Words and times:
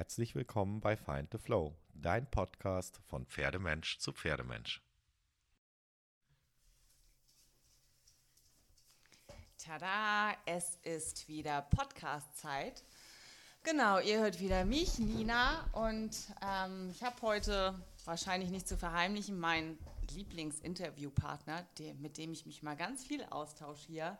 Herzlich 0.00 0.34
willkommen 0.34 0.80
bei 0.80 0.96
Find 0.96 1.30
the 1.30 1.36
Flow, 1.36 1.76
dein 1.92 2.24
Podcast 2.30 2.98
von 3.06 3.26
Pferdemensch 3.26 3.98
zu 3.98 4.14
Pferdemensch. 4.14 4.82
Tada, 9.58 10.34
es 10.46 10.76
ist 10.84 11.28
wieder 11.28 11.60
Podcast-Zeit. 11.60 12.82
Genau, 13.62 13.98
ihr 13.98 14.20
hört 14.20 14.40
wieder 14.40 14.64
mich, 14.64 14.98
Nina, 14.98 15.68
und 15.72 16.16
ähm, 16.42 16.88
ich 16.92 17.02
habe 17.02 17.20
heute 17.20 17.78
wahrscheinlich 18.06 18.48
nicht 18.48 18.66
zu 18.66 18.78
verheimlichen 18.78 19.38
meinen 19.38 19.78
Lieblingsinterviewpartner, 20.14 21.66
mit 21.98 22.16
dem 22.16 22.32
ich 22.32 22.46
mich 22.46 22.62
mal 22.62 22.74
ganz 22.74 23.04
viel 23.04 23.22
austausche 23.24 23.86
hier, 23.86 24.18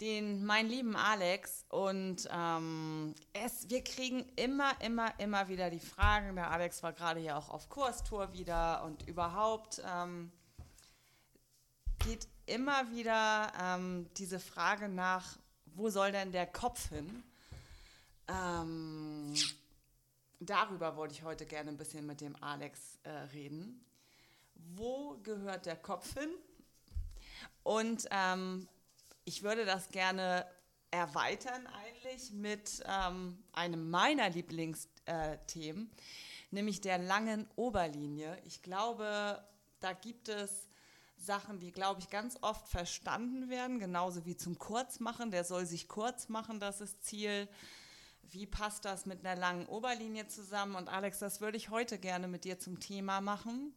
den 0.00 0.44
meinen 0.44 0.68
lieben 0.68 0.96
Alex. 0.96 1.64
Und 1.68 2.28
ähm, 2.30 3.14
es, 3.32 3.68
wir 3.68 3.82
kriegen 3.82 4.26
immer, 4.36 4.72
immer, 4.80 5.18
immer 5.18 5.48
wieder 5.48 5.70
die 5.70 5.80
Fragen. 5.80 6.36
Der 6.36 6.50
Alex 6.50 6.82
war 6.82 6.92
gerade 6.92 7.20
hier 7.20 7.36
auch 7.36 7.48
auf 7.48 7.68
Kurstour 7.68 8.32
wieder 8.32 8.84
und 8.84 9.06
überhaupt 9.08 9.82
ähm, 9.86 10.30
geht 12.04 12.28
immer 12.46 12.90
wieder 12.90 13.52
ähm, 13.60 14.08
diese 14.16 14.38
Frage 14.38 14.88
nach, 14.88 15.38
wo 15.74 15.90
soll 15.90 16.12
denn 16.12 16.32
der 16.32 16.46
Kopf 16.46 16.88
hin? 16.88 17.22
Ähm, 18.28 19.34
darüber 20.40 20.96
wollte 20.96 21.14
ich 21.14 21.22
heute 21.22 21.46
gerne 21.46 21.70
ein 21.70 21.76
bisschen 21.76 22.06
mit 22.06 22.20
dem 22.20 22.40
Alex 22.42 22.98
äh, 23.02 23.10
reden. 23.10 23.84
Wo 24.54 25.16
gehört 25.22 25.66
der 25.66 25.76
Kopf 25.76 26.14
hin? 26.14 26.30
Und 27.62 28.06
ähm, 28.10 28.68
ich 29.26 29.42
würde 29.42 29.64
das 29.64 29.90
gerne 29.90 30.46
erweitern 30.92 31.66
eigentlich 31.66 32.30
mit 32.30 32.82
ähm, 32.86 33.42
einem 33.52 33.90
meiner 33.90 34.30
Lieblingsthemen, 34.30 35.90
nämlich 36.52 36.80
der 36.80 36.98
langen 36.98 37.46
Oberlinie. 37.56 38.38
Ich 38.44 38.62
glaube, 38.62 39.44
da 39.80 39.92
gibt 39.92 40.28
es 40.28 40.68
Sachen, 41.16 41.58
die, 41.58 41.72
glaube 41.72 42.00
ich, 42.00 42.08
ganz 42.08 42.38
oft 42.40 42.68
verstanden 42.68 43.50
werden, 43.50 43.80
genauso 43.80 44.24
wie 44.26 44.36
zum 44.36 44.58
Kurzmachen. 44.58 45.32
Der 45.32 45.44
soll 45.44 45.66
sich 45.66 45.88
kurz 45.88 46.28
machen, 46.28 46.60
das 46.60 46.80
ist 46.80 47.04
Ziel. 47.04 47.48
Wie 48.22 48.46
passt 48.46 48.84
das 48.84 49.06
mit 49.06 49.26
einer 49.26 49.38
langen 49.38 49.66
Oberlinie 49.66 50.28
zusammen? 50.28 50.76
Und 50.76 50.88
Alex, 50.88 51.18
das 51.18 51.40
würde 51.40 51.56
ich 51.56 51.70
heute 51.70 51.98
gerne 51.98 52.28
mit 52.28 52.44
dir 52.44 52.60
zum 52.60 52.78
Thema 52.78 53.20
machen. 53.20 53.74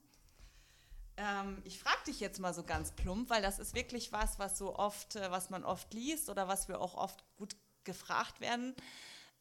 Ähm, 1.20 1.62
ich 1.66 1.80
frage 1.80 1.98
dich 2.08 2.22
jetzt 2.22 2.39
mal 2.39 2.53
so 2.53 2.64
ganz 2.64 2.92
plump, 2.92 3.30
weil 3.30 3.42
das 3.42 3.59
ist 3.59 3.75
wirklich 3.75 4.14
was, 4.14 4.39
was 4.39 4.58
so 4.58 4.75
oft, 4.75 5.17
äh, 5.17 5.30
was 5.30 5.50
man 5.50 5.66
oft 5.66 5.94
liest 5.94 6.30
oder 6.30 6.48
was 6.48 6.70
wir 6.70 6.80
auch 6.80 6.95
oft 6.95 7.23
gut 7.36 7.58
gefragt 7.84 8.39
werden. 8.39 8.73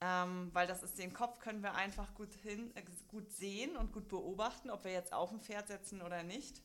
Ähm, 0.01 0.51
weil 0.53 0.67
das 0.67 0.83
ist 0.83 0.99
den 0.99 1.13
Kopf 1.13 1.39
können 1.39 1.63
wir 1.63 1.75
einfach 1.75 2.15
gut 2.15 2.35
hin, 2.43 2.73
äh, 2.75 2.83
gut 3.09 3.33
sehen 3.33 3.77
und 3.77 3.93
gut 3.93 4.09
beobachten, 4.09 4.71
ob 4.71 4.85
wir 4.85 4.93
jetzt 4.93 5.13
auf 5.13 5.31
dem 5.31 5.41
Pferd 5.41 5.69
setzen 5.69 6.03
oder 6.03 6.25
nicht. 6.25 6.63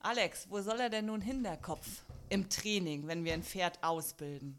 Alex, 0.00 0.48
wo 0.50 0.60
soll 0.60 0.80
er 0.80 0.90
denn 0.90 1.06
nun 1.06 1.20
hin, 1.20 1.42
der 1.42 1.56
Kopf, 1.56 1.86
im 2.28 2.48
Training, 2.48 3.08
wenn 3.08 3.24
wir 3.24 3.32
ein 3.32 3.42
Pferd 3.42 3.82
ausbilden? 3.82 4.58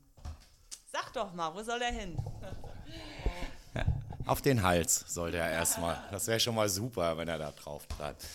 Sag 0.91 1.13
doch 1.13 1.33
mal, 1.33 1.53
wo 1.53 1.63
soll 1.63 1.81
er 1.81 1.91
hin? 1.91 2.17
Auf 4.25 4.41
den 4.41 4.63
Hals 4.63 5.05
soll 5.07 5.31
der 5.31 5.49
erstmal. 5.49 6.03
Das 6.09 6.27
wäre 6.27 6.39
schon 6.39 6.55
mal 6.55 6.67
super, 6.67 7.15
wenn 7.17 7.27
er 7.27 7.37
da 7.37 7.51
drauf 7.51 7.87
bleibt. 7.89 8.25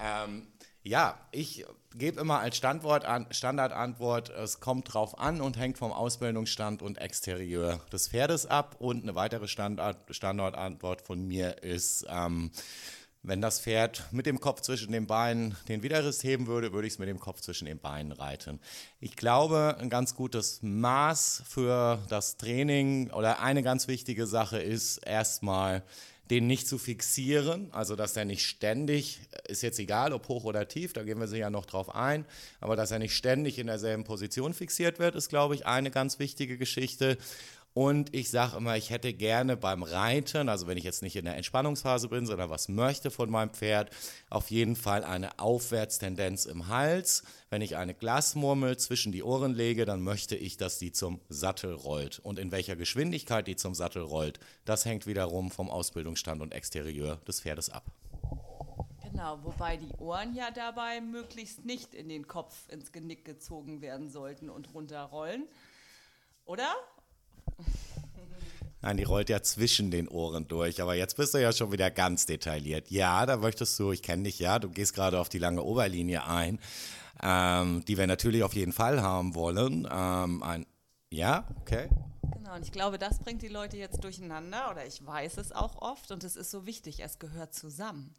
Ähm, 0.00 0.46
ja, 0.88 1.20
ich 1.32 1.64
gebe 1.94 2.20
immer 2.20 2.40
als 2.40 2.56
Standort 2.56 3.04
an, 3.04 3.26
Standardantwort, 3.30 4.30
es 4.30 4.60
kommt 4.60 4.92
drauf 4.92 5.18
an 5.18 5.40
und 5.40 5.58
hängt 5.58 5.78
vom 5.78 5.92
Ausbildungsstand 5.92 6.82
und 6.82 6.98
Exterieur 6.98 7.80
des 7.92 8.08
Pferdes 8.08 8.46
ab. 8.46 8.76
Und 8.78 9.02
eine 9.02 9.14
weitere 9.14 9.48
Standard, 9.48 9.96
Standortantwort 10.10 11.02
von 11.02 11.26
mir 11.26 11.62
ist, 11.62 12.06
ähm, 12.08 12.50
wenn 13.22 13.42
das 13.42 13.60
Pferd 13.60 14.04
mit 14.12 14.26
dem 14.26 14.40
Kopf 14.40 14.60
zwischen 14.62 14.92
den 14.92 15.06
Beinen 15.06 15.56
den 15.66 15.82
Widerriss 15.82 16.22
heben 16.22 16.46
würde, 16.46 16.72
würde 16.72 16.86
ich 16.86 16.94
es 16.94 16.98
mit 16.98 17.08
dem 17.08 17.18
Kopf 17.18 17.40
zwischen 17.40 17.66
den 17.66 17.78
Beinen 17.78 18.12
reiten. 18.12 18.60
Ich 19.00 19.16
glaube, 19.16 19.76
ein 19.80 19.90
ganz 19.90 20.14
gutes 20.14 20.60
Maß 20.62 21.42
für 21.46 21.98
das 22.08 22.36
Training 22.36 23.10
oder 23.10 23.40
eine 23.40 23.62
ganz 23.62 23.88
wichtige 23.88 24.26
Sache 24.26 24.58
ist 24.58 24.98
erstmal, 24.98 25.82
den 26.30 26.46
nicht 26.46 26.68
zu 26.68 26.78
fixieren, 26.78 27.68
also 27.72 27.96
dass 27.96 28.16
er 28.16 28.24
nicht 28.24 28.44
ständig, 28.44 29.20
ist 29.46 29.62
jetzt 29.62 29.78
egal, 29.78 30.12
ob 30.12 30.28
hoch 30.28 30.44
oder 30.44 30.68
tief, 30.68 30.92
da 30.92 31.02
gehen 31.02 31.18
wir 31.18 31.26
sicher 31.28 31.50
noch 31.50 31.64
drauf 31.64 31.94
ein, 31.94 32.26
aber 32.60 32.76
dass 32.76 32.90
er 32.90 32.98
nicht 32.98 33.14
ständig 33.14 33.58
in 33.58 33.66
derselben 33.66 34.04
Position 34.04 34.52
fixiert 34.52 34.98
wird, 34.98 35.14
ist, 35.14 35.28
glaube 35.30 35.54
ich, 35.54 35.66
eine 35.66 35.90
ganz 35.90 36.18
wichtige 36.18 36.58
Geschichte. 36.58 37.16
Und 37.74 38.12
ich 38.14 38.30
sage 38.30 38.56
immer, 38.56 38.76
ich 38.76 38.90
hätte 38.90 39.12
gerne 39.12 39.56
beim 39.56 39.82
Reiten, 39.82 40.48
also 40.48 40.66
wenn 40.66 40.78
ich 40.78 40.84
jetzt 40.84 41.02
nicht 41.02 41.14
in 41.14 41.26
der 41.26 41.36
Entspannungsphase 41.36 42.08
bin, 42.08 42.26
sondern 42.26 42.50
was 42.50 42.68
möchte 42.68 43.10
von 43.10 43.30
meinem 43.30 43.50
Pferd, 43.50 43.90
auf 44.30 44.50
jeden 44.50 44.74
Fall 44.74 45.04
eine 45.04 45.38
Aufwärtstendenz 45.38 46.44
im 46.46 46.68
Hals. 46.68 47.22
Wenn 47.50 47.62
ich 47.62 47.76
eine 47.76 47.94
Glasmurmel 47.94 48.76
zwischen 48.78 49.12
die 49.12 49.22
Ohren 49.22 49.54
lege, 49.54 49.84
dann 49.84 50.02
möchte 50.02 50.34
ich, 50.34 50.56
dass 50.56 50.78
die 50.78 50.92
zum 50.92 51.20
Sattel 51.28 51.72
rollt. 51.72 52.18
Und 52.18 52.38
in 52.38 52.50
welcher 52.50 52.74
Geschwindigkeit 52.74 53.46
die 53.46 53.56
zum 53.56 53.74
Sattel 53.74 54.02
rollt, 54.02 54.40
das 54.64 54.84
hängt 54.84 55.06
wiederum 55.06 55.50
vom 55.50 55.70
Ausbildungsstand 55.70 56.42
und 56.42 56.52
Exterieur 56.52 57.16
des 57.28 57.40
Pferdes 57.40 57.70
ab. 57.70 57.84
Genau, 59.02 59.38
wobei 59.42 59.76
die 59.76 59.92
Ohren 59.98 60.34
ja 60.34 60.50
dabei 60.50 61.00
möglichst 61.00 61.64
nicht 61.64 61.94
in 61.94 62.08
den 62.08 62.28
Kopf, 62.28 62.68
ins 62.68 62.92
Genick 62.92 63.24
gezogen 63.24 63.80
werden 63.80 64.10
sollten 64.10 64.50
und 64.50 64.74
runterrollen. 64.74 65.48
Oder? 66.44 66.72
Nein, 68.80 68.96
die 68.96 69.02
rollt 69.02 69.28
ja 69.28 69.42
zwischen 69.42 69.90
den 69.90 70.08
Ohren 70.08 70.46
durch. 70.46 70.80
Aber 70.80 70.94
jetzt 70.94 71.16
bist 71.16 71.34
du 71.34 71.38
ja 71.38 71.52
schon 71.52 71.72
wieder 71.72 71.90
ganz 71.90 72.26
detailliert. 72.26 72.90
Ja, 72.90 73.26
da 73.26 73.36
möchtest 73.36 73.78
du, 73.78 73.92
ich 73.92 74.02
kenne 74.02 74.24
dich 74.24 74.38
ja, 74.38 74.58
du 74.58 74.68
gehst 74.68 74.94
gerade 74.94 75.18
auf 75.18 75.28
die 75.28 75.38
lange 75.38 75.62
Oberlinie 75.62 76.26
ein, 76.26 76.60
ähm, 77.22 77.84
die 77.86 77.98
wir 77.98 78.06
natürlich 78.06 78.42
auf 78.44 78.54
jeden 78.54 78.72
Fall 78.72 79.02
haben 79.02 79.34
wollen. 79.34 79.88
Ähm, 79.90 80.42
ein, 80.42 80.66
ja, 81.10 81.48
okay. 81.60 81.88
Genau, 82.34 82.54
und 82.54 82.62
ich 82.62 82.72
glaube, 82.72 82.98
das 82.98 83.18
bringt 83.18 83.42
die 83.42 83.48
Leute 83.48 83.76
jetzt 83.76 84.04
durcheinander 84.04 84.70
oder 84.70 84.86
ich 84.86 85.04
weiß 85.04 85.38
es 85.38 85.52
auch 85.52 85.82
oft 85.82 86.10
und 86.12 86.22
es 86.22 86.36
ist 86.36 86.50
so 86.50 86.64
wichtig, 86.64 87.00
es 87.00 87.18
gehört 87.18 87.54
zusammen. 87.54 88.14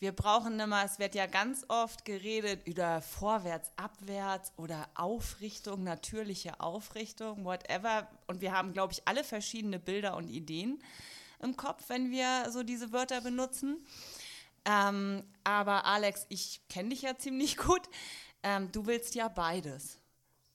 Wir 0.00 0.12
brauchen 0.12 0.60
immer, 0.60 0.84
es 0.84 1.00
wird 1.00 1.16
ja 1.16 1.26
ganz 1.26 1.64
oft 1.66 2.04
geredet 2.04 2.64
über 2.68 3.02
Vorwärts, 3.02 3.72
Abwärts 3.74 4.52
oder 4.56 4.88
Aufrichtung, 4.94 5.82
natürliche 5.82 6.60
Aufrichtung, 6.60 7.44
whatever. 7.44 8.08
Und 8.28 8.40
wir 8.40 8.52
haben, 8.52 8.72
glaube 8.72 8.92
ich, 8.92 9.02
alle 9.08 9.24
verschiedene 9.24 9.80
Bilder 9.80 10.16
und 10.16 10.28
Ideen 10.28 10.80
im 11.40 11.56
Kopf, 11.56 11.88
wenn 11.88 12.12
wir 12.12 12.48
so 12.52 12.62
diese 12.62 12.92
Wörter 12.92 13.20
benutzen. 13.22 13.84
Ähm, 14.64 15.24
aber 15.42 15.84
Alex, 15.84 16.26
ich 16.28 16.60
kenne 16.68 16.90
dich 16.90 17.02
ja 17.02 17.18
ziemlich 17.18 17.56
gut. 17.58 17.82
Ähm, 18.44 18.70
du 18.70 18.86
willst 18.86 19.16
ja 19.16 19.26
beides. 19.26 19.98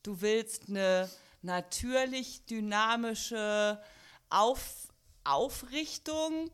Du 0.03 0.21
willst 0.21 0.69
eine 0.69 1.09
natürlich 1.41 2.45
dynamische 2.45 3.81
Auf 4.29 4.87
Aufrichtung, 5.25 6.49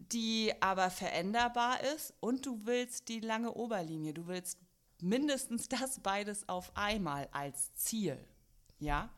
die 0.00 0.52
aber 0.60 0.90
veränderbar 0.90 1.80
ist 1.94 2.14
und 2.20 2.46
du 2.46 2.60
willst 2.64 3.08
die 3.08 3.20
lange 3.20 3.52
Oberlinie. 3.52 4.14
Du 4.14 4.26
willst 4.26 4.58
mindestens 5.00 5.68
das 5.68 6.00
beides 6.00 6.48
auf 6.48 6.72
einmal 6.74 7.28
als 7.32 7.74
Ziel. 7.74 8.18
Ja? 8.78 9.10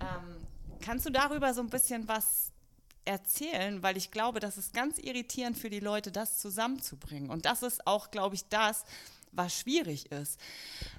Ähm, 0.00 0.46
kannst 0.80 1.06
du 1.06 1.10
darüber 1.10 1.52
so 1.52 1.60
ein 1.60 1.68
bisschen 1.68 2.06
was 2.08 2.52
erzählen? 3.04 3.82
Weil 3.82 3.96
ich 3.96 4.10
glaube, 4.10 4.40
das 4.40 4.56
ist 4.56 4.72
ganz 4.72 4.98
irritierend 4.98 5.58
für 5.58 5.70
die 5.70 5.80
Leute, 5.80 6.12
das 6.12 6.38
zusammenzubringen. 6.38 7.30
Und 7.30 7.44
das 7.44 7.62
ist 7.62 7.86
auch, 7.86 8.10
glaube 8.10 8.36
ich, 8.36 8.48
das, 8.48 8.84
was 9.32 9.58
schwierig 9.58 10.10
ist. 10.12 10.38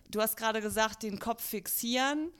Du 0.10 0.22
hast 0.22 0.38
gerade 0.38 0.62
gesagt, 0.62 1.04
den 1.04 1.20
Kopf 1.20 1.44
fixieren. 1.44 2.32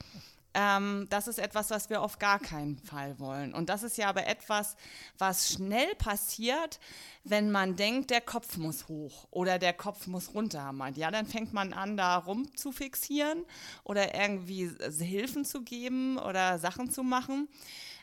Ähm, 0.52 1.06
das 1.10 1.28
ist 1.28 1.38
etwas, 1.38 1.70
was 1.70 1.90
wir 1.90 2.02
auf 2.02 2.18
gar 2.18 2.40
keinen 2.40 2.78
Fall 2.78 3.18
wollen. 3.20 3.54
Und 3.54 3.68
das 3.68 3.82
ist 3.82 3.96
ja 3.98 4.08
aber 4.08 4.26
etwas, 4.26 4.76
was 5.16 5.52
schnell 5.52 5.94
passiert, 5.94 6.80
wenn 7.22 7.50
man 7.50 7.76
denkt, 7.76 8.10
der 8.10 8.20
Kopf 8.20 8.56
muss 8.56 8.88
hoch 8.88 9.28
oder 9.30 9.58
der 9.58 9.72
Kopf 9.72 10.06
muss 10.06 10.34
runter. 10.34 10.74
Ja, 10.96 11.10
dann 11.10 11.26
fängt 11.26 11.52
man 11.52 11.72
an, 11.72 11.96
da 11.96 12.16
rum 12.16 12.54
zu 12.56 12.72
fixieren 12.72 13.44
oder 13.84 14.14
irgendwie 14.14 14.70
Hilfen 14.98 15.44
zu 15.44 15.62
geben 15.62 16.18
oder 16.18 16.58
Sachen 16.58 16.90
zu 16.90 17.02
machen. 17.02 17.48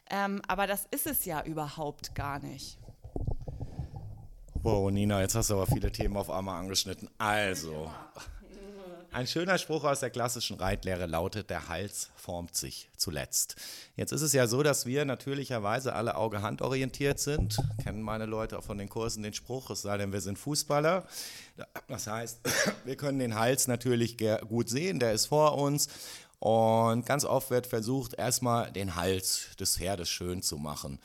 Ähm, 0.09 0.41
aber 0.47 0.67
das 0.67 0.85
ist 0.91 1.05
es 1.05 1.25
ja 1.25 1.43
überhaupt 1.43 2.15
gar 2.15 2.39
nicht. 2.39 2.77
Wow, 4.63 4.89
Nina, 4.89 5.21
jetzt 5.21 5.35
hast 5.35 5.49
du 5.49 5.55
aber 5.55 5.67
viele 5.67 5.91
Themen 5.91 6.15
auf 6.15 6.29
einmal 6.29 6.59
angeschnitten. 6.59 7.09
Also. 7.17 7.91
Ein 9.17 9.25
schöner 9.25 9.57
Spruch 9.57 9.83
aus 9.83 10.01
der 10.01 10.11
klassischen 10.11 10.57
Reitlehre 10.57 11.07
lautet, 11.07 11.49
der 11.49 11.69
Hals 11.69 12.11
formt 12.17 12.55
sich 12.55 12.87
zuletzt. 12.97 13.55
Jetzt 13.95 14.11
ist 14.11 14.21
es 14.21 14.31
ja 14.31 14.45
so, 14.45 14.61
dass 14.61 14.85
wir 14.85 15.05
natürlicherweise 15.05 15.95
alle 15.95 16.17
Auge-Hand 16.17 16.61
orientiert 16.61 17.17
sind. 17.17 17.57
Kennen 17.83 18.03
meine 18.03 18.27
Leute 18.27 18.59
auch 18.59 18.63
von 18.63 18.77
den 18.77 18.89
Kursen 18.89 19.23
den 19.23 19.33
Spruch, 19.33 19.71
es 19.71 19.81
sei 19.81 19.97
denn, 19.97 20.13
wir 20.13 20.21
sind 20.21 20.37
Fußballer. 20.37 21.07
Das 21.87 22.05
heißt, 22.05 22.41
wir 22.85 22.95
können 22.95 23.17
den 23.17 23.33
Hals 23.33 23.67
natürlich 23.67 24.19
gut 24.47 24.69
sehen, 24.69 24.99
der 24.99 25.13
ist 25.13 25.25
vor 25.25 25.57
uns. 25.57 25.87
Und 26.37 27.03
ganz 27.07 27.25
oft 27.25 27.49
wird 27.49 27.65
versucht, 27.65 28.13
erstmal 28.13 28.71
den 28.71 28.93
Hals 28.93 29.47
des 29.59 29.77
Pferdes 29.77 30.09
schön 30.09 30.43
zu 30.43 30.57
machen. 30.57 30.99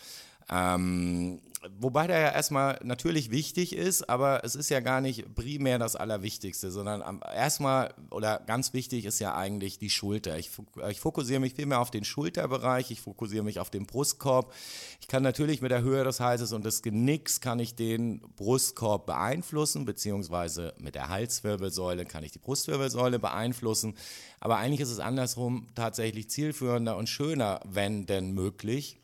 Ähm, 0.50 1.40
wobei 1.78 2.06
der 2.06 2.18
ja 2.18 2.30
erstmal 2.30 2.78
natürlich 2.82 3.30
wichtig 3.30 3.74
ist, 3.74 4.08
aber 4.08 4.44
es 4.44 4.54
ist 4.54 4.70
ja 4.70 4.80
gar 4.80 5.00
nicht 5.00 5.34
primär 5.34 5.78
das 5.78 5.96
Allerwichtigste, 5.96 6.70
sondern 6.70 7.20
erstmal 7.34 7.94
oder 8.10 8.42
ganz 8.46 8.72
wichtig 8.72 9.04
ist 9.04 9.18
ja 9.20 9.34
eigentlich 9.34 9.78
die 9.78 9.90
Schulter. 9.90 10.38
Ich, 10.38 10.50
ich 10.88 11.00
fokussiere 11.00 11.40
mich 11.40 11.54
viel 11.54 11.66
mehr 11.66 11.80
auf 11.80 11.90
den 11.90 12.04
Schulterbereich, 12.04 12.90
ich 12.90 13.00
fokussiere 13.00 13.44
mich 13.44 13.60
auf 13.60 13.70
den 13.70 13.86
Brustkorb. 13.86 14.52
Ich 15.00 15.08
kann 15.08 15.22
natürlich 15.22 15.62
mit 15.62 15.70
der 15.70 15.82
Höhe 15.82 16.04
des 16.04 16.20
Halses 16.20 16.52
und 16.52 16.64
des 16.64 16.82
Genicks 16.82 17.40
kann 17.40 17.58
ich 17.58 17.74
den 17.74 18.20
Brustkorb 18.36 19.06
beeinflussen, 19.06 19.84
beziehungsweise 19.84 20.74
mit 20.78 20.94
der 20.94 21.08
Halswirbelsäule 21.08 22.06
kann 22.06 22.24
ich 22.24 22.32
die 22.32 22.38
Brustwirbelsäule 22.38 23.18
beeinflussen. 23.18 23.94
Aber 24.40 24.56
eigentlich 24.56 24.80
ist 24.80 24.90
es 24.90 24.98
andersrum 24.98 25.68
tatsächlich 25.74 26.28
zielführender 26.30 26.96
und 26.96 27.08
schöner, 27.08 27.60
wenn 27.64 28.06
denn 28.06 28.32
möglich 28.32 29.01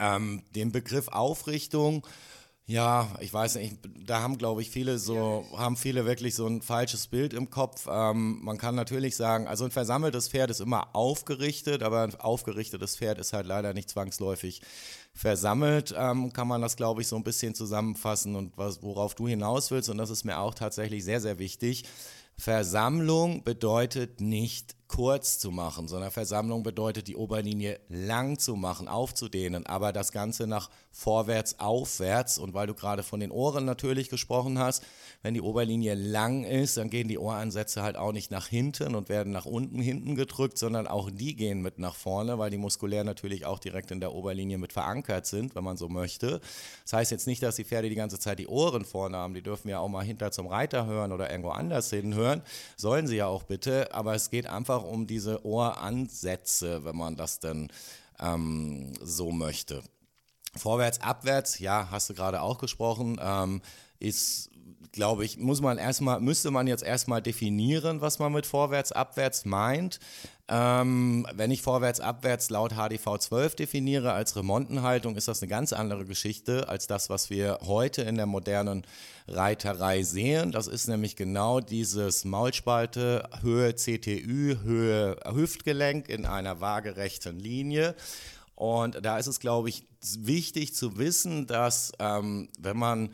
ähm, 0.00 0.42
den 0.54 0.72
Begriff 0.72 1.08
Aufrichtung, 1.08 2.06
ja, 2.70 3.08
ich 3.18 3.34
weiß 3.34 3.56
nicht, 3.56 3.78
da 4.06 4.22
haben, 4.22 4.38
glaube 4.38 4.62
ich, 4.62 4.70
viele 4.70 5.00
so, 5.00 5.44
haben 5.56 5.76
viele 5.76 6.06
wirklich 6.06 6.36
so 6.36 6.46
ein 6.46 6.62
falsches 6.62 7.08
Bild 7.08 7.32
im 7.34 7.50
Kopf. 7.50 7.88
Ähm, 7.90 8.38
man 8.44 8.58
kann 8.58 8.76
natürlich 8.76 9.16
sagen, 9.16 9.48
also 9.48 9.64
ein 9.64 9.72
versammeltes 9.72 10.28
Pferd 10.28 10.52
ist 10.52 10.60
immer 10.60 10.94
aufgerichtet, 10.94 11.82
aber 11.82 12.02
ein 12.02 12.14
aufgerichtetes 12.14 12.96
Pferd 12.96 13.18
ist 13.18 13.32
halt 13.32 13.46
leider 13.46 13.74
nicht 13.74 13.90
zwangsläufig 13.90 14.62
versammelt, 15.12 15.92
ähm, 15.98 16.32
kann 16.32 16.46
man 16.46 16.62
das, 16.62 16.76
glaube 16.76 17.00
ich, 17.00 17.08
so 17.08 17.16
ein 17.16 17.24
bisschen 17.24 17.56
zusammenfassen 17.56 18.36
und 18.36 18.56
was, 18.56 18.84
worauf 18.84 19.16
du 19.16 19.26
hinaus 19.26 19.72
willst. 19.72 19.88
Und 19.88 19.98
das 19.98 20.10
ist 20.10 20.22
mir 20.22 20.38
auch 20.38 20.54
tatsächlich 20.54 21.04
sehr, 21.04 21.20
sehr 21.20 21.40
wichtig. 21.40 21.86
Versammlung 22.38 23.42
bedeutet 23.42 24.20
nicht 24.20 24.76
kurz 24.90 25.38
zu 25.38 25.52
machen, 25.52 25.86
sondern 25.86 26.10
Versammlung 26.10 26.64
bedeutet, 26.64 27.06
die 27.06 27.14
Oberlinie 27.14 27.78
lang 27.88 28.40
zu 28.40 28.56
machen, 28.56 28.88
aufzudehnen, 28.88 29.64
aber 29.64 29.92
das 29.92 30.10
Ganze 30.10 30.48
nach 30.48 30.68
vorwärts, 30.90 31.60
aufwärts. 31.60 32.38
Und 32.38 32.54
weil 32.54 32.66
du 32.66 32.74
gerade 32.74 33.04
von 33.04 33.20
den 33.20 33.30
Ohren 33.30 33.64
natürlich 33.64 34.08
gesprochen 34.08 34.58
hast, 34.58 34.82
wenn 35.22 35.34
die 35.34 35.42
Oberlinie 35.42 35.94
lang 35.94 36.42
ist, 36.42 36.76
dann 36.76 36.90
gehen 36.90 37.06
die 37.06 37.18
Ohransätze 37.18 37.82
halt 37.82 37.96
auch 37.96 38.10
nicht 38.10 38.32
nach 38.32 38.48
hinten 38.48 38.96
und 38.96 39.08
werden 39.08 39.32
nach 39.32 39.46
unten 39.46 39.80
hinten 39.80 40.16
gedrückt, 40.16 40.58
sondern 40.58 40.88
auch 40.88 41.08
die 41.08 41.36
gehen 41.36 41.62
mit 41.62 41.78
nach 41.78 41.94
vorne, 41.94 42.38
weil 42.40 42.50
die 42.50 42.58
muskulär 42.58 43.04
natürlich 43.04 43.46
auch 43.46 43.60
direkt 43.60 43.92
in 43.92 44.00
der 44.00 44.12
Oberlinie 44.12 44.58
mit 44.58 44.72
verankert 44.72 45.24
sind, 45.24 45.54
wenn 45.54 45.62
man 45.62 45.76
so 45.76 45.88
möchte. 45.88 46.40
Das 46.82 46.94
heißt 46.94 47.12
jetzt 47.12 47.28
nicht, 47.28 47.44
dass 47.44 47.54
die 47.54 47.64
Pferde 47.64 47.88
die 47.88 47.94
ganze 47.94 48.18
Zeit 48.18 48.40
die 48.40 48.48
Ohren 48.48 48.84
vorne 48.84 49.18
haben, 49.18 49.34
die 49.34 49.42
dürfen 49.42 49.68
ja 49.68 49.78
auch 49.78 49.88
mal 49.88 50.04
hinter 50.04 50.32
zum 50.32 50.48
Reiter 50.48 50.86
hören 50.86 51.12
oder 51.12 51.30
irgendwo 51.30 51.50
anders 51.50 51.90
hinhören, 51.90 52.42
sollen 52.76 53.06
sie 53.06 53.16
ja 53.16 53.26
auch 53.26 53.44
bitte, 53.44 53.94
aber 53.94 54.16
es 54.16 54.30
geht 54.30 54.48
einfach 54.48 54.79
einfach 54.80 54.90
um 54.90 55.06
diese 55.06 55.44
Ohransätze, 55.44 56.84
wenn 56.84 56.96
man 56.96 57.16
das 57.16 57.40
denn 57.40 57.68
ähm, 58.18 58.92
so 59.02 59.30
möchte. 59.30 59.82
Vorwärts, 60.56 61.00
abwärts, 61.00 61.58
ja, 61.58 61.88
hast 61.90 62.10
du 62.10 62.14
gerade 62.14 62.42
auch 62.42 62.58
gesprochen, 62.58 63.20
ähm, 63.22 63.62
ist, 63.98 64.50
glaube 64.92 65.24
ich, 65.24 65.38
muss 65.38 65.60
man 65.60 65.78
erstmal, 65.78 66.20
müsste 66.20 66.50
man 66.50 66.66
jetzt 66.66 66.82
erstmal 66.82 67.22
definieren, 67.22 68.00
was 68.00 68.18
man 68.18 68.32
mit 68.32 68.46
vorwärts, 68.46 68.92
abwärts 68.92 69.44
meint. 69.44 70.00
Ähm, 70.52 71.24
wenn 71.32 71.52
ich 71.52 71.62
vorwärts, 71.62 72.00
abwärts 72.00 72.50
laut 72.50 72.72
HDV 72.72 73.18
12 73.18 73.54
definiere 73.54 74.12
als 74.12 74.34
Remontenhaltung, 74.34 75.14
ist 75.14 75.28
das 75.28 75.40
eine 75.40 75.48
ganz 75.48 75.72
andere 75.72 76.04
Geschichte 76.04 76.68
als 76.68 76.88
das, 76.88 77.08
was 77.08 77.30
wir 77.30 77.60
heute 77.62 78.02
in 78.02 78.16
der 78.16 78.26
modernen 78.26 78.84
Reiterei 79.28 80.02
sehen. 80.02 80.50
Das 80.50 80.66
ist 80.66 80.88
nämlich 80.88 81.14
genau 81.14 81.60
dieses 81.60 82.24
Maulspalte, 82.24 83.28
Höhe 83.42 83.76
CTÜ, 83.76 84.58
Höhe 84.64 85.16
Hüftgelenk 85.24 86.08
in 86.08 86.26
einer 86.26 86.60
waagerechten 86.60 87.38
Linie. 87.38 87.94
Und 88.56 89.04
da 89.04 89.18
ist 89.18 89.28
es, 89.28 89.38
glaube 89.38 89.68
ich, 89.68 89.86
wichtig 90.18 90.74
zu 90.74 90.98
wissen, 90.98 91.46
dass 91.46 91.92
ähm, 92.00 92.48
wenn 92.58 92.76
man 92.76 93.10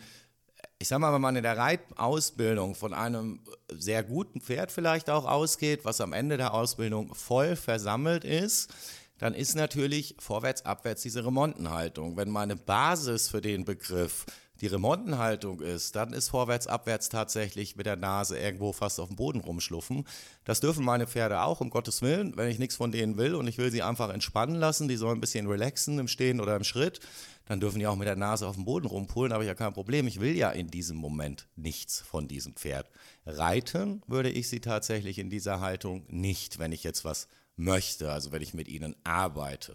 ich 0.79 0.89
sag 0.89 0.99
mal, 0.99 1.13
wenn 1.13 1.21
man 1.21 1.37
in 1.37 1.43
der 1.43 1.57
Reitausbildung 1.57 2.75
von 2.75 2.93
einem 2.93 3.41
sehr 3.71 4.03
guten 4.03 4.41
Pferd 4.41 4.71
vielleicht 4.71 5.09
auch 5.09 5.25
ausgeht, 5.25 5.85
was 5.85 6.01
am 6.01 6.13
Ende 6.13 6.37
der 6.37 6.53
Ausbildung 6.53 7.15
voll 7.15 7.57
versammelt 7.57 8.25
ist, 8.25 8.73
dann 9.19 9.33
ist 9.33 9.55
natürlich 9.55 10.15
vorwärts, 10.19 10.67
abwärts 10.67 11.03
diese 11.03 11.25
Remontenhaltung. 11.25 12.19
Wenn 12.19 12.29
meine 12.29 12.57
Basis 12.57 13.29
für 13.29 13.41
den 13.41 13.65
Begriff 13.65 14.27
die 14.61 14.67
Remontenhaltung 14.67 15.61
ist, 15.61 15.97
dann 15.97 16.13
ist 16.13 16.29
vorwärts, 16.29 16.67
abwärts 16.67 17.09
tatsächlich 17.09 17.77
mit 17.77 17.87
der 17.87 17.97
Nase 17.97 18.39
irgendwo 18.39 18.73
fast 18.73 19.01
auf 19.01 19.09
dem 19.09 19.17
Boden 19.17 19.41
rumschluffen. 19.41 20.07
Das 20.45 20.61
dürfen 20.61 20.85
meine 20.85 21.07
Pferde 21.07 21.43
auch, 21.43 21.61
um 21.61 21.71
Gottes 21.71 22.01
Willen, 22.01 22.37
wenn 22.37 22.49
ich 22.49 22.59
nichts 22.59 22.77
von 22.77 22.93
denen 22.93 23.17
will 23.19 23.35
und 23.35 23.49
ich 23.49 23.59
will 23.59 23.71
sie 23.71 23.83
einfach 23.83 24.09
entspannen 24.11 24.57
lassen, 24.57 24.89
die 24.89 24.97
sollen 24.97 25.19
ein 25.19 25.21
bisschen 25.21 25.47
relaxen 25.47 25.99
im 25.99 26.09
Stehen 26.09 26.41
oder 26.41 26.57
im 26.57 26.65
Schritt, 26.65 27.01
dann 27.47 27.61
dürfen 27.61 27.79
die 27.79 27.87
auch 27.87 27.97
mit 27.97 28.07
der 28.07 28.17
Nase 28.17 28.47
auf 28.47 28.57
dem 28.57 28.65
Boden 28.65 28.87
rumpulen, 28.87 29.33
habe 29.33 29.45
ich 29.45 29.49
ja 29.49 29.55
kein 29.55 29.73
Problem. 29.73 30.07
Ich 30.07 30.21
will 30.21 30.37
ja 30.37 30.51
in 30.51 30.69
diesem 30.69 30.97
Moment 30.97 31.49
nichts 31.57 32.01
von 32.01 32.29
diesem 32.29 32.55
Pferd. 32.55 32.91
Reiten 33.25 34.03
würde 34.07 34.31
ich 34.31 34.49
sie 34.49 34.61
tatsächlich 34.61 35.19
in 35.19 35.31
dieser 35.31 35.61
Haltung 35.61 36.05
nicht, 36.09 36.59
wenn 36.59 36.73
ich 36.73 36.85
jetzt 36.85 37.05
was 37.05 37.29
möchte, 37.57 38.13
also 38.13 38.33
wenn 38.33 38.43
ich 38.43 38.53
mit 38.53 38.69
ihnen 38.69 38.97
arbeite. 39.05 39.75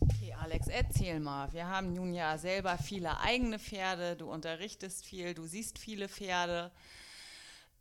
Okay, 0.00 0.34
Alex, 0.40 0.66
erzähl 0.66 1.20
mal. 1.20 1.52
Wir 1.52 1.68
haben 1.68 1.94
nun 1.94 2.12
ja 2.12 2.36
selber 2.38 2.76
viele 2.76 3.20
eigene 3.20 3.60
Pferde, 3.60 4.16
du 4.16 4.28
unterrichtest 4.30 5.04
viel, 5.04 5.32
du 5.32 5.46
siehst 5.46 5.78
viele 5.78 6.08
Pferde. 6.08 6.72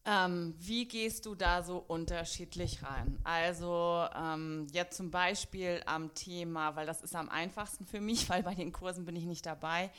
Ähm, 0.03 0.55
wie 0.57 0.87
gehst 0.87 1.27
du 1.27 1.35
da 1.35 1.61
so 1.61 1.77
unterschiedlich 1.77 2.81
rein? 2.81 3.19
Also 3.23 4.07
ähm, 4.15 4.65
jetzt 4.71 4.97
zum 4.97 5.11
Beispiel 5.11 5.81
am 5.85 6.15
Thema, 6.15 6.75
weil 6.75 6.87
das 6.87 7.01
ist 7.01 7.15
am 7.15 7.29
einfachsten 7.29 7.85
für 7.85 8.01
mich, 8.01 8.27
weil 8.29 8.41
bei 8.41 8.55
den 8.55 8.71
Kursen 8.71 9.05
bin 9.05 9.15
ich 9.15 9.25
nicht 9.25 9.45
dabei. 9.45 9.91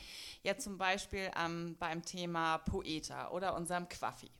Jetzt 0.43 0.64
zum 0.64 0.76
Beispiel 0.76 1.31
ähm, 1.40 1.76
beim 1.78 2.04
Thema 2.04 2.58
Poeta 2.58 3.31
oder 3.31 3.54
unserem 3.54 3.88
Quaffi. 3.88 4.31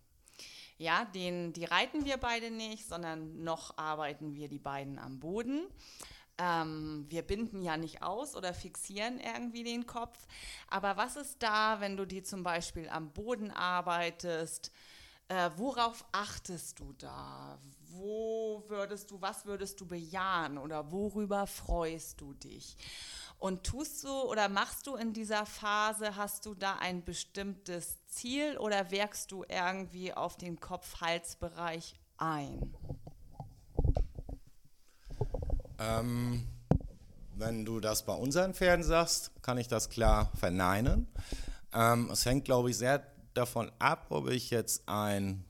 Ja, 0.79 1.05
den, 1.05 1.53
die 1.53 1.65
reiten 1.65 2.05
wir 2.05 2.17
beide 2.17 2.51
nicht, 2.51 2.89
sondern 2.89 3.45
noch 3.45 3.79
arbeiten 3.79 4.35
wir 4.35 4.49
die 4.49 4.59
beiden 4.59 4.99
am 4.99 5.21
Boden. 5.21 5.63
Ähm, 6.39 7.07
wir 7.09 7.23
binden 7.23 7.63
ja 7.63 7.77
nicht 7.77 8.03
aus 8.03 8.35
oder 8.35 8.53
fixieren 8.53 9.21
irgendwie 9.21 9.63
den 9.63 9.87
Kopf. 9.87 10.27
Aber 10.69 10.97
was 10.97 11.15
ist 11.15 11.41
da, 11.41 11.79
wenn 11.79 11.97
du 11.97 12.05
die 12.05 12.25
zum 12.25 12.43
Beispiel 12.43 12.89
am 12.89 13.13
Boden 13.13 13.53
arbeitest? 13.53 14.73
Äh, 15.33 15.51
worauf 15.57 16.05
achtest 16.13 16.79
du 16.79 16.93
da? 16.99 17.57
Wo 17.93 18.63
würdest 18.69 19.11
du, 19.11 19.23
was 19.23 19.47
würdest 19.47 19.81
du 19.81 19.87
bejahen 19.87 20.59
oder 20.59 20.93
worüber 20.93 21.47
freust 21.47 22.21
du 22.21 22.35
dich? 22.35 22.77
Und 23.39 23.65
tust 23.65 24.05
du 24.05 24.11
oder 24.11 24.51
machst 24.51 24.87
du 24.87 24.95
in 24.95 25.15
dieser 25.15 25.47
Phase, 25.47 26.17
hast 26.17 26.45
du 26.45 26.55
da 26.55 26.77
ein 26.81 27.03
bestimmtes 27.03 28.07
Ziel 28.09 28.59
oder 28.59 28.91
wirkst 28.91 29.33
du 29.33 29.43
irgendwie 29.49 30.13
auf 30.13 30.37
den 30.37 30.61
Kopf-Hals-Bereich 30.61 31.95
ein? 32.19 32.75
Ähm, 35.79 36.47
wenn 37.37 37.65
du 37.65 37.81
das 37.81 38.05
bei 38.05 38.15
unseren 38.15 38.53
Pferden 38.53 38.85
sagst, 38.85 39.31
kann 39.43 39.57
ich 39.57 39.69
das 39.69 39.89
klar 39.89 40.31
verneinen. 40.35 41.07
Ähm, 41.73 42.11
es 42.13 42.27
hängt, 42.27 42.45
glaube 42.45 42.69
ich, 42.69 42.77
sehr 42.77 43.03
davon 43.35 43.71
ab, 43.79 44.07
ob 44.11 44.31
ich 44.31 44.51
jetzt 44.51 44.89
ein, 44.89 45.45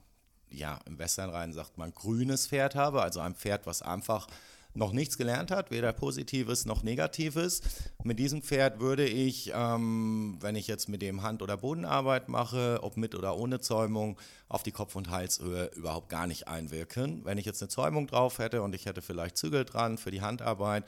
ja, 0.51 0.79
im 0.87 0.99
Westernrhein 0.99 1.53
sagt 1.53 1.79
man 1.79 1.93
grünes 1.93 2.47
Pferd 2.47 2.75
habe, 2.75 3.03
also 3.03 3.21
ein 3.21 3.35
Pferd, 3.35 3.67
was 3.67 3.83
einfach 3.83 4.27
noch 4.75 4.93
nichts 4.93 5.19
gelernt 5.19 5.51
hat, 5.51 5.71
weder 5.71 5.93
Positives 5.93 6.65
noch 6.65 6.83
Negatives. 6.83 7.61
Mit 8.05 8.19
diesem 8.19 8.43
Pferd 8.43 8.81
würde 8.81 9.07
ich, 9.07 9.53
ähm, 9.55 10.39
wenn 10.41 10.57
ich 10.57 10.67
jetzt 10.67 10.89
mit 10.89 11.03
dem 11.03 11.23
Hand- 11.23 11.43
oder 11.43 11.59
Bodenarbeit 11.59 12.29
mache, 12.29 12.79
ob 12.83 12.97
mit 12.97 13.15
oder 13.15 13.37
ohne 13.37 13.61
Zäumung, 13.61 14.19
auf 14.49 14.62
die 14.62 14.73
Kopf- 14.73 14.97
und 14.97 15.11
Halshöhe 15.11 15.71
überhaupt 15.75 16.09
gar 16.09 16.27
nicht 16.27 16.49
einwirken. 16.49 17.25
Wenn 17.25 17.39
ich 17.39 17.45
jetzt 17.45 17.62
eine 17.62 17.69
Zäumung 17.69 18.07
drauf 18.07 18.39
hätte 18.39 18.62
und 18.62 18.75
ich 18.75 18.87
hätte 18.87 19.03
vielleicht 19.03 19.37
Zügel 19.37 19.65
dran 19.65 19.99
für 19.99 20.11
die 20.11 20.23
Handarbeit, 20.23 20.85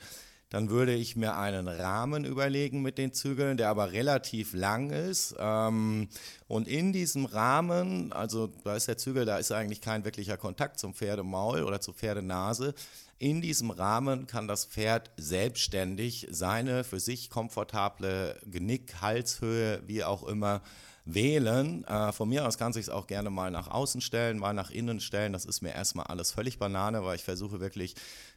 dann 0.49 0.69
würde 0.69 0.93
ich 0.93 1.15
mir 1.15 1.35
einen 1.35 1.67
Rahmen 1.67 2.23
überlegen 2.23 2.81
mit 2.81 2.97
den 2.97 3.13
Zügeln, 3.13 3.57
der 3.57 3.69
aber 3.69 3.91
relativ 3.91 4.53
lang 4.53 4.91
ist. 4.91 5.35
Ähm, 5.39 6.07
und 6.47 6.67
in 6.67 6.93
diesem 6.93 7.25
Rahmen, 7.25 8.13
also 8.13 8.47
da 8.63 8.75
ist 8.75 8.87
der 8.87 8.97
Zügel, 8.97 9.25
da 9.25 9.37
ist 9.37 9.51
eigentlich 9.51 9.81
kein 9.81 10.05
wirklicher 10.05 10.37
Kontakt 10.37 10.79
zum 10.79 10.93
Pferdemaul 10.93 11.63
oder 11.63 11.81
zur 11.81 11.93
Pferdenase. 11.93 12.73
In 13.17 13.41
diesem 13.41 13.71
Rahmen 13.71 14.27
kann 14.27 14.47
das 14.47 14.65
Pferd 14.65 15.09
selbstständig 15.17 16.27
seine 16.29 16.83
für 16.83 16.99
sich 16.99 17.29
komfortable 17.29 18.39
Genick, 18.45 19.01
Halshöhe, 19.01 19.81
wie 19.87 20.03
auch 20.03 20.27
immer, 20.27 20.61
wählen. 21.05 21.85
Äh, 21.85 22.11
von 22.11 22.27
mir 22.27 22.47
aus 22.47 22.57
kann 22.57 22.73
sich 22.73 22.83
es 22.83 22.89
auch 22.89 23.07
gerne 23.07 23.29
mal 23.29 23.51
nach 23.51 23.67
außen 23.67 24.01
stellen, 24.01 24.39
mal 24.39 24.53
nach 24.53 24.71
innen 24.71 24.99
stellen. 24.99 25.33
Das 25.33 25.45
ist 25.45 25.61
mir 25.61 25.73
erstmal 25.73 26.07
alles 26.07 26.31
völlig 26.31 26.57
Banane, 26.57 27.05
weil 27.05 27.15
ich 27.15 27.23
versuche 27.23 27.59
wirklich 27.59 27.95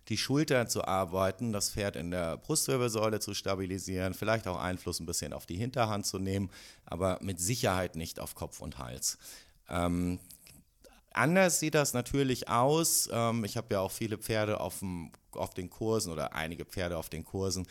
die 0.09 0.19
Schultern 0.19 0.69
zu 0.69 0.85
arbeiten, 0.85 1.53
das 1.53 1.71
Pferd 1.71 1.97
in 1.97 2.11
der 2.11 2.37
Brustwirbelsäule 2.37 3.21
zu 3.21 3.35
stabilisieren, 3.35 4.15
vielleicht 4.15 4.47
auch 4.47 4.59
Einfluss 4.59 5.01
ein 5.01 5.07
bisschen 5.07 5.33
auf 5.33 5.47
die 5.47 5.57
Hinterhand 5.57 6.07
zu 6.07 6.19
nehmen, 6.19 6.51
aber 6.85 7.19
mit 7.23 7.41
Sicherheit 7.41 7.97
nicht 7.97 8.21
auf 8.21 8.35
Kopf 8.35 8.61
und 8.61 8.79
Hals. 8.79 9.19
Ähm, 9.69 10.19
anders 11.13 11.61
sieht 11.61 11.75
das 11.75 11.93
natürlich 11.93 12.49
aus. 12.49 13.09
Ähm, 13.13 13.45
ich 13.45 13.57
habe 13.57 13.75
ja 13.75 13.81
auch 13.81 13.93
viele 13.93 14.19
Pferde 14.19 14.61
auf, 14.61 14.79
dem, 14.79 15.11
auf 15.33 15.53
den 15.55 15.69
Kursen 15.69 16.13
oder 16.13 16.35
einige 16.35 16.65
Pferde 16.65 16.97
auf 16.97 17.09
den 17.09 17.25
Kursen, 17.25 17.67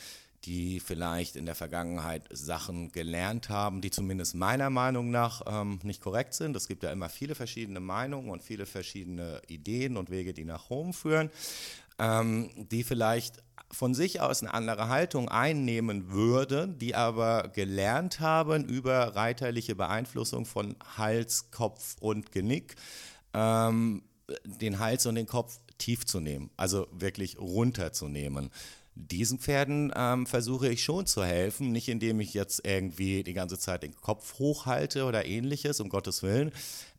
die 0.47 0.79
vielleicht 0.79 1.35
in 1.35 1.45
der 1.45 1.55
Vergangenheit 1.55 2.23
Sachen 2.31 2.91
gelernt 2.93 3.49
haben, 3.49 3.81
die 3.81 3.91
zumindest 3.91 4.33
meiner 4.33 4.69
Meinung 4.69 5.11
nach 5.11 5.41
ähm, 5.45 5.79
nicht 5.83 6.01
korrekt 6.01 6.33
sind. 6.33 6.55
Es 6.55 6.69
gibt 6.69 6.83
ja 6.83 6.91
immer 6.91 7.09
viele 7.09 7.35
verschiedene 7.35 7.81
Meinungen 7.81 8.29
und 8.29 8.41
viele 8.41 8.65
verschiedene 8.65 9.41
Ideen 9.47 9.97
und 9.97 10.09
Wege, 10.09 10.33
die 10.33 10.45
nach 10.45 10.69
Rom 10.69 10.93
führen, 10.93 11.29
ähm, 11.99 12.49
die 12.55 12.85
vielleicht 12.85 13.43
von 13.69 13.93
sich 13.93 14.21
aus 14.21 14.41
eine 14.41 14.53
andere 14.53 14.87
Haltung 14.87 15.27
einnehmen 15.27 16.11
würden, 16.11 16.77
die 16.77 16.95
aber 16.95 17.49
gelernt 17.49 18.21
haben 18.21 18.63
über 18.63 19.17
reiterliche 19.17 19.75
Beeinflussung 19.75 20.45
von 20.45 20.77
Hals, 20.97 21.51
Kopf 21.51 21.97
und 21.99 22.31
Genick, 22.31 22.75
ähm, 23.33 24.03
den 24.45 24.79
Hals 24.79 25.05
und 25.05 25.15
den 25.15 25.27
Kopf 25.27 25.59
tief 25.77 26.05
zu 26.05 26.21
nehmen, 26.21 26.49
also 26.55 26.87
wirklich 26.91 27.37
runterzunehmen. 27.37 28.49
Diesen 28.99 29.37
Pferden 29.37 29.93
ähm, 29.95 30.25
versuche 30.25 30.69
ich 30.69 30.83
schon 30.83 31.05
zu 31.05 31.23
helfen, 31.23 31.71
nicht 31.71 31.87
indem 31.87 32.19
ich 32.19 32.33
jetzt 32.33 32.65
irgendwie 32.65 33.23
die 33.23 33.33
ganze 33.33 33.59
Zeit 33.59 33.83
den 33.83 33.95
Kopf 33.95 34.39
hochhalte 34.39 35.05
oder 35.05 35.25
ähnliches, 35.25 35.79
um 35.79 35.89
Gottes 35.89 36.23
Willen, 36.23 36.51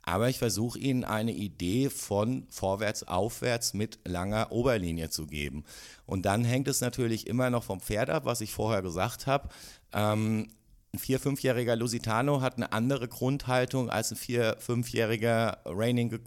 aber 0.03 0.29
ich 0.29 0.39
versuche 0.39 0.79
ihnen 0.79 1.05
eine 1.05 1.33
Idee 1.33 1.91
von 1.91 2.47
vorwärts, 2.49 3.03
aufwärts 3.03 3.75
mit 3.75 3.99
langer 4.05 4.53
Oberlinie 4.53 5.11
zu 5.11 5.27
geben. 5.27 5.65
Und 6.07 6.25
dann 6.25 6.45
hängt 6.45 6.69
es 6.69 6.81
natürlich 6.81 7.27
immer 7.27 7.51
noch 7.51 7.65
vom 7.65 7.81
Pferd 7.81 8.09
ab, 8.09 8.25
was 8.25 8.41
ich 8.41 8.53
vorher 8.53 8.81
gesagt 8.81 9.27
habe. 9.27 9.49
Ähm, 9.93 10.49
ein 10.95 10.99
vier-, 10.99 11.21
fünfjähriger 11.21 11.77
Lusitano 11.77 12.41
hat 12.41 12.57
eine 12.57 12.73
andere 12.73 13.09
Grundhaltung 13.09 13.91
als 13.91 14.11
ein 14.13 14.17
vier-, 14.17 14.57
fünfjähriger 14.59 15.59
Raining, 15.67 16.19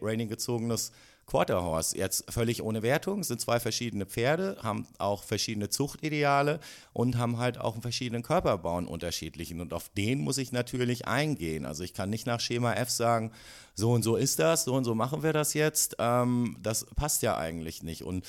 Raining 0.00 0.28
gezogenes 0.28 0.92
Quarterhorse, 1.28 1.96
jetzt 1.96 2.32
völlig 2.32 2.62
ohne 2.62 2.82
Wertung, 2.82 3.22
sind 3.22 3.40
zwei 3.40 3.60
verschiedene 3.60 4.06
Pferde, 4.06 4.56
haben 4.62 4.86
auch 4.96 5.22
verschiedene 5.22 5.68
Zuchtideale 5.68 6.58
und 6.94 7.18
haben 7.18 7.36
halt 7.36 7.60
auch 7.60 7.74
einen 7.74 7.82
verschiedenen 7.82 8.22
Körperbau, 8.22 8.78
einen 8.78 8.86
unterschiedlichen. 8.86 9.60
Und 9.60 9.74
auf 9.74 9.90
den 9.90 10.20
muss 10.20 10.38
ich 10.38 10.52
natürlich 10.52 11.06
eingehen. 11.06 11.66
Also 11.66 11.84
ich 11.84 11.92
kann 11.92 12.08
nicht 12.08 12.26
nach 12.26 12.40
Schema 12.40 12.72
F 12.72 12.88
sagen, 12.88 13.30
so 13.74 13.92
und 13.92 14.02
so 14.02 14.16
ist 14.16 14.38
das, 14.38 14.64
so 14.64 14.74
und 14.74 14.84
so 14.84 14.94
machen 14.94 15.22
wir 15.22 15.34
das 15.34 15.52
jetzt. 15.52 15.96
Ähm, 15.98 16.56
das 16.62 16.86
passt 16.96 17.20
ja 17.22 17.36
eigentlich 17.36 17.82
nicht. 17.82 18.02
Und 18.02 18.24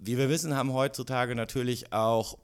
wie 0.00 0.18
wir 0.18 0.28
wissen, 0.28 0.56
haben 0.56 0.72
heutzutage 0.72 1.36
natürlich 1.36 1.92
auch 1.92 2.36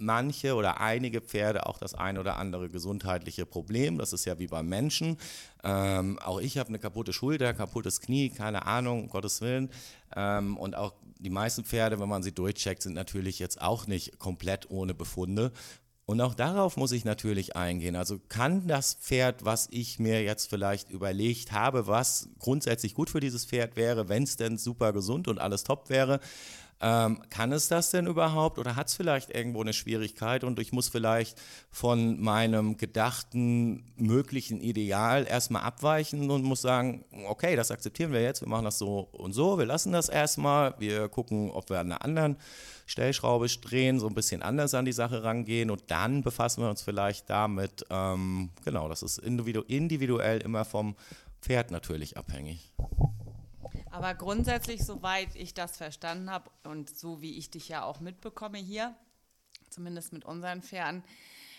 manche 0.00 0.54
oder 0.54 0.80
einige 0.80 1.20
Pferde 1.20 1.66
auch 1.66 1.78
das 1.78 1.94
ein 1.94 2.18
oder 2.18 2.36
andere 2.36 2.68
gesundheitliche 2.68 3.46
Problem. 3.46 3.98
Das 3.98 4.12
ist 4.12 4.24
ja 4.24 4.38
wie 4.38 4.46
beim 4.46 4.68
Menschen. 4.68 5.16
Ähm, 5.62 6.18
auch 6.18 6.40
ich 6.40 6.58
habe 6.58 6.68
eine 6.68 6.78
kaputte 6.78 7.12
Schulter, 7.12 7.54
kaputtes 7.54 8.00
Knie, 8.00 8.30
keine 8.30 8.66
Ahnung, 8.66 9.04
um 9.04 9.08
Gottes 9.08 9.40
Willen. 9.40 9.70
Ähm, 10.16 10.56
und 10.56 10.76
auch 10.76 10.94
die 11.18 11.30
meisten 11.30 11.64
Pferde, 11.64 12.00
wenn 12.00 12.08
man 12.08 12.22
sie 12.22 12.32
durchcheckt, 12.32 12.82
sind 12.82 12.94
natürlich 12.94 13.38
jetzt 13.38 13.60
auch 13.60 13.86
nicht 13.86 14.18
komplett 14.18 14.70
ohne 14.70 14.94
Befunde. 14.94 15.52
Und 16.10 16.20
auch 16.22 16.34
darauf 16.34 16.76
muss 16.76 16.90
ich 16.90 17.04
natürlich 17.04 17.54
eingehen. 17.54 17.94
Also 17.94 18.18
kann 18.18 18.66
das 18.66 18.94
Pferd, 18.94 19.44
was 19.44 19.68
ich 19.70 20.00
mir 20.00 20.24
jetzt 20.24 20.50
vielleicht 20.50 20.90
überlegt 20.90 21.52
habe, 21.52 21.86
was 21.86 22.30
grundsätzlich 22.40 22.94
gut 22.94 23.10
für 23.10 23.20
dieses 23.20 23.44
Pferd 23.44 23.76
wäre, 23.76 24.08
wenn 24.08 24.24
es 24.24 24.36
denn 24.36 24.58
super 24.58 24.92
gesund 24.92 25.28
und 25.28 25.38
alles 25.38 25.62
top 25.62 25.88
wäre, 25.88 26.18
ähm, 26.80 27.22
kann 27.28 27.52
es 27.52 27.68
das 27.68 27.90
denn 27.90 28.06
überhaupt 28.06 28.58
oder 28.58 28.74
hat 28.74 28.88
es 28.88 28.94
vielleicht 28.94 29.30
irgendwo 29.30 29.60
eine 29.60 29.72
Schwierigkeit 29.72 30.44
und 30.44 30.58
ich 30.58 30.72
muss 30.72 30.88
vielleicht 30.88 31.40
von 31.70 32.20
meinem 32.20 32.78
gedachten 32.78 33.84
möglichen 33.96 34.60
Ideal 34.60 35.26
erstmal 35.26 35.62
abweichen 35.62 36.30
und 36.30 36.42
muss 36.42 36.62
sagen, 36.62 37.04
okay, 37.28 37.54
das 37.54 37.70
akzeptieren 37.70 38.12
wir 38.12 38.22
jetzt, 38.22 38.40
wir 38.40 38.48
machen 38.48 38.64
das 38.64 38.78
so 38.78 39.08
und 39.12 39.32
so, 39.32 39.58
wir 39.58 39.66
lassen 39.66 39.92
das 39.92 40.08
erstmal, 40.08 40.74
wir 40.78 41.08
gucken, 41.08 41.50
ob 41.50 41.68
wir 41.68 41.80
an 41.80 41.92
einer 41.92 42.02
anderen 42.02 42.36
Stellschraube 42.86 43.46
drehen, 43.46 44.00
so 44.00 44.08
ein 44.08 44.14
bisschen 44.14 44.42
anders 44.42 44.74
an 44.74 44.86
die 44.86 44.92
Sache 44.92 45.22
rangehen 45.22 45.70
und 45.70 45.82
dann 45.88 46.22
befassen 46.22 46.62
wir 46.62 46.70
uns 46.70 46.82
vielleicht 46.82 47.28
damit, 47.28 47.84
ähm, 47.90 48.50
genau, 48.64 48.88
das 48.88 49.02
ist 49.02 49.18
individu 49.18 49.60
individuell 49.68 50.40
immer 50.40 50.64
vom 50.64 50.96
Pferd 51.42 51.70
natürlich 51.70 52.16
abhängig. 52.16 52.72
Aber 53.90 54.14
grundsätzlich, 54.14 54.84
soweit 54.84 55.34
ich 55.34 55.52
das 55.52 55.76
verstanden 55.76 56.30
habe 56.30 56.50
und 56.64 56.96
so 56.96 57.20
wie 57.20 57.36
ich 57.38 57.50
dich 57.50 57.68
ja 57.68 57.82
auch 57.82 58.00
mitbekomme 58.00 58.58
hier, 58.58 58.94
zumindest 59.68 60.12
mit 60.12 60.24
unseren 60.24 60.62
Pferden, 60.62 61.02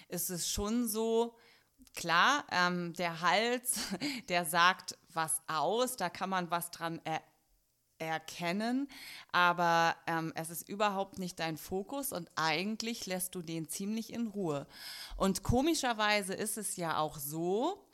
ist 0.07 0.29
es 0.29 0.49
schon 0.49 0.87
so, 0.87 1.35
klar, 1.93 2.45
ähm, 2.51 2.93
der 2.93 3.21
Hals, 3.21 3.87
der 4.29 4.45
sagt 4.45 4.97
was 5.13 5.41
aus, 5.47 5.97
da 5.97 6.09
kann 6.09 6.29
man 6.29 6.49
was 6.51 6.71
dran 6.71 7.01
er 7.03 7.21
erkennen, 7.97 8.87
aber 9.31 9.95
ähm, 10.07 10.33
es 10.35 10.49
ist 10.49 10.67
überhaupt 10.67 11.19
nicht 11.19 11.39
dein 11.39 11.55
Fokus 11.55 12.11
und 12.11 12.31
eigentlich 12.35 13.05
lässt 13.05 13.35
du 13.35 13.43
den 13.43 13.69
ziemlich 13.69 14.11
in 14.11 14.25
Ruhe. 14.25 14.65
Und 15.17 15.43
komischerweise 15.43 16.33
ist 16.33 16.57
es 16.57 16.77
ja 16.77 16.97
auch 16.97 17.19
so, 17.19 17.85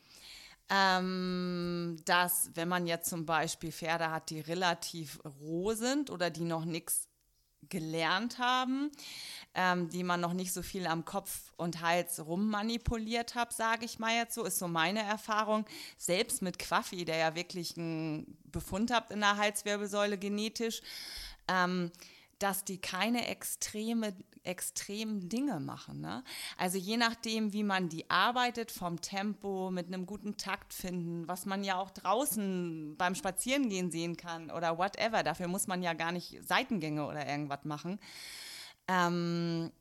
ähm, 0.70 1.98
dass 2.06 2.52
wenn 2.56 2.68
man 2.68 2.88
jetzt 2.88 3.10
zum 3.10 3.26
Beispiel 3.26 3.72
Pferde 3.72 4.12
hat, 4.12 4.30
die 4.30 4.42
relativ 4.42 5.20
roh 5.42 5.74
sind 5.74 6.10
oder 6.10 6.30
die 6.30 6.44
noch 6.44 6.66
nichts 6.66 7.08
gelernt 7.70 8.38
haben, 8.40 8.92
ähm, 9.54 9.90
die 9.90 10.04
man 10.04 10.22
noch 10.22 10.34
nicht 10.34 10.54
so 10.54 10.62
viel 10.62 10.88
am 10.88 11.06
Kopf 11.06 11.54
und 11.58 11.82
Hals 11.82 12.26
rummanipuliert 12.26 13.36
hat, 13.36 13.54
sage 13.54 13.86
ich 13.86 14.00
mal 14.00 14.16
jetzt 14.16 14.36
so, 14.36 14.46
ist 14.46 14.60
so 14.60 14.68
meine 14.68 15.02
Erfahrung. 15.02 15.66
Selbst 15.98 16.42
mit 16.42 16.60
Quaffi, 16.60 17.06
der 17.06 17.18
ja 17.18 17.36
wirklich 17.36 17.78
einen 17.78 18.38
Befund 18.46 18.92
hat 18.92 19.12
in 19.12 19.20
der 19.20 19.38
Halswirbelsäule 19.38 20.18
genetisch, 20.18 20.82
ähm, 21.48 21.92
dass 22.40 22.64
die 22.64 22.80
keine 22.80 23.28
extreme, 23.28 24.14
extremen 24.44 25.30
Dinge 25.30 25.60
machen. 25.60 26.02
Ne? 26.02 26.24
Also 26.58 26.78
je 26.78 26.98
nachdem, 26.98 27.54
wie 27.54 27.64
man 27.64 27.90
die 27.90 28.10
arbeitet, 28.10 28.72
vom 28.72 29.02
Tempo, 29.02 29.72
mit 29.72 29.88
einem 29.88 30.06
guten 30.06 30.38
Takt 30.38 30.74
finden, 30.74 31.28
was 31.28 31.46
man 31.46 31.64
ja 31.64 31.78
auch 31.78 31.92
draußen 31.92 32.96
beim 32.98 33.16
Spazierengehen 33.16 33.92
sehen 33.92 34.18
kann 34.18 34.52
oder 34.52 34.78
whatever. 34.78 35.24
Dafür 35.24 35.48
muss 35.48 35.68
man 35.68 35.82
ja 35.82 35.94
gar 35.94 36.12
nicht 36.12 36.40
Seitengänge 36.48 37.06
oder 37.08 37.28
irgendwas 37.28 37.64
machen. 37.64 38.00
Ähm, 38.88 39.72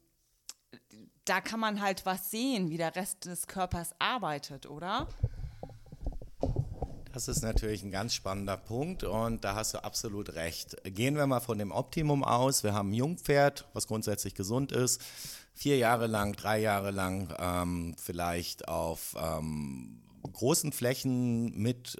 da 1.24 1.40
kann 1.40 1.60
man 1.60 1.80
halt 1.80 2.06
was 2.06 2.30
sehen, 2.30 2.70
wie 2.70 2.76
der 2.76 2.94
Rest 2.96 3.26
des 3.26 3.46
Körpers 3.46 3.94
arbeitet, 3.98 4.66
oder? 4.66 5.08
Das 7.16 7.28
ist 7.28 7.40
natürlich 7.40 7.82
ein 7.82 7.90
ganz 7.90 8.12
spannender 8.12 8.58
Punkt 8.58 9.02
und 9.02 9.42
da 9.42 9.54
hast 9.54 9.72
du 9.72 9.82
absolut 9.82 10.34
recht. 10.34 10.76
Gehen 10.84 11.16
wir 11.16 11.26
mal 11.26 11.40
von 11.40 11.56
dem 11.56 11.72
Optimum 11.72 12.22
aus. 12.22 12.62
Wir 12.62 12.74
haben 12.74 12.90
ein 12.90 12.92
Jungpferd, 12.92 13.66
was 13.72 13.86
grundsätzlich 13.86 14.34
gesund 14.34 14.70
ist, 14.70 15.00
vier 15.54 15.78
Jahre 15.78 16.08
lang, 16.08 16.34
drei 16.34 16.60
Jahre 16.60 16.90
lang 16.90 17.34
ähm, 17.38 17.94
vielleicht 17.96 18.68
auf 18.68 19.16
ähm, 19.18 20.02
großen 20.30 20.72
Flächen 20.72 21.56
mit 21.56 21.96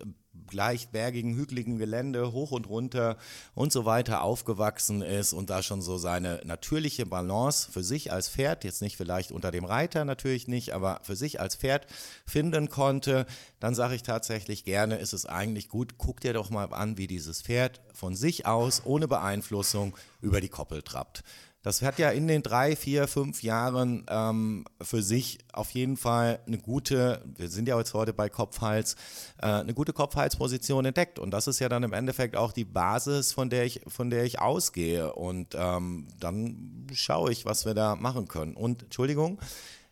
gleich 0.47 0.89
bergigen, 0.89 1.35
hügeligen 1.35 1.79
Gelände 1.79 2.33
hoch 2.33 2.51
und 2.51 2.69
runter 2.69 3.17
und 3.55 3.73
so 3.73 3.85
weiter 3.85 4.23
aufgewachsen 4.23 5.03
ist 5.03 5.33
und 5.33 5.51
da 5.51 5.63
schon 5.63 5.83
so 5.83 5.99
seine 5.99 6.41
natürliche 6.45 7.07
Balance 7.07 7.71
für 7.71 7.83
sich 7.83 8.13
als 8.13 8.29
Pferd, 8.29 8.65
jetzt 8.65 8.83
nicht 8.83 8.97
vielleicht 8.97 9.33
unter 9.33 9.51
dem 9.51 9.65
Reiter 9.65 10.05
natürlich 10.05 10.49
nicht, 10.49 10.73
aber 10.73 11.01
für 11.03 11.17
sich 11.17 11.41
als 11.41 11.57
Pferd 11.57 11.87
finden 12.27 12.69
konnte, 12.69 13.27
dann 13.61 13.75
sage 13.75 13.95
ich 13.95 14.03
tatsächlich 14.03 14.65
gerne, 14.65 14.97
ist 14.97 15.13
es 15.13 15.27
eigentlich 15.27 15.69
gut, 15.69 15.99
guck 15.99 16.21
dir 16.21 16.33
doch 16.33 16.51
mal 16.51 16.73
an, 16.73 16.99
wie 16.99 17.07
dieses 17.07 17.43
Pferd 17.43 17.81
von 17.93 18.15
sich 18.15 18.47
aus 18.47 18.83
ohne 18.85 19.09
Beeinflussung 19.09 19.97
über 20.21 20.41
die 20.41 20.49
Koppel 20.49 20.83
trappt. 20.83 21.23
Das 21.67 21.83
hat 21.83 21.99
ja 21.99 22.11
in 22.11 22.29
den 22.29 22.45
drei, 22.45 22.77
vier, 22.77 23.09
fünf 23.09 23.43
Jahren 23.43 24.07
ähm, 24.09 24.67
für 24.81 25.03
sich 25.03 25.39
auf 25.53 25.73
jeden 25.73 25.97
Fall 25.97 26.39
eine 26.47 26.59
gute, 26.59 27.25
wir 27.37 27.49
sind 27.49 27.67
ja 27.67 27.77
jetzt 27.77 27.93
heute 27.93 28.13
bei 28.13 28.29
Kopf-Hals, 28.29 28.95
äh, 29.43 29.47
eine 29.47 29.75
gute 29.75 29.93
Kopf-Hals-Position 29.93 30.85
entdeckt. 30.85 31.19
Und 31.19 31.33
das 31.33 31.49
ist 31.49 31.59
ja 31.59 31.69
dann 31.69 31.83
im 31.83 31.93
Endeffekt 31.93 32.37
auch 32.37 32.53
die 32.53 32.65
Basis, 32.65 33.33
von 33.33 33.51
der 33.51 33.65
ich, 33.65 33.81
von 33.89 34.11
der 34.11 34.23
ich 34.23 34.39
ausgehe. 34.39 35.13
Und 35.13 35.57
ähm, 35.59 36.07
dann 36.21 36.87
schaue 36.93 37.33
ich, 37.33 37.47
was 37.47 37.67
wir 37.67 37.75
da 37.75 37.97
machen 37.97 38.29
können. 38.29 38.55
Und 38.55 38.85
Entschuldigung, 38.85 39.41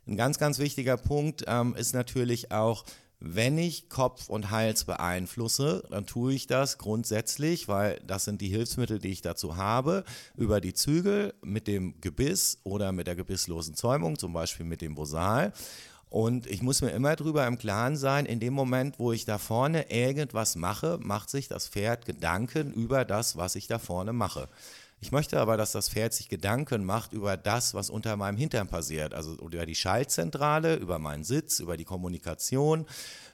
ein 0.07 0.17
ganz, 0.17 0.39
ganz 0.39 0.61
wichtiger 0.61 0.97
Punkt 0.97 1.43
ähm, 1.49 1.75
ist 1.75 1.93
natürlich 1.93 2.53
auch, 2.53 2.85
wenn 3.27 3.57
ich 3.57 3.89
Kopf 3.89 4.29
und 4.29 4.51
Hals 4.51 4.85
beeinflusse, 4.85 5.85
dann 5.91 6.05
tue 6.05 6.35
ich 6.35 6.47
das 6.47 6.77
grundsätzlich, 6.77 7.69
weil 7.69 8.01
das 8.07 8.25
sind 8.25 8.43
die 8.43 8.49
Hilfsmittel, 8.49 8.99
die 8.99 9.09
ich 9.09 9.23
dazu 9.23 9.57
habe, 9.57 10.05
über 10.37 10.61
die 10.61 10.75
Zügel 10.75 11.33
mit 11.43 11.67
dem 11.67 12.01
Gebiss 12.03 12.59
oder 12.65 12.93
mit 12.93 13.07
der 13.07 13.17
gebisslosen 13.17 13.75
Zäumung, 13.75 14.19
zum 14.19 14.35
Beispiel 14.35 14.67
mit 14.67 14.83
dem 14.83 14.95
Bosal. 14.95 15.53
Und 16.11 16.47
ich 16.47 16.63
muss 16.63 16.83
mir 16.83 16.91
immer 16.91 17.17
darüber 17.17 17.47
im 17.47 17.59
Klaren 17.59 17.97
sein, 17.97 18.27
in 18.27 18.41
dem 18.41 18.53
Moment, 18.53 18.99
wo 18.99 19.11
ich 19.11 19.25
da 19.25 19.39
vorne 19.39 19.91
irgendwas 19.91 20.55
mache, 20.55 20.99
macht 21.03 21.31
sich 21.31 21.49
das 21.49 21.67
Pferd 21.67 22.05
Gedanken 22.05 22.73
über 22.73 23.05
das, 23.05 23.37
was 23.37 23.57
ich 23.57 23.67
da 23.67 23.79
vorne 23.79 24.13
mache. 24.13 24.49
Ich 25.05 25.13
möchte 25.13 25.39
aber, 25.39 25.59
dass 25.59 25.73
das 25.73 25.91
Pferd 25.91 26.15
sich 26.15 26.31
Gedanken 26.31 26.83
macht 26.83 27.13
über 27.13 27.37
das, 27.37 27.75
was 27.75 27.91
unter 27.91 28.17
meinem 28.17 28.39
Hintern 28.39 28.69
passiert. 28.69 29.13
Also 29.13 29.35
über 29.35 29.67
die 29.67 29.75
Schaltzentrale, 29.75 30.77
über 30.77 30.99
meinen 30.99 31.25
Sitz, 31.25 31.61
über 31.61 31.77
die 31.77 31.85
Kommunikation, 31.85 32.87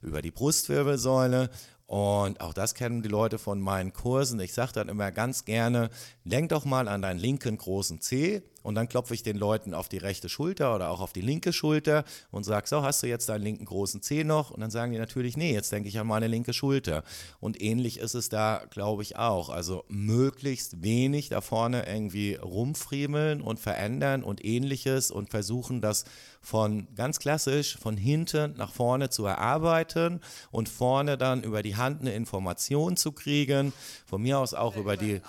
über 0.02 0.20
die 0.20 0.32
Brustwirbelsäule. 0.32 1.48
Und 1.86 2.40
auch 2.40 2.54
das 2.54 2.74
kennen 2.74 3.02
die 3.02 3.08
Leute 3.08 3.38
von 3.38 3.60
meinen 3.60 3.92
Kursen. 3.92 4.40
Ich 4.40 4.52
sage 4.52 4.72
dann 4.72 4.88
immer 4.88 5.12
ganz 5.12 5.44
gerne, 5.44 5.90
denk 6.24 6.48
doch 6.48 6.64
mal 6.64 6.88
an 6.88 7.02
deinen 7.02 7.20
linken 7.20 7.56
großen 7.56 8.00
Zeh 8.00 8.42
und 8.62 8.74
dann 8.74 8.88
klopfe 8.88 9.14
ich 9.14 9.22
den 9.22 9.36
Leuten 9.36 9.74
auf 9.74 9.88
die 9.88 9.98
rechte 9.98 10.28
Schulter 10.28 10.74
oder 10.74 10.90
auch 10.90 11.00
auf 11.00 11.12
die 11.12 11.20
linke 11.20 11.52
Schulter 11.52 12.04
und 12.30 12.44
sage, 12.44 12.68
so, 12.68 12.82
hast 12.82 13.02
du 13.02 13.06
jetzt 13.06 13.28
deinen 13.28 13.42
linken 13.42 13.64
großen 13.64 14.02
Zeh 14.02 14.24
noch? 14.24 14.50
Und 14.50 14.60
dann 14.60 14.70
sagen 14.70 14.92
die 14.92 14.98
natürlich, 14.98 15.36
nee, 15.36 15.52
jetzt 15.52 15.72
denke 15.72 15.88
ich 15.88 15.98
an 15.98 16.06
meine 16.06 16.26
linke 16.26 16.52
Schulter. 16.52 17.02
Und 17.40 17.60
ähnlich 17.60 17.98
ist 17.98 18.14
es 18.14 18.28
da, 18.28 18.62
glaube 18.70 19.02
ich, 19.02 19.16
auch. 19.16 19.48
Also 19.48 19.84
möglichst 19.88 20.82
wenig 20.82 21.28
da 21.30 21.40
vorne 21.40 21.86
irgendwie 21.86 22.34
rumfriemeln 22.34 23.40
und 23.40 23.58
verändern 23.58 24.22
und 24.22 24.44
ähnliches 24.44 25.10
und 25.10 25.30
versuchen, 25.30 25.80
das 25.80 26.04
von 26.40 26.88
ganz 26.94 27.18
klassisch 27.18 27.76
von 27.76 27.96
hinten 27.96 28.54
nach 28.56 28.72
vorne 28.72 29.10
zu 29.10 29.26
erarbeiten 29.26 30.20
und 30.50 30.68
vorne 30.68 31.18
dann 31.18 31.42
über 31.42 31.62
die 31.62 31.76
Hand 31.76 32.00
eine 32.00 32.14
Information 32.14 32.96
zu 32.96 33.12
kriegen. 33.12 33.72
Von 34.06 34.22
mir 34.22 34.38
aus 34.38 34.54
auch 34.54 34.76
über 34.76 34.96
die 34.96 35.20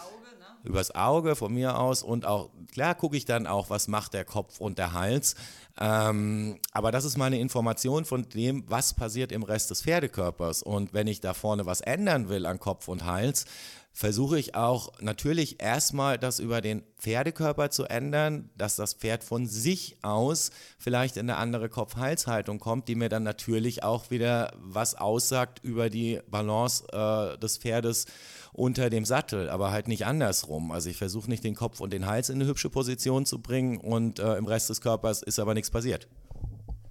übers 0.64 0.94
Auge 0.94 1.36
von 1.36 1.54
mir 1.54 1.80
aus 1.80 2.04
und 2.04 2.26
auch, 2.26 2.50
klar 2.72 2.96
gucke 2.96 3.18
ich 3.18 3.26
dann 3.26 3.48
auch, 3.48 3.70
was 3.70 3.88
macht 3.88 4.14
der 4.14 4.26
Kopf 4.26 4.60
und 4.60 4.78
der 4.78 4.94
Hals. 4.94 5.36
Ähm, 5.80 6.60
aber 6.72 6.92
das 6.92 7.06
ist 7.06 7.18
meine 7.18 7.40
Information 7.40 8.06
von 8.06 8.28
dem, 8.30 8.64
was 8.68 8.94
passiert 8.94 9.32
im 9.32 9.44
Rest 9.44 9.72
des 9.72 9.82
Pferdekörpers. 9.82 10.64
Und 10.64 10.94
wenn 10.94 11.08
ich 11.08 11.22
da 11.22 11.34
vorne 11.34 11.66
was 11.66 11.82
ändern 11.82 12.30
will 12.30 12.46
an 12.46 12.60
Kopf 12.60 12.88
und 12.88 13.06
Hals, 13.06 13.46
versuche 13.94 14.40
ich 14.40 14.56
auch 14.56 14.94
natürlich 15.02 15.62
erstmal 15.62 16.18
das 16.18 16.40
über 16.40 16.62
den 16.62 16.84
Pferdekörper 16.98 17.72
zu 17.72 17.86
ändern, 17.86 18.50
dass 18.56 18.76
das 18.78 18.94
Pferd 18.94 19.24
von 19.24 19.48
sich 19.48 19.98
aus 20.02 20.52
vielleicht 20.78 21.18
in 21.18 21.30
eine 21.30 21.38
andere 21.38 21.68
Kopf-Hals-Haltung 21.68 22.60
kommt, 22.60 22.88
die 22.88 22.96
mir 22.96 23.10
dann 23.10 23.24
natürlich 23.24 23.84
auch 23.84 24.10
wieder 24.10 24.54
was 24.58 24.96
aussagt 24.96 25.60
über 25.64 25.90
die 25.90 26.22
Balance 26.30 26.86
äh, 26.92 27.38
des 27.38 27.58
Pferdes 27.58 28.06
unter 28.54 28.90
dem 28.90 29.06
Sattel, 29.06 29.50
aber 29.50 29.72
halt 29.72 29.88
nicht 29.88 30.06
andersrum. 30.06 30.72
Also 30.72 30.90
ich 30.90 30.98
versuche 30.98 31.30
nicht 31.30 31.44
den 31.44 31.56
Kopf 31.56 31.80
und 31.80 31.94
den 31.94 32.06
Hals 32.06 32.30
in 32.30 32.36
eine 32.36 32.50
hübsche 32.50 32.70
Position 32.70 33.26
zu 33.26 33.42
bringen 33.42 33.78
und 33.78 34.20
äh, 34.20 34.36
im 34.36 34.46
Rest 34.46 34.70
des 34.70 34.82
Körpers 34.82 35.22
ist 35.22 35.40
aber 35.40 35.54
nichts 35.54 35.72
passiert. 35.72 36.08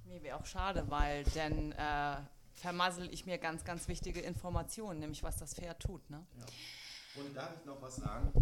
Nee, 0.06 0.22
wäre 0.22 0.38
auch 0.38 0.46
schade, 0.46 0.84
weil 0.88 1.24
dann 1.34 1.72
äh, 1.72 2.16
vermassel 2.54 3.08
ich 3.12 3.26
mir 3.26 3.38
ganz, 3.38 3.64
ganz 3.64 3.88
wichtige 3.88 4.20
Informationen, 4.20 5.00
nämlich 5.00 5.22
was 5.22 5.36
das 5.36 5.54
Pferd 5.54 5.80
tut. 5.80 6.08
Ne? 6.10 6.24
Ja. 6.38 7.22
Und 7.22 7.36
darf 7.36 7.50
ich 7.58 7.66
noch 7.66 7.82
was 7.82 7.96
sagen? 7.96 8.32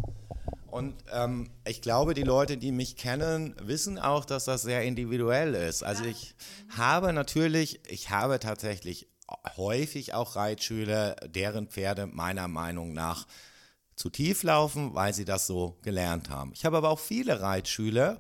Und 0.71 0.95
ähm, 1.13 1.51
ich 1.67 1.81
glaube, 1.81 2.13
die 2.13 2.23
Leute, 2.23 2.59
die 2.59 2.73
mich 2.73 2.97
kennen, 2.97 3.57
wissen 3.61 3.99
auch, 3.99 4.27
dass 4.27 4.45
das 4.45 4.63
sehr 4.63 4.83
individuell 4.83 5.55
ist. 5.55 5.83
Also 5.83 6.05
ich 6.05 6.35
habe 6.77 7.15
natürlich, 7.15 7.81
ich 7.91 8.11
habe 8.11 8.39
tatsächlich 8.39 9.09
häufig 9.57 10.15
auch 10.15 10.37
Reitschüler, 10.37 11.17
deren 11.27 11.69
Pferde 11.69 12.07
meiner 12.07 12.49
Meinung 12.49 12.93
nach 12.93 13.27
zu 13.99 14.11
tief 14.11 14.43
laufen, 14.45 14.95
weil 14.95 15.13
sie 15.13 15.25
das 15.25 15.47
so 15.47 15.77
gelernt 15.83 16.31
haben. 16.31 16.53
Ich 16.55 16.65
habe 16.65 16.77
aber 16.77 16.91
auch 16.91 17.01
viele 17.01 17.41
Reitschüler, 17.41 18.17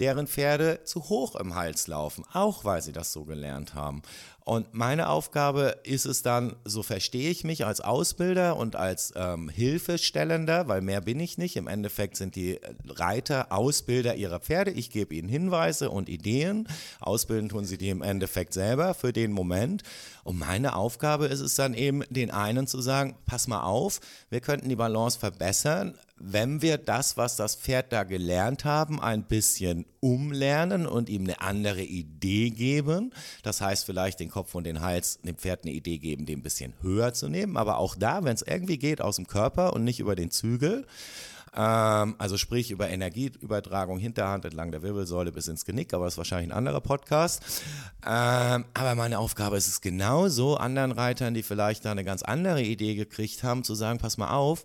deren 0.00 0.26
Pferde 0.26 0.84
zu 0.84 1.08
hoch 1.08 1.36
im 1.36 1.54
Hals 1.54 1.86
laufen, 1.86 2.24
auch 2.32 2.64
weil 2.64 2.82
sie 2.82 2.92
das 2.92 3.12
so 3.12 3.24
gelernt 3.24 3.74
haben. 3.74 4.02
Und 4.48 4.72
meine 4.72 5.10
Aufgabe 5.10 5.76
ist 5.82 6.06
es 6.06 6.22
dann, 6.22 6.56
so 6.64 6.82
verstehe 6.82 7.28
ich 7.28 7.44
mich 7.44 7.66
als 7.66 7.82
Ausbilder 7.82 8.56
und 8.56 8.76
als 8.76 9.12
ähm, 9.14 9.50
Hilfestellender, 9.50 10.68
weil 10.68 10.80
mehr 10.80 11.02
bin 11.02 11.20
ich 11.20 11.36
nicht. 11.36 11.56
Im 11.56 11.68
Endeffekt 11.68 12.16
sind 12.16 12.34
die 12.34 12.58
Reiter 12.86 13.52
Ausbilder 13.52 14.14
ihrer 14.14 14.40
Pferde. 14.40 14.70
Ich 14.70 14.88
gebe 14.88 15.14
ihnen 15.14 15.28
Hinweise 15.28 15.90
und 15.90 16.08
Ideen. 16.08 16.66
Ausbilden 16.98 17.50
tun 17.50 17.66
sie 17.66 17.76
die 17.76 17.90
im 17.90 18.00
Endeffekt 18.00 18.54
selber 18.54 18.94
für 18.94 19.12
den 19.12 19.32
Moment. 19.32 19.82
Und 20.24 20.38
meine 20.38 20.76
Aufgabe 20.76 21.26
ist 21.26 21.40
es 21.40 21.54
dann 21.54 21.74
eben, 21.74 22.02
den 22.08 22.30
einen 22.30 22.66
zu 22.66 22.80
sagen, 22.80 23.16
pass 23.26 23.48
mal 23.48 23.64
auf, 23.64 24.00
wir 24.30 24.40
könnten 24.40 24.70
die 24.70 24.76
Balance 24.76 25.18
verbessern 25.18 25.92
wenn 26.20 26.62
wir 26.62 26.78
das, 26.78 27.16
was 27.16 27.36
das 27.36 27.54
Pferd 27.54 27.92
da 27.92 28.04
gelernt 28.04 28.64
haben, 28.64 29.00
ein 29.00 29.24
bisschen 29.24 29.86
umlernen 30.00 30.86
und 30.86 31.08
ihm 31.08 31.24
eine 31.24 31.40
andere 31.40 31.82
Idee 31.82 32.50
geben. 32.50 33.12
Das 33.42 33.60
heißt, 33.60 33.84
vielleicht 33.84 34.20
den 34.20 34.30
Kopf 34.30 34.54
und 34.54 34.64
den 34.64 34.80
Hals 34.80 35.20
dem 35.22 35.36
Pferd 35.36 35.64
eine 35.64 35.72
Idee 35.72 35.98
geben, 35.98 36.26
den 36.26 36.40
ein 36.40 36.42
bisschen 36.42 36.74
höher 36.82 37.14
zu 37.14 37.28
nehmen. 37.28 37.56
Aber 37.56 37.78
auch 37.78 37.94
da, 37.94 38.24
wenn 38.24 38.34
es 38.34 38.42
irgendwie 38.42 38.78
geht, 38.78 39.00
aus 39.00 39.16
dem 39.16 39.26
Körper 39.26 39.72
und 39.72 39.84
nicht 39.84 40.00
über 40.00 40.16
den 40.16 40.30
Zügel. 40.30 40.86
Ähm, 41.54 42.14
also 42.18 42.36
sprich 42.36 42.70
über 42.70 42.88
Energieübertragung 42.88 43.98
Hinterhand 43.98 44.44
entlang 44.44 44.70
der 44.70 44.82
Wirbelsäule 44.82 45.32
bis 45.32 45.48
ins 45.48 45.64
Genick, 45.64 45.94
aber 45.94 46.04
das 46.04 46.14
ist 46.14 46.18
wahrscheinlich 46.18 46.50
ein 46.50 46.56
anderer 46.56 46.80
Podcast. 46.80 47.42
Ähm, 48.06 48.64
aber 48.74 48.94
meine 48.94 49.18
Aufgabe 49.18 49.56
ist 49.56 49.68
es 49.68 49.80
genauso, 49.80 50.56
anderen 50.56 50.92
Reitern, 50.92 51.34
die 51.34 51.42
vielleicht 51.42 51.84
da 51.84 51.92
eine 51.92 52.04
ganz 52.04 52.22
andere 52.22 52.62
Idee 52.62 52.94
gekriegt 52.94 53.42
haben, 53.42 53.64
zu 53.64 53.74
sagen, 53.74 53.98
pass 53.98 54.18
mal 54.18 54.30
auf, 54.30 54.64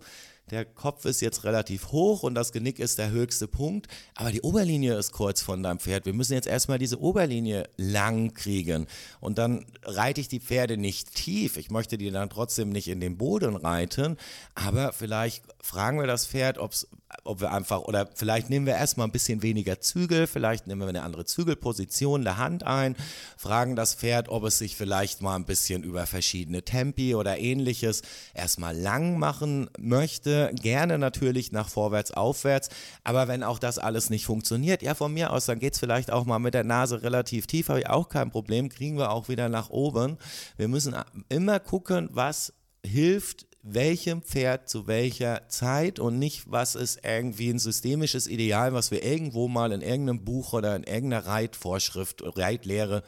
der 0.50 0.64
Kopf 0.64 1.04
ist 1.04 1.20
jetzt 1.20 1.44
relativ 1.44 1.92
hoch 1.92 2.22
und 2.22 2.34
das 2.34 2.52
Genick 2.52 2.78
ist 2.78 2.98
der 2.98 3.10
höchste 3.10 3.48
Punkt, 3.48 3.88
aber 4.14 4.30
die 4.30 4.42
Oberlinie 4.42 4.96
ist 4.98 5.12
kurz 5.12 5.40
von 5.40 5.62
deinem 5.62 5.78
Pferd. 5.78 6.04
Wir 6.04 6.12
müssen 6.12 6.34
jetzt 6.34 6.46
erstmal 6.46 6.78
diese 6.78 7.00
Oberlinie 7.00 7.68
lang 7.76 8.34
kriegen 8.34 8.86
und 9.20 9.38
dann 9.38 9.64
reite 9.82 10.20
ich 10.20 10.28
die 10.28 10.40
Pferde 10.40 10.76
nicht 10.76 11.14
tief. 11.14 11.56
Ich 11.56 11.70
möchte 11.70 11.96
die 11.96 12.10
dann 12.10 12.28
trotzdem 12.28 12.68
nicht 12.68 12.88
in 12.88 13.00
den 13.00 13.16
Boden 13.16 13.56
reiten, 13.56 14.18
aber 14.54 14.92
vielleicht 14.92 15.44
fragen 15.60 15.98
wir 15.98 16.06
das 16.06 16.26
Pferd, 16.26 16.58
ob's, 16.58 16.88
ob 17.24 17.40
wir 17.40 17.52
einfach, 17.52 17.80
oder 17.82 18.08
vielleicht 18.14 18.50
nehmen 18.50 18.66
wir 18.66 18.74
erstmal 18.74 19.06
ein 19.06 19.12
bisschen 19.12 19.42
weniger 19.42 19.80
Zügel, 19.80 20.26
vielleicht 20.26 20.66
nehmen 20.66 20.80
wir 20.80 20.88
eine 20.88 21.02
andere 21.02 21.24
Zügelposition 21.24 22.24
der 22.24 22.38
Hand 22.38 22.64
ein, 22.64 22.96
fragen 23.36 23.76
das 23.76 23.94
Pferd, 23.94 24.28
ob 24.28 24.44
es 24.44 24.58
sich 24.58 24.76
vielleicht 24.76 25.22
mal 25.22 25.36
ein 25.36 25.44
bisschen 25.44 25.82
über 25.82 26.06
verschiedene 26.06 26.62
Tempi 26.62 27.14
oder 27.14 27.38
ähnliches 27.38 28.02
erstmal 28.34 28.76
lang 28.76 29.18
machen 29.18 29.70
möchte. 29.78 30.50
Gerne 30.60 30.98
natürlich 30.98 31.52
nach 31.52 31.68
vorwärts, 31.68 32.10
aufwärts, 32.10 32.68
aber 33.04 33.28
wenn 33.28 33.42
auch 33.42 33.58
das 33.58 33.78
alles 33.78 34.10
nicht 34.10 34.26
funktioniert, 34.26 34.82
ja, 34.82 34.94
von 34.94 35.12
mir 35.12 35.32
aus, 35.32 35.46
dann 35.46 35.58
geht 35.58 35.74
es 35.74 35.80
vielleicht 35.80 36.10
auch 36.10 36.24
mal 36.24 36.38
mit 36.38 36.54
der 36.54 36.64
Nase 36.64 37.02
relativ 37.02 37.46
tief, 37.46 37.68
habe 37.68 37.80
ich 37.80 37.88
auch 37.88 38.08
kein 38.08 38.30
Problem, 38.30 38.68
kriegen 38.68 38.98
wir 38.98 39.10
auch 39.10 39.28
wieder 39.28 39.48
nach 39.48 39.70
oben. 39.70 40.18
Wir 40.56 40.68
müssen 40.68 40.96
immer 41.28 41.60
gucken, 41.60 42.08
was 42.12 42.52
hilft 42.84 43.46
welchem 43.64 44.22
Pferd 44.22 44.68
zu 44.68 44.86
welcher 44.86 45.48
Zeit 45.48 45.98
und 45.98 46.18
nicht, 46.18 46.50
was 46.50 46.74
ist 46.74 47.00
irgendwie 47.02 47.48
ein 47.48 47.58
systemisches 47.58 48.26
Ideal, 48.26 48.74
was 48.74 48.90
wir 48.90 49.02
irgendwo 49.02 49.48
mal 49.48 49.72
in 49.72 49.80
irgendeinem 49.80 50.22
Buch 50.22 50.52
oder 50.52 50.76
in 50.76 50.84
irgendeiner 50.84 51.26
Reitvorschrift, 51.26 52.22
Reitlehre 52.36 53.02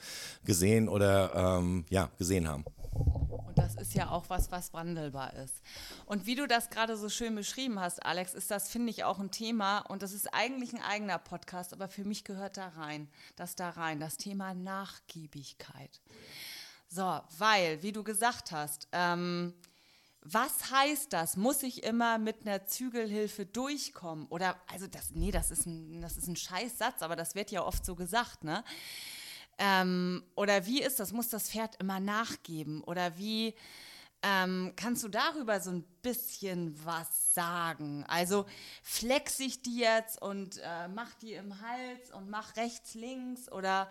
gesehen 0.44 0.88
oder 0.88 1.58
ähm, 1.58 1.84
ja, 1.90 2.10
gesehen 2.16 2.48
haben. 2.48 2.64
Und 2.94 3.58
das 3.58 3.74
ist 3.74 3.94
ja 3.94 4.10
auch 4.10 4.30
was, 4.30 4.50
was 4.50 4.72
wandelbar 4.72 5.34
ist. 5.34 5.62
Und 6.06 6.24
wie 6.24 6.34
du 6.34 6.46
das 6.46 6.70
gerade 6.70 6.96
so 6.96 7.10
schön 7.10 7.34
beschrieben 7.34 7.78
hast, 7.78 8.04
Alex, 8.04 8.32
ist 8.32 8.50
das, 8.50 8.70
finde 8.70 8.90
ich, 8.90 9.04
auch 9.04 9.18
ein 9.18 9.30
Thema. 9.30 9.80
Und 9.80 10.02
das 10.02 10.14
ist 10.14 10.32
eigentlich 10.32 10.72
ein 10.72 10.82
eigener 10.82 11.18
Podcast, 11.18 11.74
aber 11.74 11.88
für 11.88 12.04
mich 12.04 12.24
gehört 12.24 12.56
da 12.56 12.68
rein, 12.68 13.08
das 13.36 13.56
da 13.56 13.68
rein, 13.68 14.00
das 14.00 14.16
Thema 14.16 14.54
Nachgiebigkeit. 14.54 16.00
So, 16.88 17.20
weil, 17.38 17.82
wie 17.82 17.92
du 17.92 18.04
gesagt 18.04 18.52
hast, 18.52 18.88
ähm, 18.92 19.54
was 20.22 20.70
heißt 20.70 21.12
das? 21.12 21.36
Muss 21.36 21.62
ich 21.62 21.84
immer 21.84 22.18
mit 22.18 22.46
einer 22.46 22.66
Zügelhilfe 22.66 23.46
durchkommen? 23.46 24.26
Oder, 24.26 24.56
also 24.66 24.86
das, 24.86 25.10
nee, 25.12 25.30
das 25.30 25.50
ist 25.50 25.66
ein, 25.66 26.02
das 26.02 26.16
ist 26.16 26.26
ein 26.26 26.36
Scheißsatz, 26.36 27.02
aber 27.02 27.16
das 27.16 27.34
wird 27.34 27.50
ja 27.50 27.62
oft 27.62 27.84
so 27.84 27.94
gesagt, 27.94 28.42
ne? 28.42 28.64
Ähm, 29.58 30.22
oder 30.34 30.66
wie 30.66 30.82
ist 30.82 31.00
das? 31.00 31.12
Muss 31.12 31.28
das 31.28 31.50
Pferd 31.50 31.76
immer 31.80 32.00
nachgeben? 32.00 32.82
Oder 32.82 33.16
wie 33.16 33.54
ähm, 34.22 34.72
kannst 34.76 35.04
du 35.04 35.08
darüber 35.08 35.60
so 35.60 35.70
ein 35.70 35.84
bisschen 36.02 36.74
was 36.84 37.34
sagen? 37.34 38.04
Also 38.08 38.46
flex 38.82 39.38
ich 39.40 39.62
die 39.62 39.78
jetzt 39.78 40.20
und 40.20 40.58
äh, 40.58 40.88
mach 40.88 41.14
die 41.14 41.34
im 41.34 41.60
Hals 41.60 42.10
und 42.12 42.28
mach 42.28 42.56
rechts, 42.56 42.94
links 42.94 43.50
oder 43.50 43.88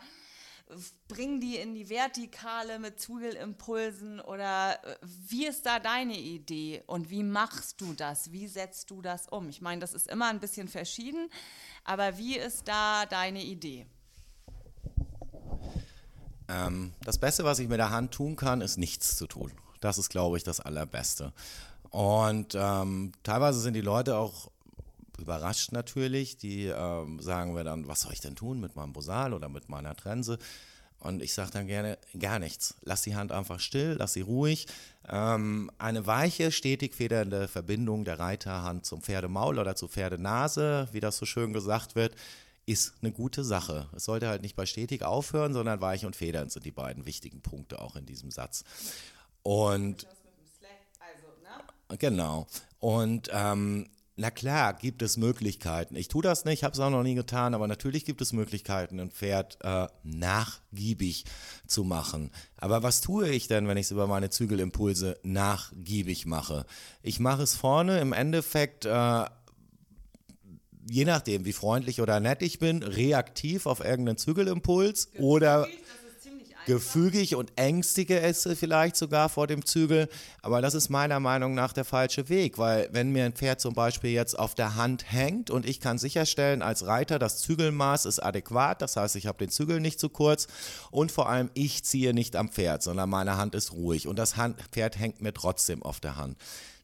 bring 1.08 1.40
die 1.40 1.58
in 1.58 1.76
die 1.76 1.90
Vertikale 1.90 2.80
mit 2.80 3.00
Zugelimpulsen 3.00 4.20
oder 4.20 4.84
äh, 4.84 4.96
wie 5.02 5.46
ist 5.46 5.66
da 5.66 5.80
deine 5.80 6.18
Idee 6.18 6.84
und 6.88 7.10
wie 7.10 7.24
machst 7.24 7.82
du 7.82 7.94
das? 7.94 8.32
Wie 8.32 8.48
setzt 8.48 8.90
du 8.90 9.02
das 9.02 9.28
um? 9.28 9.50
Ich 9.50 9.62
meine, 9.62 9.82
das 9.82 9.94
ist 9.94 10.08
immer 10.08 10.30
ein 10.30 10.40
bisschen 10.40 10.68
verschieden, 10.68 11.30
aber 11.84 12.18
wie 12.18 12.38
ist 12.38 12.68
da 12.68 13.06
deine 13.06 13.44
Idee? 13.44 13.86
Ähm, 16.48 16.94
das 17.02 17.18
Beste, 17.18 17.44
was 17.44 17.60
ich 17.60 17.68
mit 17.68 17.80
der 17.80 17.92
Hand 17.92 18.12
tun 18.14 18.36
kann, 18.36 18.62
ist 18.62 18.78
nichts 18.78 19.18
zu 19.18 19.28
tun. 19.28 19.52
Das 19.82 19.98
ist, 19.98 20.10
glaube 20.10 20.38
ich, 20.38 20.44
das 20.44 20.60
Allerbeste. 20.60 21.34
Und 21.90 22.56
ähm, 22.56 23.14
teilweise 23.24 23.60
sind 23.60 23.74
die 23.74 23.82
Leute 23.82 24.18
auch 24.18 24.52
überrascht 25.20 25.72
natürlich. 25.72 26.38
Die 26.38 26.66
ähm, 26.66 27.20
sagen 27.20 27.54
mir 27.54 27.64
dann, 27.64 27.88
was 27.88 28.02
soll 28.02 28.14
ich 28.14 28.22
denn 28.22 28.36
tun 28.36 28.60
mit 28.60 28.76
meinem 28.76 28.94
Bosal 28.94 29.34
oder 29.34 29.50
mit 29.50 29.70
meiner 29.70 29.96
Trense? 29.96 30.38
Und 31.00 31.22
ich 31.22 31.34
sage 31.34 31.52
dann 31.52 31.68
gerne 31.68 31.98
gar 32.18 32.40
nichts. 32.40 32.76
Lass 32.82 33.04
die 33.04 33.16
Hand 33.16 33.32
einfach 33.32 33.60
still, 33.60 33.96
lass 34.00 34.14
sie 34.14 34.22
ruhig. 34.22 34.68
Ähm, 35.08 35.70
eine 35.78 36.08
weiche, 36.08 36.52
stetig 36.52 36.96
federnde 36.96 37.48
Verbindung 37.48 38.06
der 38.06 38.18
Reiterhand 38.18 38.86
zum 38.86 39.02
Pferdemaul 39.02 39.60
oder 39.60 39.76
zur 39.76 39.90
Pferdenase, 39.90 40.88
wie 40.94 41.02
das 41.02 41.18
so 41.18 41.26
schön 41.26 41.54
gesagt 41.54 41.96
wird, 41.96 42.16
ist 42.66 42.96
eine 43.02 43.12
gute 43.12 43.44
Sache. 43.44 43.88
Es 43.96 44.06
sollte 44.06 44.28
halt 44.28 44.42
nicht 44.42 44.56
bei 44.56 44.66
stetig 44.66 45.04
aufhören, 45.04 45.54
sondern 45.54 45.82
weich 45.82 46.06
und 46.06 46.16
federnd 46.16 46.52
sind 46.52 46.66
die 46.66 46.72
beiden 46.72 47.06
wichtigen 47.06 47.42
Punkte 47.42 47.80
auch 47.80 47.96
in 47.96 48.08
diesem 48.08 48.32
Satz. 48.32 48.64
Und 49.44 50.08
also, 51.00 51.28
ne? 51.44 51.98
genau. 52.00 52.48
Und 52.80 53.30
ähm, 53.32 53.88
na 54.18 54.32
klar, 54.32 54.74
gibt 54.74 55.02
es 55.02 55.18
Möglichkeiten. 55.18 55.96
Ich 55.96 56.08
tue 56.08 56.24
das 56.24 56.46
nicht, 56.46 56.64
habe 56.64 56.74
es 56.74 56.80
auch 56.80 56.90
noch 56.90 57.04
nie 57.04 57.16
getan, 57.16 57.54
aber 57.54 57.68
natürlich 57.68 58.06
gibt 58.06 58.22
es 58.22 58.32
Möglichkeiten, 58.32 59.00
ein 59.00 59.12
Pferd 59.12 59.58
äh, 59.62 59.88
nachgiebig 60.04 61.26
zu 61.68 61.84
machen. 61.84 62.32
Aber 62.58 62.82
was 62.82 63.02
tue 63.02 63.30
ich 63.30 63.48
denn, 63.48 63.68
wenn 63.68 63.78
ich 63.78 63.88
es 63.88 63.92
über 63.92 64.08
meine 64.08 64.30
Zügelimpulse 64.30 65.20
nachgiebig 65.24 66.26
mache? 66.26 66.66
Ich 67.04 67.20
mache 67.20 67.44
es 67.44 67.56
vorne 67.56 68.00
im 68.00 68.14
Endeffekt. 68.14 68.86
Äh, 68.86 69.26
je 70.90 71.04
nachdem, 71.04 71.46
wie 71.46 71.54
freundlich 71.54 72.00
oder 72.00 72.20
nett 72.20 72.42
ich 72.42 72.60
bin, 72.60 72.84
reaktiv 72.84 73.66
auf 73.66 73.84
irgendeinen 73.84 74.18
Zügelimpuls 74.18 75.10
oder 75.18 75.68
gefügig 76.66 77.36
und 77.36 77.52
ängstige 77.56 78.20
es 78.20 78.48
vielleicht 78.58 78.96
sogar 78.96 79.30
vor 79.30 79.48
dem 79.48 79.66
Zügel. 79.66 80.10
Aber 80.42 80.62
das 80.62 80.74
ist 80.74 80.90
meiner 80.90 81.20
Meinung 81.20 81.54
nach 81.54 81.74
der 81.74 81.86
falsche 81.86 82.30
Weg, 82.30 82.58
weil 82.58 82.90
wenn 82.92 83.12
mir 83.12 83.26
ein 83.26 83.34
Pferd 83.34 83.62
zum 83.62 83.74
Beispiel 83.74 84.12
jetzt 84.12 84.38
auf 84.38 84.56
der 84.56 84.76
Hand 84.76 85.12
hängt 85.12 85.50
und 85.50 85.66
ich 85.66 85.80
kann 85.80 85.98
sicherstellen 85.98 86.62
als 86.62 86.86
Reiter, 86.86 87.20
das 87.20 87.38
Zügelmaß 87.40 88.06
ist 88.06 88.20
adäquat, 88.20 88.82
das 88.82 88.96
heißt, 88.96 89.16
ich 89.16 89.28
habe 89.28 89.38
den 89.38 89.50
Zügel 89.50 89.80
nicht 89.80 90.00
zu 90.00 90.10
kurz 90.10 90.48
und 90.92 91.12
vor 91.12 91.30
allem 91.30 91.50
ich 91.54 91.84
ziehe 91.84 92.14
nicht 92.14 92.36
am 92.36 92.50
Pferd, 92.50 92.84
sondern 92.84 93.10
meine 93.10 93.38
Hand 93.38 93.56
ist 93.56 93.74
ruhig 93.74 94.08
und 94.08 94.18
das 94.18 94.38
Hand 94.38 94.62
Pferd 94.72 95.00
hängt 95.00 95.22
mir 95.22 95.34
trotzdem 95.34 95.84
auf 95.84 96.00
der 96.00 96.18
Hand 96.18 96.38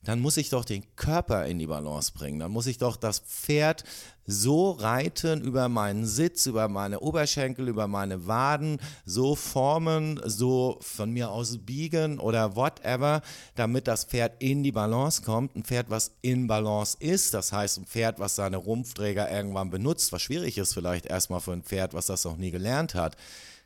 dann 0.03 0.19
muss 0.19 0.37
ich 0.37 0.49
doch 0.49 0.65
den 0.65 0.83
Körper 0.95 1.45
in 1.45 1.59
die 1.59 1.67
Balance 1.67 2.11
bringen. 2.13 2.39
Dann 2.39 2.51
muss 2.51 2.65
ich 2.65 2.77
doch 2.77 2.97
das 2.97 3.19
Pferd 3.19 3.83
so 4.25 4.71
reiten 4.71 5.41
über 5.41 5.67
meinen 5.69 6.05
Sitz, 6.05 6.45
über 6.45 6.67
meine 6.67 7.01
Oberschenkel, 7.01 7.67
über 7.67 7.87
meine 7.87 8.27
Waden, 8.27 8.79
so 9.05 9.35
formen, 9.35 10.19
so 10.23 10.77
von 10.81 11.11
mir 11.11 11.29
aus 11.31 11.57
biegen 11.59 12.19
oder 12.19 12.55
whatever, 12.55 13.21
damit 13.55 13.87
das 13.87 14.05
Pferd 14.05 14.41
in 14.41 14.63
die 14.63 14.71
Balance 14.71 15.21
kommt. 15.21 15.55
Ein 15.55 15.63
Pferd, 15.63 15.89
was 15.89 16.11
in 16.21 16.47
Balance 16.47 16.97
ist, 16.99 17.33
das 17.33 17.51
heißt 17.51 17.79
ein 17.79 17.85
Pferd, 17.85 18.19
was 18.19 18.35
seine 18.35 18.57
Rumpfträger 18.57 19.29
irgendwann 19.29 19.69
benutzt, 19.69 20.11
was 20.11 20.21
schwierig 20.21 20.57
ist 20.57 20.73
vielleicht 20.73 21.05
erstmal 21.05 21.41
für 21.41 21.53
ein 21.53 21.63
Pferd, 21.63 21.93
was 21.93 22.07
das 22.07 22.25
noch 22.25 22.37
nie 22.37 22.51
gelernt 22.51 22.95
hat 22.95 23.17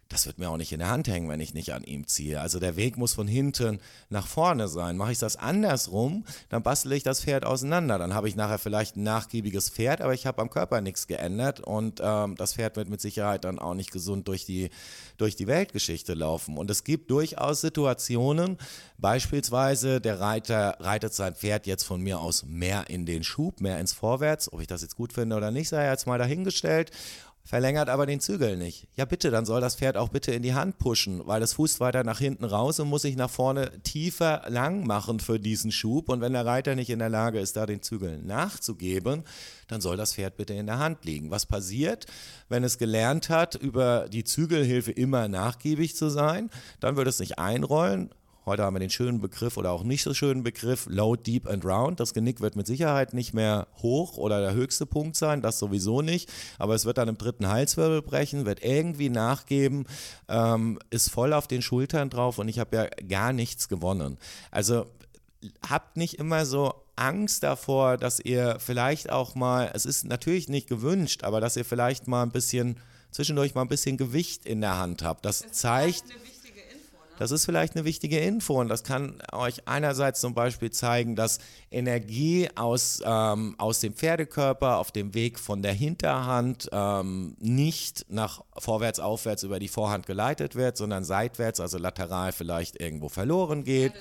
das 0.10 0.28
wird 0.28 0.38
mir 0.38 0.50
auch 0.50 0.58
nicht 0.58 0.72
in 0.72 0.80
der 0.80 0.90
Hand 0.90 1.08
hängen, 1.08 1.30
wenn 1.30 1.40
ich 1.40 1.56
nicht 1.56 1.74
an 1.74 1.84
ihm 1.84 2.06
ziehe. 2.08 2.40
Also 2.40 2.60
der 2.60 2.76
Weg 2.76 2.96
muss 2.96 3.16
von 3.16 3.28
hinten 3.28 3.80
nach 4.10 4.28
vorne 4.28 4.68
sein. 4.68 4.98
Mache 4.98 5.12
ich 5.12 5.18
das 5.18 5.36
andersrum, 5.36 6.26
dann 6.50 6.62
bastel 6.62 6.94
ich 6.94 7.02
das 7.02 7.22
Pferd 7.22 7.44
auseinander. 7.44 7.98
Dann 7.98 8.14
habe 8.14 8.30
ich 8.30 8.36
nachher 8.36 8.60
vielleicht 8.60 8.98
ein 8.98 9.04
nachgiebiges 9.04 9.70
Pferd, 9.70 10.02
aber 10.02 10.14
ich 10.14 10.28
habe 10.28 10.42
am 10.42 10.52
Körper 10.52 10.82
nichts 10.82 11.08
geändert 11.08 11.60
und 11.60 12.02
ähm, 12.04 12.36
das 12.36 12.54
Pferd 12.54 12.76
wird 12.76 12.88
mit 12.88 13.02
Sicherheit 13.02 13.46
dann 13.46 13.58
auch 13.58 13.74
nicht 13.74 13.92
gesund 13.92 14.28
durch 14.28 14.46
die, 14.46 14.70
durch 15.18 15.36
die 15.36 15.48
Weltgeschichte 15.48 16.14
laufen. 16.14 16.58
Und 16.58 16.70
es 16.70 16.84
gibt 16.84 17.10
durchaus 17.10 17.62
Situationen, 17.62 18.58
beispielsweise 19.00 20.02
der 20.02 20.20
Reiter 20.20 20.78
reitet 20.80 21.16
sein 21.16 21.34
Pferd 21.34 21.66
jetzt 21.66 21.84
von 21.84 22.00
mir 22.00 22.20
aus 22.20 22.46
mehr 22.46 22.90
in 22.90 23.08
den 23.08 23.24
Schub, 23.24 23.60
mehr 23.60 23.80
ins 23.80 23.94
Vorwärts. 23.94 24.54
Ob 24.54 24.62
ich 24.62 24.68
das 24.68 24.84
jetzt 24.84 24.96
gut 24.96 25.14
finde 25.14 25.36
oder 25.36 25.50
nicht, 25.50 25.70
sei 25.70 25.90
jetzt 25.90 26.06
mal 26.06 26.20
dahingestellt 26.20 26.92
verlängert 27.46 27.90
aber 27.90 28.08
den 28.08 28.20
Zügel 28.20 28.58
nicht. 28.58 28.88
Ja 28.96 29.06
bitte, 29.06 29.30
dann 29.30 29.46
soll 29.46 29.62
das 29.62 29.76
Pferd 29.76 29.96
auch 29.96 30.10
bitte 30.10 30.32
in 30.32 30.42
die 30.42 30.56
Hand 30.56 30.80
pushen, 30.80 31.22
weil 31.26 31.44
es 31.44 31.54
fußt 31.54 31.80
weiter 31.80 32.04
nach 32.04 32.18
hinten 32.18 32.44
raus 32.44 32.80
und 32.80 32.90
muss 32.90 33.04
sich 33.04 33.16
nach 33.16 33.30
vorne 33.30 33.72
tiefer 33.84 34.42
lang 34.50 34.86
machen 34.86 35.20
für 35.20 35.40
diesen 35.40 35.72
Schub. 35.72 36.10
Und 36.10 36.22
wenn 36.22 36.34
der 36.34 36.46
Reiter 36.46 36.76
nicht 36.76 36.90
in 36.90 37.00
der 37.00 37.10
Lage 37.10 37.40
ist, 37.40 37.56
da 37.56 37.68
den 37.68 37.84
Zügel 37.84 38.18
nachzugeben, 38.18 39.24
dann 39.68 39.80
soll 39.80 39.96
das 39.96 40.16
Pferd 40.16 40.38
bitte 40.38 40.56
in 40.56 40.66
der 40.66 40.80
Hand 40.80 41.06
liegen. 41.06 41.30
Was 41.30 41.46
passiert, 41.46 42.08
wenn 42.50 42.64
es 42.64 42.80
gelernt 42.80 43.30
hat, 43.30 43.56
über 43.56 44.10
die 44.10 44.24
Zügelhilfe 44.24 44.92
immer 44.92 45.28
nachgiebig 45.28 45.96
zu 45.96 46.10
sein? 46.10 46.50
Dann 46.80 46.98
wird 46.98 47.08
es 47.08 47.20
nicht 47.20 47.38
einrollen, 47.38 48.10
Heute 48.46 48.62
haben 48.62 48.76
wir 48.76 48.80
den 48.80 48.92
schönen 48.92 49.22
Begriff 49.22 49.58
oder 49.58 49.72
auch 49.72 49.84
nicht 49.84 50.04
so 50.04 50.14
schönen 50.14 50.44
Begriff 50.44 50.86
Low, 50.88 51.16
Deep 51.16 51.48
and 51.48 51.66
Round. 51.66 52.00
Das 52.00 52.14
Genick 52.14 52.42
wird 52.42 52.56
mit 52.56 52.68
Sicherheit 52.68 53.16
nicht 53.16 53.34
mehr 53.34 53.66
hoch 53.78 54.18
oder 54.18 54.40
der 54.40 54.54
höchste 54.54 54.86
Punkt 54.86 55.16
sein, 55.16 55.42
das 55.42 55.58
sowieso 55.58 56.04
nicht. 56.04 56.32
Aber 56.60 56.76
es 56.76 56.86
wird 56.86 57.00
dann 57.00 57.08
im 57.08 57.18
dritten 57.18 57.48
Halswirbel 57.48 58.04
brechen, 58.04 58.46
wird 58.46 58.64
irgendwie 58.64 59.10
nachgeben, 59.10 59.88
ähm, 60.30 60.78
ist 60.92 61.10
voll 61.10 61.34
auf 61.34 61.48
den 61.48 61.64
Schultern 61.64 62.12
drauf 62.12 62.38
und 62.38 62.48
ich 62.48 62.60
habe 62.60 62.78
ja 62.78 62.86
gar 63.08 63.34
nichts 63.34 63.68
gewonnen. 63.68 64.20
Also 64.52 64.86
habt 65.68 65.98
nicht 65.98 66.20
immer 66.20 66.46
so 66.46 66.76
Angst 66.96 67.42
davor, 67.42 67.98
dass 67.98 68.20
ihr 68.20 68.58
vielleicht 68.60 69.10
auch 69.10 69.34
mal, 69.34 69.72
es 69.74 69.88
ist 69.88 70.06
natürlich 70.06 70.50
nicht 70.50 70.70
gewünscht, 70.70 71.24
aber 71.24 71.42
dass 71.42 71.58
ihr 71.58 71.66
vielleicht 71.66 72.08
mal 72.08 72.22
ein 72.22 72.32
bisschen 72.32 72.78
zwischendurch 73.10 73.56
mal 73.56 73.62
ein 73.62 73.70
bisschen 73.70 73.98
Gewicht 73.98 74.46
in 74.46 74.62
der 74.62 74.78
Hand 74.78 75.02
habt. 75.02 75.26
Das 75.26 75.40
zeigt 75.52 76.04
das 76.04 76.35
ist 77.32 77.46
vielleicht 77.46 77.76
eine 77.76 77.86
wichtige 77.86 78.20
Info 78.20 78.60
und 78.60 78.68
das 78.68 78.84
kann 78.84 79.22
euch 79.32 79.68
einerseits 79.68 80.20
zum 80.20 80.34
Beispiel 80.34 80.72
zeigen, 80.72 81.16
dass 81.16 81.40
Energie 81.72 82.50
aus, 82.56 83.02
ähm, 83.06 83.56
aus 83.58 83.80
dem 83.80 83.94
Pferdekörper 83.94 84.78
auf 84.78 84.92
dem 84.92 85.14
Weg 85.14 85.40
von 85.40 85.62
der 85.62 85.74
Hinterhand 85.74 86.70
ähm, 86.72 87.36
nicht 87.40 88.06
nach 88.10 88.42
vorwärts, 88.58 89.00
aufwärts 89.00 89.44
über 89.44 89.60
die 89.60 89.68
Vorhand 89.68 90.06
geleitet 90.06 90.56
wird, 90.56 90.78
sondern 90.78 91.04
seitwärts, 91.04 91.60
also 91.60 91.78
lateral 91.78 92.32
vielleicht 92.32 92.80
irgendwo 92.80 93.10
verloren 93.10 93.64
geht. 93.64 93.94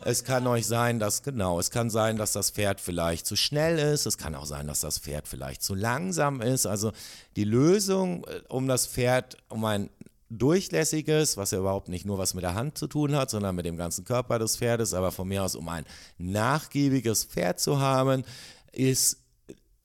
Es 0.00 0.22
kann 0.22 0.46
euch 0.46 0.66
sein, 0.66 1.00
dass, 1.00 1.22
genau, 1.22 1.58
es 1.58 1.70
kann 1.70 1.90
sein, 1.90 2.16
dass 2.16 2.32
das 2.32 2.50
Pferd 2.50 2.80
vielleicht 2.80 3.26
zu 3.26 3.34
schnell 3.34 3.78
ist. 3.78 4.06
Es 4.06 4.16
kann 4.16 4.34
auch 4.34 4.46
sein, 4.46 4.68
dass 4.68 4.80
das 4.80 4.98
Pferd 4.98 5.26
vielleicht 5.26 5.62
zu 5.62 5.74
langsam 5.74 6.40
ist. 6.40 6.66
Also 6.66 6.92
die 7.36 7.44
Lösung, 7.44 8.24
äh, 8.24 8.40
um 8.48 8.68
das 8.68 8.86
Pferd, 8.86 9.36
um 9.48 9.64
ein 9.64 9.90
durchlässiges, 10.30 11.36
was 11.36 11.52
ja 11.52 11.58
überhaupt 11.58 11.88
nicht 11.88 12.04
nur 12.04 12.18
was 12.18 12.34
mit 12.34 12.44
der 12.44 12.54
Hand 12.54 12.76
zu 12.76 12.86
tun 12.86 13.14
hat, 13.14 13.30
sondern 13.30 13.54
mit 13.54 13.66
dem 13.66 13.76
ganzen 13.76 14.04
Körper 14.04 14.38
des 14.38 14.56
Pferdes, 14.56 14.94
aber 14.94 15.12
von 15.12 15.28
mir 15.28 15.42
aus, 15.42 15.54
um 15.54 15.68
ein 15.68 15.86
nachgiebiges 16.18 17.24
Pferd 17.24 17.60
zu 17.60 17.80
haben, 17.80 18.24
ist 18.72 19.22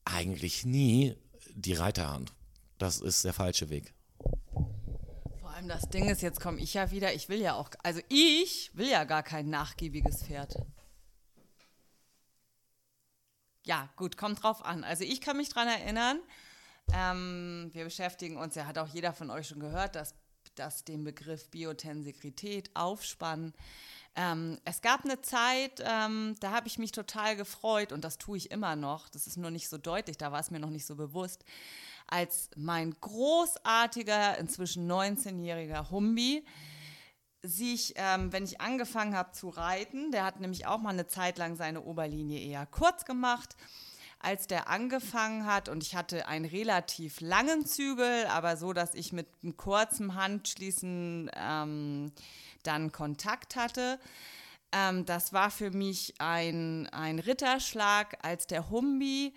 eigentlich 0.06 0.66
nie 0.66 1.16
die 1.54 1.74
Reiterhand. 1.74 2.34
Das 2.78 3.00
ist 3.00 3.24
der 3.24 3.34
falsche 3.34 3.70
Weg. 3.70 3.94
Vor 5.40 5.50
allem 5.50 5.70
das 5.70 5.90
Ding 5.90 6.10
ist, 6.10 6.22
jetzt 6.22 6.42
komme 6.42 6.60
ich 6.60 6.74
ja 6.74 6.92
wieder, 6.92 7.14
ich 7.14 7.30
will 7.30 7.40
ja 7.40 7.56
auch, 7.56 7.70
also 7.84 8.02
ich 8.10 8.72
will 8.74 8.90
ja 8.90 9.06
gar 9.06 9.24
kein 9.24 9.50
nachgiebiges 9.50 10.24
Pferd. 10.24 10.56
Ja, 13.66 13.90
gut, 13.96 14.18
kommt 14.18 14.44
drauf 14.44 14.66
an. 14.66 14.84
Also 14.84 15.06
ich 15.06 15.22
kann 15.22 15.38
mich 15.38 15.48
daran 15.48 15.70
erinnern, 15.70 16.20
ähm, 16.92 17.70
wir 17.72 17.86
beschäftigen 17.86 18.36
uns, 18.36 18.56
ja, 18.56 18.66
hat 18.66 18.78
auch 18.78 18.90
jeder 18.90 19.14
von 19.14 19.30
euch 19.30 19.48
schon 19.48 19.62
gehört, 19.62 19.96
dass 19.96 20.16
das 20.56 20.84
den 20.84 21.04
Begriff 21.04 21.50
Biotensegrität, 21.50 22.70
Aufspannen. 22.74 23.54
Ähm, 24.16 24.60
es 24.66 24.82
gab 24.82 25.06
eine 25.06 25.22
Zeit, 25.22 25.84
ähm, 25.84 26.36
da 26.40 26.52
habe 26.52 26.68
ich 26.68 26.78
mich 26.78 26.92
total 26.92 27.36
gefreut 27.36 27.92
und 27.92 28.04
das 28.04 28.18
tue 28.18 28.38
ich 28.38 28.52
immer 28.52 28.76
noch. 28.76 29.10
Das 29.10 29.26
ist 29.28 29.38
nur 29.38 29.50
nicht 29.50 29.70
so 29.70 29.78
deutlich, 29.78 30.18
da 30.18 30.32
war 30.32 30.40
es 30.40 30.52
mir 30.52 30.60
noch 30.60 30.70
nicht 30.70 30.86
so 30.86 30.96
bewusst, 30.96 31.44
als 32.08 32.50
mein 32.56 32.96
großartiger, 33.00 34.38
inzwischen 34.38 34.92
19-jähriger 34.92 35.90
Humbi 35.90 36.46
sich, 37.42 37.94
ähm, 37.98 38.32
wenn 38.32 38.46
ich 38.46 38.62
angefangen 38.62 39.16
habe 39.16 39.32
zu 39.32 39.50
reiten, 39.50 40.12
der 40.12 40.24
hat 40.24 40.40
nämlich 40.40 40.66
auch 40.66 40.80
mal 40.80 40.92
eine 40.92 41.08
Zeit 41.08 41.38
lang 41.38 41.56
seine 41.56 41.82
Oberlinie 41.82 42.40
eher 42.40 42.66
kurz 42.66 43.06
gemacht 43.06 43.58
als 44.24 44.48
der 44.48 44.70
angefangen 44.70 45.46
hat 45.46 45.70
und 45.70 45.84
ich 45.84 45.96
hatte 45.96 46.28
einen 46.28 46.46
relativ 46.46 47.22
langen 47.22 47.66
Zügel, 47.66 48.26
aber 48.28 48.58
so, 48.58 48.74
dass 48.74 48.96
ich 48.96 49.14
mit 49.14 49.28
einem 49.44 49.58
kurzen 49.58 50.16
Handschließen 50.16 51.30
ähm, 51.36 52.12
dann 52.64 52.92
Kontakt 52.92 53.56
hatte. 53.56 54.00
Ähm, 54.72 55.06
das 55.06 55.34
war 55.34 55.52
für 55.52 55.72
mich 55.72 56.16
ein, 56.20 56.88
ein 56.90 57.20
Ritterschlag, 57.20 58.18
als 58.22 58.48
der 58.48 58.70
Humbi 58.70 59.34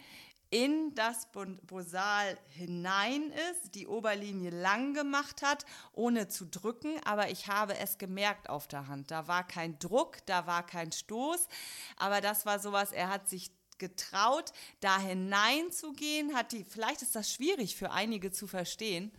in 0.51 0.95
das 0.95 1.29
Bosal 1.67 2.39
hinein 2.49 3.33
ist, 3.51 3.75
die 3.75 3.89
Oberlinie 3.89 4.51
lang 4.51 4.95
gemacht 4.95 5.43
hat, 5.43 5.67
ohne 5.93 6.29
zu 6.29 6.47
drücken, 6.47 7.01
aber 7.05 7.31
ich 7.31 7.49
habe 7.49 7.77
es 7.77 7.99
gemerkt 7.99 8.49
auf 8.49 8.69
der 8.69 8.87
Hand. 8.87 9.11
Da 9.11 9.27
war 9.27 9.47
kein 9.47 9.79
Druck, 9.81 10.25
da 10.27 10.47
war 10.47 10.65
kein 10.65 10.93
Stoß, 10.93 11.49
aber 11.97 12.21
das 12.21 12.47
war 12.47 12.61
sowas, 12.61 12.93
er 12.93 13.09
hat 13.09 13.29
sich 13.29 13.51
getraut, 13.79 14.53
da 14.81 14.99
hineinzugehen? 14.99 16.35
Hat 16.35 16.53
die, 16.53 16.65
vielleicht 16.65 17.03
ist 17.03 17.15
das 17.17 17.33
schwierig 17.33 17.77
für 17.77 17.91
einige 17.91 18.33
zu 18.33 18.47
verstehen. 18.47 19.13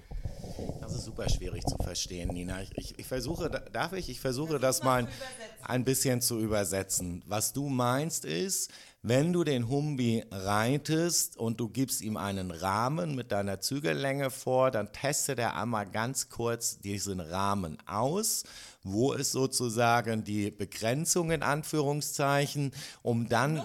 Das 0.81 0.93
ist 0.93 1.03
super 1.03 1.27
schwierig 1.29 1.65
zu 1.65 1.75
verstehen, 1.77 2.29
Nina. 2.29 2.61
Ich, 2.61 2.71
ich, 2.77 2.99
ich 2.99 3.05
versuche, 3.05 3.49
darf 3.71 3.93
ich? 3.93 4.09
Ich 4.09 4.19
versuche 4.19 4.59
das 4.59 4.83
mal 4.83 5.07
ein 5.63 5.83
bisschen 5.83 6.21
zu 6.21 6.39
übersetzen. 6.39 7.23
Was 7.27 7.53
du 7.53 7.67
meinst 7.67 8.23
ist, 8.23 8.71
wenn 9.01 9.31
du 9.31 9.43
den 9.43 9.69
Humbi 9.69 10.25
reitest 10.31 11.37
und 11.37 11.59
du 11.59 11.69
gibst 11.69 12.01
ihm 12.01 12.17
einen 12.17 12.51
Rahmen 12.51 13.15
mit 13.15 13.31
deiner 13.31 13.61
Zügellänge 13.61 14.31
vor, 14.31 14.71
dann 14.71 14.91
testet 14.91 15.39
er 15.39 15.55
einmal 15.55 15.89
ganz 15.89 16.29
kurz 16.29 16.79
diesen 16.79 17.19
Rahmen 17.19 17.77
aus 17.85 18.43
wo 18.91 19.13
ist 19.13 19.31
sozusagen 19.31 20.23
die 20.23 20.51
Begrenzung 20.51 21.31
in 21.31 21.43
Anführungszeichen, 21.43 22.71
um 23.01 23.27
dann 23.29 23.63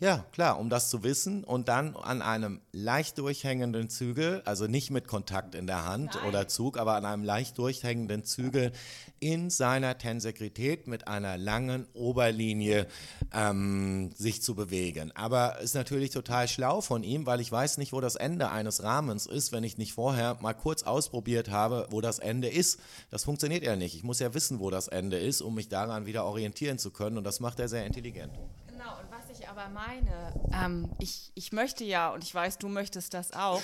ja, 0.00 0.24
klar, 0.32 0.58
um 0.58 0.68
das 0.68 0.90
zu 0.90 1.02
wissen 1.02 1.44
und 1.44 1.68
dann 1.68 1.96
an 1.96 2.22
einem 2.22 2.60
leicht 2.72 3.18
durchhängenden 3.18 3.88
Zügel, 3.88 4.42
also 4.44 4.66
nicht 4.66 4.90
mit 4.90 5.08
Kontakt 5.08 5.54
in 5.54 5.66
der 5.66 5.84
Hand 5.84 6.14
Nein. 6.14 6.28
oder 6.28 6.48
Zug, 6.48 6.78
aber 6.78 6.94
an 6.94 7.04
einem 7.04 7.24
leicht 7.24 7.58
durchhängenden 7.58 8.24
Zügel 8.24 8.72
in 9.20 9.50
seiner 9.50 9.98
Tensegrität 9.98 10.86
mit 10.86 11.08
einer 11.08 11.38
langen 11.38 11.86
Oberlinie 11.94 12.86
ähm, 13.32 14.10
sich 14.14 14.42
zu 14.42 14.54
bewegen. 14.54 15.10
Aber 15.14 15.58
ist 15.60 15.74
natürlich 15.74 16.10
total 16.10 16.48
schlau 16.48 16.80
von 16.80 17.02
ihm, 17.02 17.26
weil 17.26 17.40
ich 17.40 17.50
weiß 17.50 17.78
nicht, 17.78 17.92
wo 17.92 18.00
das 18.00 18.14
Ende 18.14 18.50
eines 18.50 18.82
Rahmens 18.82 19.26
ist, 19.26 19.52
wenn 19.52 19.64
ich 19.64 19.78
nicht 19.78 19.92
vorher 19.92 20.36
mal 20.40 20.54
kurz 20.54 20.82
ausprobiert 20.82 21.50
habe, 21.50 21.86
wo 21.90 22.00
das 22.00 22.18
Ende 22.18 22.48
ist. 22.48 22.78
Das 23.10 23.24
funktioniert 23.24 23.64
ja 23.64 23.74
nicht. 23.74 23.94
Ich 23.94 24.04
muss 24.04 24.18
ja 24.18 24.34
wissen, 24.34 24.57
wo 24.60 24.70
das 24.70 24.88
Ende 24.88 25.18
ist, 25.18 25.40
um 25.40 25.54
mich 25.54 25.68
daran 25.68 26.06
wieder 26.06 26.24
orientieren 26.24 26.78
zu 26.78 26.90
können. 26.90 27.18
Und 27.18 27.24
das 27.24 27.40
macht 27.40 27.60
er 27.60 27.68
sehr 27.68 27.86
intelligent. 27.86 28.32
Genau, 28.68 28.98
und 29.00 29.10
was 29.10 29.38
ich 29.38 29.48
aber 29.48 29.68
meine, 29.68 30.32
ähm, 30.52 30.90
ich, 31.00 31.32
ich 31.34 31.52
möchte 31.52 31.84
ja, 31.84 32.12
und 32.12 32.22
ich 32.22 32.34
weiß, 32.34 32.58
du 32.58 32.68
möchtest 32.68 33.12
das 33.12 33.32
auch, 33.32 33.62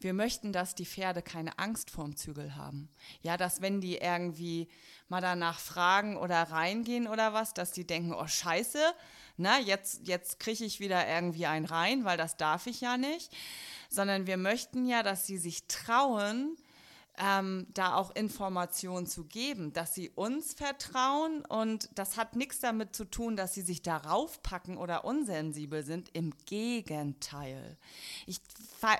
wir 0.00 0.14
möchten, 0.14 0.52
dass 0.52 0.74
die 0.74 0.86
Pferde 0.86 1.22
keine 1.22 1.58
Angst 1.58 1.90
vorm 1.90 2.16
Zügel 2.16 2.56
haben. 2.56 2.88
Ja, 3.22 3.36
dass 3.36 3.60
wenn 3.60 3.80
die 3.80 3.96
irgendwie 3.96 4.68
mal 5.08 5.20
danach 5.20 5.58
fragen 5.58 6.16
oder 6.16 6.42
reingehen 6.44 7.06
oder 7.06 7.32
was, 7.34 7.52
dass 7.52 7.72
die 7.72 7.86
denken, 7.86 8.14
oh 8.14 8.26
scheiße, 8.26 8.80
na, 9.36 9.58
jetzt, 9.58 10.06
jetzt 10.06 10.38
kriege 10.40 10.64
ich 10.64 10.80
wieder 10.80 11.06
irgendwie 11.08 11.46
einen 11.46 11.66
rein, 11.66 12.04
weil 12.04 12.16
das 12.16 12.36
darf 12.36 12.66
ich 12.66 12.80
ja 12.80 12.96
nicht. 12.96 13.32
Sondern 13.90 14.26
wir 14.26 14.36
möchten 14.36 14.86
ja, 14.86 15.02
dass 15.02 15.26
sie 15.26 15.38
sich 15.38 15.66
trauen, 15.66 16.56
ähm, 17.18 17.66
da 17.74 17.94
auch 17.94 18.14
Informationen 18.14 19.06
zu 19.06 19.24
geben, 19.24 19.72
dass 19.72 19.94
sie 19.94 20.10
uns 20.10 20.54
vertrauen 20.54 21.44
und 21.44 21.88
das 21.94 22.16
hat 22.16 22.34
nichts 22.34 22.60
damit 22.60 22.96
zu 22.96 23.04
tun, 23.04 23.36
dass 23.36 23.54
sie 23.54 23.62
sich 23.62 23.82
darauf 23.82 24.42
packen 24.42 24.76
oder 24.76 25.04
unsensibel 25.04 25.84
sind. 25.84 26.10
Im 26.12 26.32
Gegenteil. 26.46 27.76
Ich, 28.26 28.40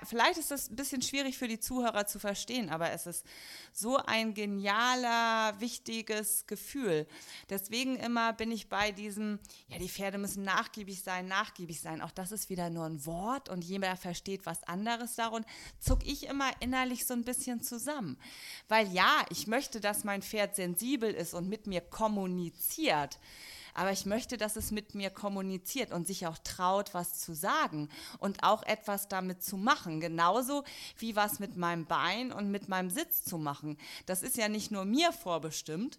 vielleicht 0.04 0.38
ist 0.38 0.50
das 0.50 0.70
ein 0.70 0.76
bisschen 0.76 1.02
schwierig 1.02 1.38
für 1.38 1.48
die 1.48 1.60
Zuhörer 1.60 2.06
zu 2.06 2.18
verstehen, 2.18 2.70
aber 2.70 2.90
es 2.90 3.06
ist 3.06 3.24
so 3.72 3.96
ein 3.96 4.34
genialer, 4.34 5.58
wichtiges 5.60 6.46
Gefühl. 6.46 7.06
Deswegen 7.50 7.96
immer 7.96 8.32
bin 8.32 8.50
ich 8.50 8.68
bei 8.68 8.92
diesem, 8.92 9.38
ja, 9.68 9.78
die 9.78 9.88
Pferde 9.88 10.18
müssen 10.18 10.44
nachgiebig 10.44 11.02
sein, 11.02 11.28
nachgiebig 11.28 11.80
sein. 11.80 12.00
Auch 12.00 12.10
das 12.10 12.32
ist 12.32 12.50
wieder 12.50 12.70
nur 12.70 12.84
ein 12.84 13.04
Wort 13.06 13.48
und 13.48 13.64
jeder 13.64 13.96
versteht 13.96 14.46
was 14.46 14.62
anderes 14.64 15.16
darum. 15.16 15.44
Zuck 15.78 16.06
ich 16.06 16.26
immer 16.26 16.50
innerlich 16.60 17.06
so 17.06 17.14
ein 17.14 17.24
bisschen 17.24 17.62
zusammen. 17.62 18.18
Weil 18.68 18.92
ja, 18.92 19.24
ich 19.30 19.46
möchte, 19.46 19.80
dass 19.80 20.04
mein 20.04 20.22
Pferd 20.22 20.56
sensibel 20.56 21.12
ist 21.12 21.34
und 21.34 21.48
mit 21.48 21.66
mir 21.66 21.80
kommuniziert 21.80 23.18
aber 23.74 23.92
ich 23.92 24.06
möchte, 24.06 24.36
dass 24.36 24.56
es 24.56 24.70
mit 24.70 24.94
mir 24.94 25.10
kommuniziert 25.10 25.92
und 25.92 26.06
sich 26.06 26.26
auch 26.26 26.38
traut, 26.38 26.94
was 26.94 27.20
zu 27.20 27.34
sagen 27.34 27.88
und 28.18 28.42
auch 28.42 28.62
etwas 28.62 29.08
damit 29.08 29.42
zu 29.42 29.56
machen. 29.56 30.00
Genauso 30.00 30.64
wie 30.98 31.16
was 31.16 31.40
mit 31.40 31.56
meinem 31.56 31.84
Bein 31.84 32.32
und 32.32 32.50
mit 32.50 32.68
meinem 32.68 32.90
Sitz 32.90 33.24
zu 33.24 33.36
machen. 33.36 33.76
Das 34.06 34.22
ist 34.22 34.36
ja 34.36 34.48
nicht 34.48 34.70
nur 34.70 34.84
mir 34.84 35.12
vorbestimmt, 35.12 35.98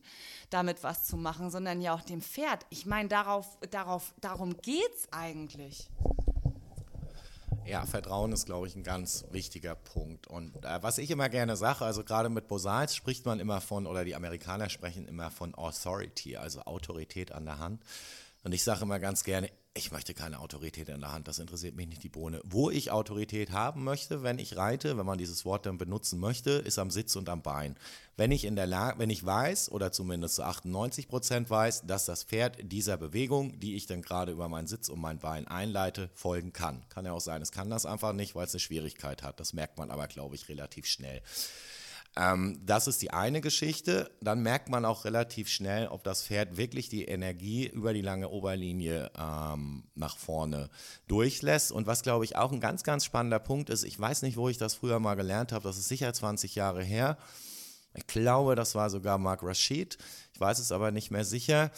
damit 0.50 0.84
was 0.84 1.06
zu 1.06 1.18
machen, 1.18 1.52
sondern 1.52 1.82
ja 1.82 1.94
auch 1.94 2.02
dem 2.02 2.22
Pferd. 2.22 2.66
Ich 2.70 2.86
meine, 2.86 3.10
darauf, 3.10 3.58
darauf, 3.70 4.14
darum 4.22 4.58
geht 4.62 4.94
es 4.96 5.12
eigentlich. 5.12 5.90
Ja, 7.66 7.86
Vertrauen 7.86 8.32
ist, 8.32 8.46
glaube 8.46 8.68
ich, 8.68 8.76
ein 8.76 8.84
ganz 8.84 9.26
wichtiger 9.32 9.74
Punkt. 9.74 10.28
Und 10.28 10.64
äh, 10.64 10.84
was 10.84 11.00
ich 11.00 11.10
immer 11.10 11.30
gerne 11.30 11.56
sage, 11.56 11.84
also 11.84 12.04
gerade 12.04 12.30
mit 12.30 12.48
Bosals 12.48 12.96
spricht 12.96 13.26
man 13.26 13.40
immer 13.40 13.60
von, 13.60 13.88
oder 13.88 14.06
die 14.06 14.16
Amerikaner 14.16 14.70
sprechen 14.70 15.08
immer 15.08 15.32
von 15.32 15.56
Authority, 15.56 16.38
also 16.38 16.62
Autorität 16.62 17.32
an 17.32 17.46
der 17.46 17.58
Hand. 17.58 17.82
Und 18.44 18.54
ich 18.54 18.64
sage 18.64 18.84
immer 18.84 19.00
ganz 19.00 19.24
gerne, 19.24 19.50
ich 19.78 19.92
möchte 19.92 20.14
keine 20.14 20.40
Autorität 20.40 20.88
in 20.88 21.02
der 21.02 21.12
Hand, 21.12 21.28
das 21.28 21.38
interessiert 21.38 21.76
mich 21.76 21.88
nicht 21.88 22.02
die 22.02 22.10
Bohne. 22.10 22.40
Wo 22.46 22.70
ich 22.70 22.92
Autorität 22.92 23.52
haben 23.52 23.84
möchte, 23.84 24.24
wenn 24.24 24.40
ich 24.40 24.56
reite, 24.56 24.98
wenn 24.98 25.06
man 25.06 25.18
dieses 25.18 25.44
Wort 25.44 25.66
dann 25.66 25.78
benutzen 25.78 26.18
möchte, 26.18 26.52
ist 26.52 26.80
am 26.80 26.90
Sitz 26.90 27.18
und 27.18 27.28
am 27.28 27.42
Bein. 27.42 27.76
Wenn 28.16 28.32
ich 28.32 28.46
in 28.46 28.56
der 28.56 28.68
Lage, 28.68 29.00
wenn 29.00 29.10
ich 29.10 29.26
weiß, 29.26 29.70
oder 29.70 29.92
zumindest 29.92 30.36
zu 30.36 30.44
98 30.44 31.10
Prozent 31.10 31.50
weiß, 31.50 31.84
dass 31.86 32.06
das 32.06 32.24
Pferd 32.24 32.58
dieser 32.62 32.96
Bewegung, 32.96 33.60
die 33.60 33.76
ich 33.76 33.86
dann 33.86 34.02
gerade 34.02 34.32
über 34.32 34.48
meinen 34.48 34.68
Sitz 34.68 34.88
und 34.88 35.02
mein 35.02 35.20
Bein 35.20 35.46
einleite, 35.46 36.10
folgen 36.14 36.54
kann. 36.54 36.86
Kann 36.88 37.06
ja 37.06 37.12
auch 37.12 37.20
sein, 37.20 37.42
es 37.42 37.52
kann 37.52 37.70
das 37.70 37.86
einfach 37.86 38.14
nicht, 38.14 38.34
weil 38.34 38.46
es 38.46 38.54
eine 38.54 38.62
Schwierigkeit 38.62 39.24
hat. 39.24 39.42
Das 39.42 39.52
merkt 39.52 39.78
man 39.78 39.92
aber, 39.92 40.08
glaube 40.08 40.36
ich, 40.36 40.48
relativ 40.48 40.86
schnell. 40.86 41.22
Ähm, 42.18 42.60
das 42.66 42.88
ist 42.88 43.02
die 43.02 43.12
eine 43.12 43.42
Geschichte. 43.42 44.12
Dann 44.22 44.42
merkt 44.42 44.70
man 44.70 44.86
auch 44.86 45.06
relativ 45.06 45.50
schnell, 45.50 45.88
ob 45.88 46.04
das 46.04 46.24
Pferd 46.24 46.58
wirklich 46.58 46.88
die 46.90 47.06
Energie 47.06 47.68
über 47.68 47.94
die 47.94 48.02
lange 48.02 48.30
Oberlinie 48.30 49.12
ähm, 49.18 49.84
nach 49.96 50.18
vorne 50.18 50.70
durchlässt. 51.08 51.72
Und 51.72 51.88
was, 51.88 52.04
glaube 52.04 52.26
ich, 52.26 52.38
auch 52.38 52.52
ein 52.52 52.62
ganz, 52.62 52.84
ganz 52.84 53.04
spannender 53.04 53.40
Punkt 53.40 53.70
ist, 53.70 53.84
ich 53.84 54.00
weiß 54.00 54.22
nicht, 54.22 54.38
wo 54.38 54.48
ich 54.48 54.58
das 54.58 54.76
früher 54.76 55.00
mal 55.00 55.16
gelernt 55.16 55.52
habe, 55.52 55.64
das 55.64 55.78
ist 55.78 55.90
sicher 55.90 56.14
20 56.14 56.56
Jahre 56.56 56.84
her. 56.84 57.18
Ich 57.94 58.08
glaube, 58.08 58.56
das 58.56 58.76
war 58.76 58.90
sogar 58.90 59.18
Mark 59.18 59.42
Rashid. 59.44 59.98
Ich 60.34 60.40
weiß 60.40 60.60
es 60.60 60.72
aber 60.72 60.92
nicht 60.92 61.12
mehr 61.12 61.24
sicher 61.26 61.72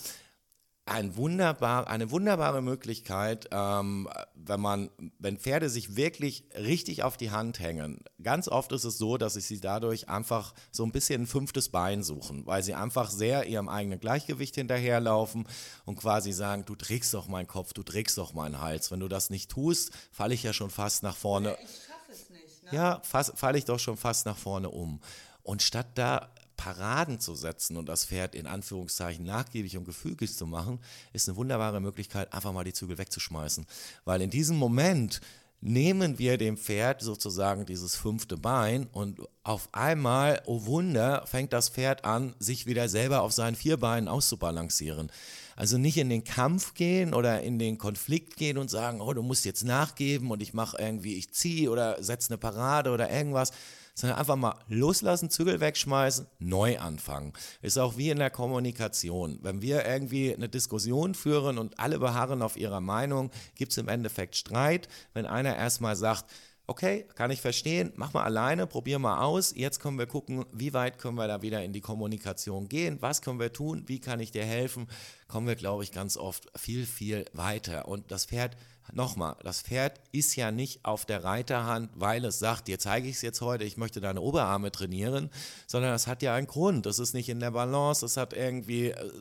ein 0.88 1.18
wunderbar, 1.18 1.88
eine 1.88 2.12
wunderbare 2.12 2.62
Möglichkeit, 2.62 3.50
ähm, 3.52 4.08
wenn 4.36 4.62
man, 4.62 4.90
wenn 5.20 5.38
Pferde 5.38 5.70
sich 5.70 5.96
wirklich 5.96 6.46
richtig 6.56 7.04
auf 7.04 7.18
die 7.18 7.32
Hand 7.32 7.60
hängen. 7.60 8.00
Ganz 8.24 8.48
oft 8.48 8.72
ist 8.72 8.86
es 8.86 8.98
so, 8.98 9.18
dass 9.18 9.34
sie 9.34 9.42
sie 9.42 9.60
dadurch 9.60 10.08
einfach 10.08 10.54
so 10.72 10.86
ein 10.86 10.92
bisschen 10.92 11.24
ein 11.24 11.28
fünftes 11.28 11.70
Bein 11.70 12.04
suchen, 12.04 12.46
weil 12.46 12.64
sie 12.64 12.74
einfach 12.74 13.10
sehr 13.10 13.46
ihrem 13.46 13.68
eigenen 13.68 14.00
Gleichgewicht 14.00 14.56
hinterherlaufen 14.56 15.48
und 15.86 15.98
quasi 15.98 16.32
sagen, 16.32 16.64
du 16.66 16.76
trägst 16.76 17.14
doch 17.14 17.28
meinen 17.28 17.48
Kopf, 17.48 17.74
du 17.74 17.84
trägst 17.84 18.18
doch 18.18 18.34
meinen 18.34 18.62
Hals. 18.62 18.90
Wenn 18.90 19.02
du 19.02 19.10
das 19.10 19.30
nicht 19.30 19.52
tust, 19.52 19.92
falle 20.12 20.34
ich 20.34 20.44
ja 20.44 20.54
schon 20.54 20.70
fast 20.70 21.04
nach 21.04 21.18
vorne. 21.18 21.50
Ja, 21.50 21.58
ich 21.62 21.70
schaffe 21.86 22.12
es 22.12 22.30
nicht. 22.30 22.64
Ne? 22.64 22.70
Ja, 22.72 23.02
falle 23.04 23.58
ich 23.58 23.66
doch 23.66 23.80
schon 23.80 23.98
fast 23.98 24.26
nach 24.26 24.38
vorne 24.38 24.70
um. 24.70 25.02
Und 25.44 25.62
statt 25.62 25.88
da 25.96 26.30
Paraden 26.58 27.20
zu 27.20 27.36
setzen 27.36 27.78
und 27.78 27.88
das 27.88 28.06
Pferd 28.06 28.36
in 28.36 28.48
Anführungszeichen 28.48 29.24
nachgiebig 29.26 29.78
und 29.78 29.86
gefügig 29.86 30.36
zu 30.36 30.46
machen, 30.46 30.80
ist 31.14 31.30
eine 31.30 31.38
wunderbare 31.38 31.80
Möglichkeit, 31.80 32.34
einfach 32.34 32.52
mal 32.52 32.64
die 32.64 32.74
Zügel 32.74 32.98
wegzuschmeißen. 32.98 33.66
Weil 34.04 34.22
in 34.22 34.30
diesem 34.30 34.58
Moment 34.58 35.22
nehmen 35.62 36.20
wir 36.20 36.38
dem 36.38 36.58
Pferd 36.58 37.02
sozusagen 37.02 37.66
dieses 37.66 37.96
fünfte 37.96 38.38
Bein 38.38 38.88
und 38.92 39.22
auf 39.44 39.70
einmal, 39.72 40.42
oh 40.46 40.66
Wunder, 40.66 41.26
fängt 41.26 41.54
das 41.54 41.70
Pferd 41.70 42.06
an, 42.06 42.36
sich 42.40 42.68
wieder 42.68 42.90
selber 42.90 43.22
auf 43.22 43.32
seinen 43.32 43.56
vier 43.56 43.78
Beinen 43.78 44.08
auszubalancieren. 44.08 45.12
Also 45.56 45.80
nicht 45.80 45.98
in 45.98 46.10
den 46.10 46.24
Kampf 46.24 46.76
gehen 46.76 47.16
oder 47.16 47.42
in 47.42 47.58
den 47.58 47.80
Konflikt 47.80 48.38
gehen 48.38 48.60
und 48.60 48.70
sagen, 48.70 49.02
oh, 49.02 49.14
du 49.14 49.24
musst 49.24 49.46
jetzt 49.46 49.64
nachgeben 49.64 50.30
und 50.30 50.44
ich 50.44 50.54
mache 50.54 50.78
irgendwie, 50.80 51.16
ich 51.16 51.34
ziehe 51.34 51.72
oder 51.72 52.02
setze 52.04 52.30
eine 52.30 52.38
Parade 52.38 52.92
oder 52.92 53.10
irgendwas, 53.10 53.52
sondern 53.98 54.20
einfach 54.20 54.36
mal 54.36 54.60
loslassen, 54.68 55.32
Zügel 55.32 55.60
wegschmeißen, 55.60 56.28
neu 56.38 56.78
anfangen. 56.78 57.34
Ist 57.64 57.80
auch 57.80 57.98
wie 57.98 58.12
in 58.12 58.20
der 58.20 58.30
Kommunikation. 58.30 59.40
Wenn 59.42 59.64
wir 59.64 59.88
irgendwie 59.88 60.36
eine 60.36 60.50
Diskussion 60.50 61.16
führen 61.16 61.58
und 61.58 61.80
alle 61.80 61.98
beharren 61.98 62.44
auf 62.44 62.58
ihrer 62.58 62.80
Meinung, 62.80 63.32
gibt 63.56 63.72
es 63.72 63.80
im 63.80 63.88
Endeffekt 63.88 64.36
Streit. 64.36 64.88
Wenn 65.14 65.26
einer 65.26 65.56
erstmal 65.56 65.96
sagt, 65.96 66.26
okay, 66.68 67.06
kann 67.16 67.32
ich 67.32 67.42
verstehen, 67.42 67.94
mach 67.96 68.14
mal 68.14 68.24
alleine, 68.24 68.68
probier 68.68 69.00
mal 69.00 69.24
aus. 69.24 69.54
Jetzt 69.56 69.80
können 69.80 69.98
wir 69.98 70.06
gucken, 70.06 70.46
wie 70.52 70.74
weit 70.74 71.00
können 71.00 71.16
wir 71.16 71.28
da 71.28 71.42
wieder 71.42 71.64
in 71.64 71.74
die 71.74 71.82
Kommunikation 71.82 72.68
gehen, 72.68 72.98
was 73.02 73.22
können 73.22 73.40
wir 73.40 73.54
tun, 73.54 73.84
wie 73.88 74.00
kann 74.00 74.20
ich 74.20 74.32
dir 74.32 74.46
helfen, 74.46 74.88
kommen 75.28 75.48
wir, 75.48 75.56
glaube 75.56 75.84
ich, 75.84 75.92
ganz 75.92 76.18
oft 76.18 76.48
viel, 76.58 76.86
viel 76.86 77.26
weiter. 77.34 77.88
Und 77.88 78.12
das 78.12 78.26
Pferd 78.26 78.58
Nochmal, 78.94 79.36
das 79.44 79.62
Pferd 79.62 80.00
ist 80.12 80.36
ja 80.36 80.52
nicht 80.52 80.86
auf 80.86 81.06
der 81.06 81.24
Reiterhand, 81.24 81.90
weil 81.96 82.24
es 82.24 82.40
sagt, 82.40 82.68
dir 82.68 82.80
zeige 82.80 83.10
ich 83.10 83.18
es 83.18 83.22
jetzt 83.22 83.42
heute, 83.42 83.66
ich 83.66 83.78
möchte 83.78 84.00
deine 84.00 84.22
Oberarme 84.22 84.72
trainieren, 84.72 85.30
sondern 85.68 85.94
es 85.94 86.08
hat 86.08 86.22
ja 86.22 86.34
einen 86.34 86.48
Grund. 86.48 86.86
Es 86.86 87.00
ist 87.00 87.14
nicht 87.14 87.30
in 87.30 87.40
der 87.40 87.52
Balance, 87.52 88.06
es 88.06 88.16
hat 88.16 88.34
irgendwie, 88.34 88.92
äh, 88.92 89.12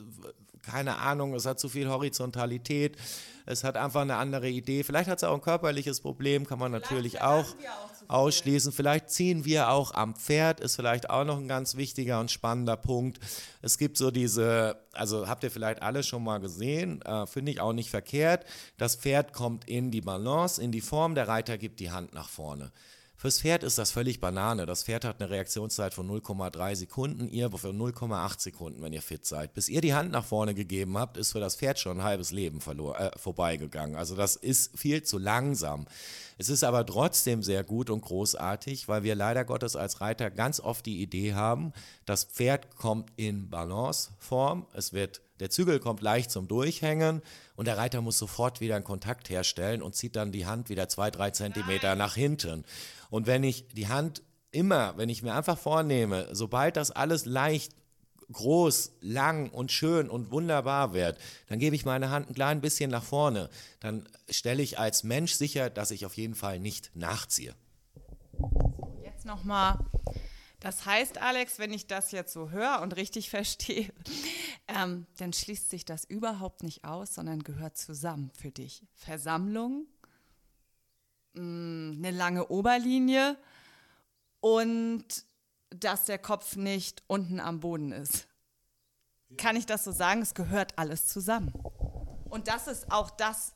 keine 0.67 0.97
Ahnung, 0.97 1.33
es 1.33 1.45
hat 1.45 1.59
zu 1.59 1.69
viel 1.69 1.87
Horizontalität, 1.89 2.97
es 3.45 3.63
hat 3.63 3.77
einfach 3.77 4.01
eine 4.01 4.17
andere 4.17 4.49
Idee. 4.49 4.83
Vielleicht 4.83 5.09
hat 5.09 5.19
es 5.19 5.23
auch 5.23 5.33
ein 5.33 5.41
körperliches 5.41 6.01
Problem, 6.01 6.45
kann 6.45 6.59
man 6.59 6.71
natürlich 6.71 7.21
auch, 7.21 7.45
auch 7.45 8.09
ausschließen. 8.09 8.73
Vielleicht 8.73 9.09
ziehen 9.09 9.45
wir 9.45 9.69
auch 9.69 9.93
am 9.93 10.15
Pferd, 10.15 10.59
ist 10.59 10.75
vielleicht 10.75 11.09
auch 11.09 11.23
noch 11.23 11.37
ein 11.37 11.47
ganz 11.47 11.77
wichtiger 11.77 12.19
und 12.19 12.29
spannender 12.29 12.75
Punkt. 12.75 13.19
Es 13.61 13.77
gibt 13.77 13.97
so 13.97 14.11
diese, 14.11 14.77
also 14.91 15.29
habt 15.29 15.45
ihr 15.45 15.51
vielleicht 15.51 15.81
alle 15.81 16.03
schon 16.03 16.25
mal 16.25 16.39
gesehen, 16.39 17.01
äh, 17.03 17.25
finde 17.25 17.53
ich 17.53 17.61
auch 17.61 17.73
nicht 17.73 17.89
verkehrt. 17.89 18.45
Das 18.77 18.97
Pferd 18.97 19.31
kommt 19.31 19.67
in 19.69 19.91
die 19.91 20.01
Balance, 20.01 20.61
in 20.61 20.73
die 20.73 20.81
Form, 20.81 21.15
der 21.15 21.29
Reiter 21.29 21.57
gibt 21.57 21.79
die 21.79 21.91
Hand 21.91 22.13
nach 22.13 22.27
vorne. 22.27 22.71
Fürs 23.19 23.39
Pferd 23.39 23.63
ist 23.63 23.79
das 23.79 23.89
völlig 23.89 24.19
Banane. 24.19 24.67
Das 24.67 24.83
Pferd 24.83 25.03
hat 25.03 25.19
eine 25.19 25.31
Reaktionszeit 25.31 25.95
von 25.95 26.07
0,3 26.07 26.75
Sekunden, 26.75 27.27
ihr 27.27 27.49
für 27.49 27.69
0,8 27.69 28.39
Sekunden, 28.39 28.83
wenn 28.83 28.93
ihr 28.93 29.01
fit 29.01 29.25
seid. 29.25 29.55
Bis 29.55 29.69
ihr 29.69 29.81
die 29.81 29.95
Hand 29.95 30.11
nach 30.11 30.23
vorne 30.23 30.53
gegeben 30.53 30.99
habt, 30.99 31.17
ist 31.17 31.31
für 31.31 31.39
das 31.39 31.55
Pferd 31.55 31.79
schon 31.79 31.97
ein 31.97 32.03
halbes 32.03 32.29
Leben 32.29 32.59
äh, 32.59 33.17
vorbeigegangen. 33.17 33.95
Also 33.95 34.15
das 34.15 34.35
ist 34.35 34.77
viel 34.77 35.01
zu 35.01 35.17
langsam. 35.17 35.87
Es 36.37 36.49
ist 36.49 36.63
aber 36.63 36.85
trotzdem 36.85 37.41
sehr 37.41 37.63
gut 37.63 37.89
und 37.89 38.01
großartig, 38.01 38.87
weil 38.87 39.01
wir 39.01 39.15
leider 39.15 39.45
Gottes 39.45 39.75
als 39.75 39.99
Reiter 39.99 40.29
ganz 40.29 40.59
oft 40.59 40.85
die 40.85 41.01
Idee 41.01 41.33
haben, 41.33 41.73
das 42.05 42.23
Pferd 42.23 42.75
kommt 42.75 43.11
in 43.15 43.49
Balanceform, 43.49 44.67
es 44.73 44.93
wird 44.93 45.21
der 45.39 45.51
Zügel 45.51 45.79
kommt 45.79 46.01
leicht 46.01 46.31
zum 46.31 46.47
Durchhängen 46.47 47.21
und 47.55 47.67
der 47.67 47.77
Reiter 47.77 48.01
muss 48.01 48.17
sofort 48.17 48.59
wieder 48.59 48.75
einen 48.75 48.83
Kontakt 48.83 49.29
herstellen 49.29 49.83
und 49.83 49.95
zieht 49.95 50.15
dann 50.15 50.31
die 50.31 50.47
Hand 50.47 50.69
wieder 50.69 50.89
zwei, 50.89 51.11
drei 51.11 51.29
Zentimeter 51.29 51.95
nach 51.95 52.15
hinten. 52.15 52.65
Und 53.09 53.27
wenn 53.27 53.43
ich 53.43 53.67
die 53.69 53.87
Hand 53.87 54.21
immer, 54.51 54.97
wenn 54.97 55.09
ich 55.09 55.23
mir 55.23 55.33
einfach 55.33 55.57
vornehme, 55.57 56.27
sobald 56.31 56.77
das 56.77 56.91
alles 56.91 57.25
leicht 57.25 57.73
groß, 58.31 58.91
lang 59.01 59.49
und 59.49 59.71
schön 59.71 60.09
und 60.09 60.31
wunderbar 60.31 60.93
wird, 60.93 61.17
dann 61.47 61.59
gebe 61.59 61.75
ich 61.75 61.85
meine 61.85 62.09
Hand 62.09 62.29
ein 62.29 62.33
klein 62.33 62.61
bisschen 62.61 62.91
nach 62.91 63.03
vorne. 63.03 63.49
Dann 63.79 64.07
stelle 64.29 64.61
ich 64.61 64.79
als 64.79 65.03
Mensch 65.03 65.33
sicher, 65.33 65.69
dass 65.69 65.91
ich 65.91 66.05
auf 66.05 66.17
jeden 66.17 66.35
Fall 66.35 66.59
nicht 66.59 66.91
nachziehe. 66.93 67.55
Jetzt 69.03 69.25
nochmal. 69.25 69.79
Das 70.59 70.85
heißt, 70.85 71.19
Alex, 71.19 71.59
wenn 71.59 71.71
ich 71.71 71.87
das 71.87 72.11
jetzt 72.11 72.33
so 72.33 72.49
höre 72.49 72.81
und 72.81 72.95
richtig 72.95 73.29
verstehe, 73.29 73.91
ähm, 74.67 75.05
dann 75.17 75.31
schließt 75.31 75.69
sich 75.69 75.85
das 75.85 76.03
überhaupt 76.03 76.63
nicht 76.63 76.83
aus, 76.83 77.13
sondern 77.13 77.43
gehört 77.43 77.77
zusammen 77.77 78.31
für 78.37 78.51
dich. 78.51 78.83
Versammlung, 78.93 79.85
mm, 79.85 79.96
eine 81.37 82.11
lange 82.11 82.47
Oberlinie 82.47 83.37
und 84.39 85.05
dass 85.69 86.05
der 86.05 86.17
Kopf 86.17 86.55
nicht 86.55 87.03
unten 87.07 87.39
am 87.39 87.59
Boden 87.59 87.91
ist. 87.91 88.27
Kann 89.37 89.55
ich 89.55 89.65
das 89.65 89.83
so 89.83 89.91
sagen? 89.91 90.21
Es 90.21 90.33
gehört 90.33 90.77
alles 90.77 91.07
zusammen. 91.07 91.53
Und 92.29 92.47
das 92.47 92.67
ist 92.67 92.91
auch 92.91 93.09
das, 93.09 93.53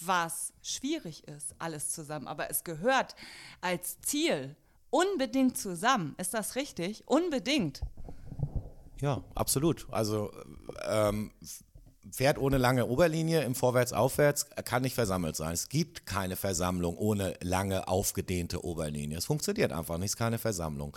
was 0.00 0.52
schwierig 0.62 1.26
ist, 1.28 1.54
alles 1.58 1.90
zusammen. 1.90 2.28
Aber 2.28 2.50
es 2.50 2.64
gehört 2.64 3.14
als 3.60 4.00
Ziel 4.00 4.56
unbedingt 4.90 5.58
zusammen. 5.58 6.14
Ist 6.18 6.34
das 6.34 6.56
richtig? 6.56 7.06
Unbedingt. 7.06 7.82
Ja, 9.00 9.22
absolut. 9.34 9.86
Also 9.90 10.32
ähm, 10.86 11.32
Pferd 12.10 12.38
ohne 12.38 12.58
lange 12.58 12.86
Oberlinie 12.86 13.42
im 13.42 13.54
Vorwärts-Aufwärts 13.54 14.46
kann 14.64 14.82
nicht 14.82 14.94
versammelt 14.94 15.36
sein. 15.36 15.52
Es 15.52 15.68
gibt 15.68 16.06
keine 16.06 16.36
Versammlung 16.36 16.96
ohne 16.96 17.34
lange 17.42 17.88
aufgedehnte 17.88 18.64
Oberlinie. 18.64 19.18
Es 19.18 19.24
funktioniert 19.24 19.72
einfach 19.72 19.98
nicht, 19.98 20.06
es 20.06 20.12
ist 20.12 20.18
keine 20.18 20.38
Versammlung. 20.38 20.96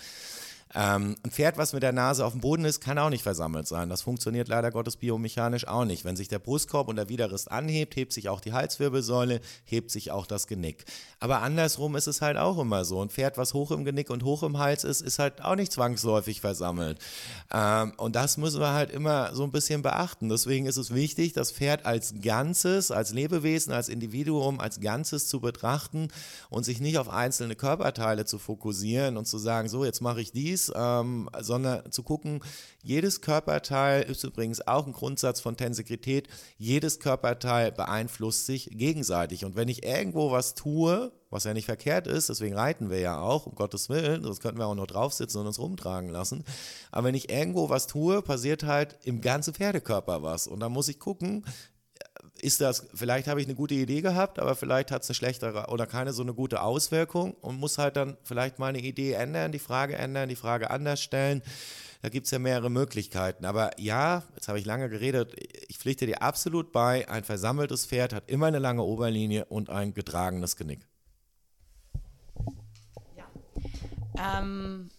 Ähm, 0.75 1.15
ein 1.23 1.31
Pferd, 1.31 1.57
was 1.57 1.73
mit 1.73 1.81
der 1.81 1.93
Nase 1.93 2.23
auf 2.23 2.33
dem 2.33 2.41
Boden 2.41 2.63
ist, 2.63 2.79
kann 2.79 2.99
auch 2.99 3.09
nicht 3.09 3.23
versammelt 3.23 3.67
sein. 3.67 3.89
Das 3.89 4.03
funktioniert 4.03 4.47
leider 4.47 4.69
Gottes 4.69 4.97
biomechanisch 4.97 5.67
auch 5.67 5.85
nicht. 5.85 6.05
Wenn 6.05 6.15
sich 6.15 6.27
der 6.27 6.37
Brustkorb 6.37 6.87
und 6.89 6.95
der 6.95 7.09
Widerrist 7.09 7.51
anhebt, 7.51 7.95
hebt 7.95 8.13
sich 8.13 8.29
auch 8.29 8.39
die 8.39 8.53
Halswirbelsäule, 8.53 9.41
hebt 9.65 9.89
sich 9.89 10.11
auch 10.11 10.27
das 10.27 10.45
Genick. 10.45 10.85
Aber 11.19 11.41
andersrum 11.41 11.95
ist 11.95 12.05
es 12.05 12.21
halt 12.21 12.37
auch 12.37 12.59
immer 12.59 12.85
so. 12.85 13.01
Ein 13.01 13.09
Pferd, 13.09 13.37
was 13.37 13.55
hoch 13.55 13.71
im 13.71 13.83
Genick 13.83 14.11
und 14.11 14.23
hoch 14.23 14.43
im 14.43 14.59
Hals 14.59 14.83
ist, 14.83 15.01
ist 15.01 15.17
halt 15.17 15.43
auch 15.43 15.55
nicht 15.55 15.71
zwangsläufig 15.71 16.39
versammelt. 16.39 16.99
Ähm, 17.51 17.93
und 17.97 18.15
das 18.15 18.37
müssen 18.37 18.59
wir 18.59 18.73
halt 18.73 18.91
immer 18.91 19.33
so 19.33 19.43
ein 19.43 19.51
bisschen 19.51 19.81
beachten. 19.81 20.29
Deswegen 20.29 20.67
ist 20.67 20.77
es 20.77 20.93
wichtig, 20.93 21.33
das 21.33 21.51
Pferd 21.51 21.87
als 21.87 22.13
Ganzes, 22.21 22.91
als 22.91 23.11
Lebewesen, 23.11 23.73
als 23.73 23.89
Individuum, 23.89 24.59
als 24.59 24.79
Ganzes 24.79 25.27
zu 25.27 25.39
betrachten 25.39 26.09
und 26.51 26.63
sich 26.63 26.79
nicht 26.79 26.99
auf 26.99 27.09
einzelne 27.09 27.55
Körperteile 27.55 28.25
zu 28.25 28.37
fokussieren 28.37 29.17
und 29.17 29.25
zu 29.25 29.39
sagen, 29.39 29.67
so, 29.67 29.83
jetzt 29.83 30.01
mache 30.01 30.21
ich 30.21 30.31
dies 30.31 30.58
Dies, 30.59 30.71
ähm, 30.75 31.29
sondern 31.39 31.91
zu 31.91 32.03
gucken, 32.03 32.41
jedes 32.81 33.21
Körperteil 33.21 34.03
ist 34.03 34.23
übrigens 34.23 34.65
auch 34.65 34.85
ein 34.87 34.93
Grundsatz 34.93 35.41
von 35.41 35.57
Tensegrität, 35.57 36.27
jedes 36.57 36.99
Körperteil 36.99 37.71
beeinflusst 37.71 38.45
sich 38.45 38.69
gegenseitig. 38.71 39.45
Und 39.45 39.55
wenn 39.55 39.67
ich 39.67 39.85
irgendwo 39.85 40.31
was 40.31 40.55
tue, 40.55 41.11
was 41.29 41.43
ja 41.43 41.53
nicht 41.53 41.65
verkehrt 41.65 42.07
ist, 42.07 42.29
deswegen 42.29 42.55
reiten 42.55 42.89
wir 42.89 42.99
ja 42.99 43.19
auch, 43.19 43.45
um 43.45 43.55
Gottes 43.55 43.89
Willen, 43.89 44.23
sonst 44.23 44.41
könnten 44.41 44.59
wir 44.59 44.67
auch 44.67 44.75
nur 44.75 44.87
draufsitzen 44.87 45.41
und 45.41 45.47
uns 45.47 45.59
rumtragen 45.59 46.09
lassen. 46.09 46.43
Aber 46.91 47.07
wenn 47.07 47.15
ich 47.15 47.29
irgendwo 47.29 47.69
was 47.69 47.87
tue, 47.87 48.21
passiert 48.21 48.63
halt 48.63 48.97
im 49.03 49.21
ganzen 49.21 49.53
Pferdekörper 49.53 50.23
was. 50.23 50.47
Und 50.47 50.59
da 50.59 50.69
muss 50.69 50.87
ich 50.87 50.99
gucken, 50.99 51.45
ist 52.41 52.61
das, 52.61 52.87
vielleicht 52.93 53.27
habe 53.27 53.41
ich 53.41 53.47
eine 53.47 53.55
gute 53.55 53.73
Idee 53.73 54.01
gehabt, 54.01 54.39
aber 54.39 54.55
vielleicht 54.55 54.91
hat 54.91 55.03
es 55.03 55.09
eine 55.09 55.15
schlechtere 55.15 55.67
oder 55.67 55.85
keine 55.87 56.13
so 56.13 56.21
eine 56.21 56.33
gute 56.33 56.61
Auswirkung 56.61 57.33
und 57.41 57.59
muss 57.59 57.77
halt 57.77 57.95
dann 57.95 58.17
vielleicht 58.23 58.59
mal 58.59 58.67
eine 58.67 58.79
Idee 58.79 59.13
ändern, 59.13 59.51
die 59.51 59.59
Frage 59.59 59.95
ändern, 59.95 60.29
die 60.29 60.35
Frage 60.35 60.69
anders 60.69 61.01
stellen. 61.01 61.41
Da 62.01 62.07
gibt 62.07 62.25
es 62.27 62.31
ja 62.31 62.39
mehrere 62.39 62.69
Möglichkeiten. 62.69 63.43
Aber 63.43 63.71
ja, 63.77 64.23
jetzt 64.35 64.47
habe 64.47 64.57
ich 64.57 64.65
lange 64.65 64.89
geredet, 64.89 65.35
ich 65.67 65.77
pflichte 65.77 66.05
dir 66.05 66.21
absolut 66.21 66.71
bei, 66.71 67.07
ein 67.09 67.25
versammeltes 67.25 67.85
Pferd 67.85 68.13
hat 68.13 68.29
immer 68.29 68.47
eine 68.47 68.59
lange 68.59 68.83
Oberlinie 68.83 69.45
und 69.45 69.69
ein 69.69 69.93
getragenes 69.93 70.55
Genick. 70.55 70.87
Ja. 73.17 74.39
Ähm, 74.39 74.89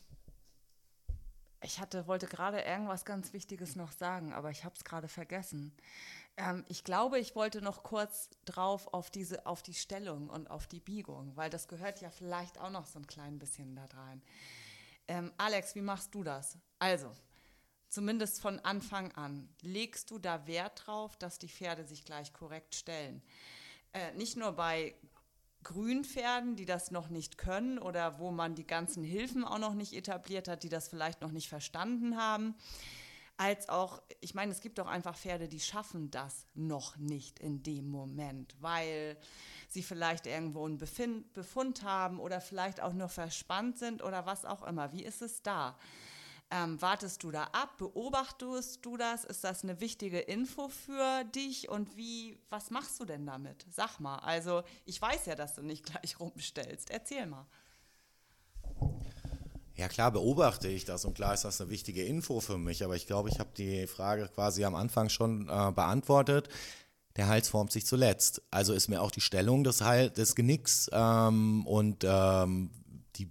ich 1.63 1.81
hatte, 1.81 2.07
wollte 2.07 2.27
gerade 2.27 2.61
irgendwas 2.61 3.05
ganz 3.05 3.33
Wichtiges 3.33 3.77
noch 3.77 3.93
sagen, 3.93 4.33
aber 4.33 4.51
ich 4.51 4.65
habe 4.65 4.75
es 4.77 4.85
gerade 4.85 5.09
vergessen. 5.09 5.73
Ähm, 6.41 6.65
ich 6.69 6.85
glaube, 6.85 7.19
ich 7.19 7.37
wollte 7.37 7.61
noch 7.61 7.83
kurz 7.83 8.31
drauf 8.45 8.93
auf 8.93 9.11
diese, 9.11 9.47
auf 9.47 9.63
die 9.63 9.75
Stellung 9.75 10.29
und 10.31 10.51
auf 10.51 10.67
die 10.67 10.81
Biegung, 10.81 11.37
weil 11.37 11.51
das 11.51 11.69
gehört 11.69 12.01
ja 12.01 12.11
vielleicht 12.11 12.59
auch 12.59 12.71
noch 12.71 12.87
so 12.87 12.99
ein 12.99 13.07
klein 13.07 13.39
bisschen 13.39 13.77
da 13.77 13.85
rein. 13.95 14.23
Ähm, 15.07 15.33
Alex, 15.37 15.75
wie 15.75 15.83
machst 15.83 16.15
du 16.15 16.25
das? 16.25 16.57
Also, 16.79 17.11
zumindest 17.89 18.41
von 18.41 18.59
Anfang 18.61 19.13
an, 19.13 19.49
legst 19.61 20.11
du 20.11 20.19
da 20.19 20.47
Wert 20.47 20.87
drauf, 20.87 21.17
dass 21.17 21.39
die 21.39 21.49
Pferde 21.49 21.85
sich 21.85 22.05
gleich 22.05 22.33
korrekt 22.33 22.75
stellen? 22.75 23.23
Äh, 23.93 24.13
nicht 24.15 24.37
nur 24.37 24.53
bei 24.53 24.95
Grünpferden, 25.63 26.57
die 26.57 26.65
das 26.65 26.91
noch 26.91 27.11
nicht 27.11 27.37
können 27.37 27.79
oder 27.79 28.19
wo 28.19 28.31
man 28.31 28.55
die 28.55 28.67
ganzen 28.67 29.05
Hilfen 29.05 29.45
auch 29.45 29.59
noch 29.59 29.75
nicht 29.75 29.93
etabliert 29.93 30.49
hat, 30.49 30.63
die 30.63 30.71
das 30.71 30.89
vielleicht 30.89 31.21
noch 31.21 31.33
nicht 31.33 31.51
verstanden 31.51 32.17
haben 32.17 32.55
als 33.41 33.71
auch, 33.71 34.03
ich 34.21 34.35
meine, 34.35 34.53
es 34.53 34.61
gibt 34.61 34.79
doch 34.79 34.87
einfach 34.87 35.17
Pferde, 35.17 35.49
die 35.49 35.61
schaffen 35.61 36.11
das 36.11 36.47
noch 36.53 36.99
nicht 36.99 37.39
in 37.39 37.63
dem 37.63 37.89
Moment, 37.89 38.55
weil 38.61 39.17
sie 39.71 39.83
vielleicht 39.83 40.27
irgendwo 40.27 40.67
einen 40.67 40.77
Befind, 40.77 41.33
Befund 41.33 41.83
haben 41.83 42.21
oder 42.21 42.43
vielleicht 42.43 42.83
auch 42.83 42.93
nur 42.93 43.09
verspannt 43.09 43.79
sind 43.79 44.03
oder 44.03 44.27
was 44.27 44.45
auch 44.45 44.63
immer. 44.63 44.93
Wie 44.93 45.03
ist 45.03 45.23
es 45.23 45.43
da? 45.43 45.79
Ähm, 46.51 46.83
wartest 46.83 47.23
du 47.23 47.31
da 47.31 47.45
ab? 47.45 47.79
Beobachtest 47.79 48.85
du 48.85 48.99
das? 48.99 49.25
Ist 49.25 49.43
das 49.43 49.63
eine 49.63 49.81
wichtige 49.81 50.19
Info 50.19 50.69
für 50.69 51.25
dich? 51.25 51.71
Und 51.71 51.97
wie, 51.97 52.39
was 52.51 52.71
machst 52.71 53.01
du 53.01 53.07
denn 53.07 53.25
damit? 53.25 53.65
Sag 53.71 54.01
mal. 54.01 54.19
Also, 54.19 54.65
ich 54.85 55.01
weiß 55.01 55.25
ja, 55.25 55.35
dass 55.35 55.55
du 55.55 55.63
nicht 55.63 55.87
gleich 55.87 56.21
rumstellst. 56.21 56.91
Erzähl 56.91 57.25
mal. 57.25 57.47
Ja 59.81 59.89
klar 59.89 60.11
beobachte 60.11 60.69
ich 60.69 60.85
das 60.85 61.07
und 61.07 61.15
klar 61.15 61.33
ist 61.33 61.47
das 61.47 61.59
eine 61.59 61.71
wichtige 61.71 62.05
Info 62.05 62.41
für 62.41 62.59
mich, 62.59 62.85
aber 62.85 62.97
ich 62.97 63.07
glaube, 63.07 63.31
ich 63.31 63.39
habe 63.39 63.49
die 63.57 63.87
Frage 63.87 64.29
quasi 64.29 64.63
am 64.67 64.75
Anfang 64.75 65.09
schon 65.09 65.49
äh, 65.49 65.73
beantwortet. 65.73 66.51
Der 67.17 67.29
Hals 67.29 67.49
formt 67.49 67.73
sich 67.73 67.87
zuletzt. 67.87 68.43
Also 68.51 68.75
ist 68.75 68.89
mir 68.89 69.01
auch 69.01 69.11
die 69.11 69.23
Stellung 69.23 69.65
des, 69.65 69.81
Hal 69.81 70.11
des 70.11 70.35
Genicks 70.35 70.91
ähm, 70.93 71.67
und 71.67 72.05
ähm, 72.07 72.69
die 73.17 73.31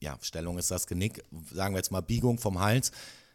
ja, 0.00 0.16
Stellung 0.22 0.56
ist 0.56 0.70
das 0.70 0.86
Genick, 0.86 1.22
sagen 1.52 1.74
wir 1.74 1.80
jetzt 1.80 1.92
mal 1.92 2.00
Biegung 2.00 2.38
vom 2.38 2.60
Hals, 2.60 2.92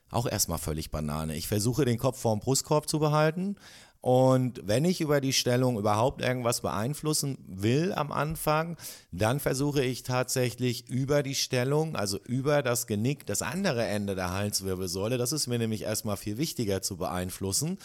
auch 0.09 0.25
erstmal 0.25 0.57
völlig 0.57 0.89
Banane. 0.89 1.35
Ich 1.35 1.47
versuche 1.47 1.85
den 1.85 1.99
Kopf 1.99 2.19
vorm 2.19 2.39
Brustkorb 2.39 2.89
zu 2.89 2.97
behalten 2.97 3.57
und 4.05 4.61
wenn 4.67 4.85
ich 4.85 5.01
über 5.01 5.19
die 5.19 5.33
Stellung 5.33 5.79
überhaupt 5.79 6.21
irgendwas 6.21 6.61
beeinflussen 6.61 7.39
will 7.47 7.91
am 7.91 8.11
Anfang, 8.11 8.77
dann 9.11 9.39
versuche 9.39 9.83
ich 9.83 10.03
tatsächlich 10.03 10.87
über 10.87 11.23
die 11.23 11.33
Stellung, 11.33 11.95
also 11.95 12.19
über 12.19 12.61
das 12.61 12.85
Genick, 12.85 13.25
das 13.25 13.41
andere 13.41 13.83
Ende 13.83 14.13
der 14.13 14.31
Halswirbelsäule, 14.31 15.17
das 15.17 15.31
ist 15.31 15.47
mir 15.47 15.57
nämlich 15.57 15.81
erstmal 15.81 16.17
viel 16.17 16.37
wichtiger 16.37 16.83
zu 16.83 16.97
beeinflussen. 16.97 17.79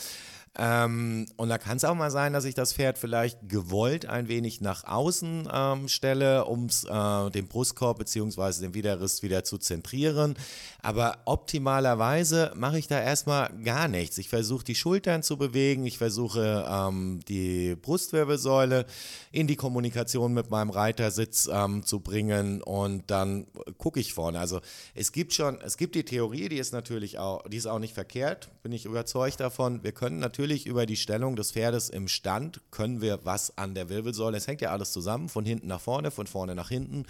Ähm, 0.59 1.27
und 1.37 1.49
da 1.49 1.59
kann 1.59 1.77
es 1.77 1.85
auch 1.85 1.95
mal 1.95 2.11
sein, 2.11 2.33
dass 2.33 2.45
ich 2.45 2.55
das 2.55 2.73
Pferd 2.73 2.99
vielleicht 2.99 3.49
gewollt 3.49 4.07
ein 4.07 4.27
wenig 4.27 4.61
nach 4.61 4.83
außen 4.83 5.49
ähm, 5.53 5.89
stelle, 5.89 6.45
um 6.45 6.67
äh, 6.67 7.31
den 7.31 7.47
Brustkorb 7.47 7.99
bzw. 7.99 8.61
den 8.61 8.75
Widerriss 8.75 9.23
wieder 9.23 9.45
zu 9.45 9.59
zentrieren. 9.59 10.35
Aber 10.83 11.19
optimalerweise 11.25 12.53
mache 12.57 12.81
ich 12.81 12.89
da 12.89 13.01
erstmal 13.01 13.51
gar 13.63 13.87
nichts. 13.87 14.19
Ich 14.19 14.29
versuche 14.29 14.65
die 14.65 14.75
Schultern 14.75 15.23
zu 15.23 15.37
bewegen, 15.37 15.87
ich 15.87 15.99
versuche 15.99 16.67
ähm, 16.69 17.21
die 17.29 17.77
Brustwirbelsäule 17.77 18.87
in 19.31 19.47
die 19.47 19.57
Kommunikation 19.57 20.35
mit 20.35 20.51
meinem 20.51 20.71
Reitersitz 20.71 21.49
ähm, 21.53 21.85
zu 21.85 22.01
bringen 22.01 22.61
und 22.61 23.09
dann 23.11 23.47
gucke 23.79 24.01
ich 24.01 24.15
vorne. 24.15 24.41
Also 24.41 24.61
es 24.95 25.13
gibt 25.13 25.33
schon, 25.33 25.61
es 25.61 25.77
gibt 25.77 25.95
die 25.95 26.05
Theorie, 26.05 26.49
die 26.49 26.59
ist 26.59 26.73
natürlich 26.73 27.21
auch, 27.21 27.45
die 27.49 27.57
ist 27.57 27.67
auch 27.67 27.79
nicht 27.79 27.95
verkehrt, 27.95 28.49
bin 28.65 28.73
ich 28.73 28.85
überzeugt 28.85 29.39
davon. 29.39 29.85
Wir 29.85 29.93
können 29.93 30.19
natürlich 30.19 30.40
natürlich 30.41 30.65
über 30.65 30.87
die 30.87 30.97
Stellung 30.97 31.37
des 31.37 31.53
Pferdes 31.53 31.91
im 31.91 32.09
Stand, 32.09 32.63
können 32.71 33.03
wir 33.03 33.27
was 33.27 33.59
an 33.59 33.75
der 33.75 33.91
Wirbelsäule, 33.91 34.39
es 34.39 34.47
hängt 34.47 34.63
ja 34.63 34.71
alles 34.71 34.91
zusammen, 34.91 35.29
von 35.29 35.45
hinten 35.45 35.67
nach 35.67 35.83
vorne, 35.83 36.11
von 36.11 36.27
vorne 36.27 36.55
nach 36.55 36.71
hinten, 36.71 37.05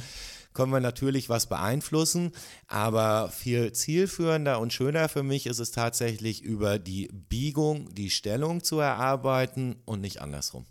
können 0.52 0.72
wir 0.72 0.80
natürlich 0.80 1.28
was 1.28 1.46
beeinflussen, 1.46 2.32
aber 2.66 3.28
viel 3.28 3.70
zielführender 3.70 4.58
und 4.58 4.72
schöner 4.72 5.08
für 5.08 5.22
mich 5.22 5.46
ist 5.46 5.60
es 5.60 5.70
tatsächlich 5.70 6.42
über 6.42 6.80
die 6.80 7.06
Biegung, 7.12 7.94
die 7.94 8.10
Stellung 8.10 8.64
zu 8.64 8.80
erarbeiten 8.80 9.76
und 9.84 10.00
nicht 10.00 10.20
andersrum. 10.20 10.66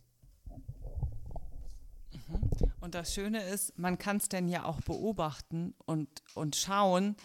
Mhm. 2.11 2.41
Und 2.81 2.93
das 2.93 3.13
Schöne 3.13 3.41
ist, 3.41 3.79
man 3.79 3.97
kann 3.97 4.17
es 4.17 4.27
denn 4.27 4.49
ja 4.49 4.65
auch 4.65 4.81
beobachten 4.81 5.75
und, 5.85 6.09
und 6.33 6.57
schauen, 6.57 7.15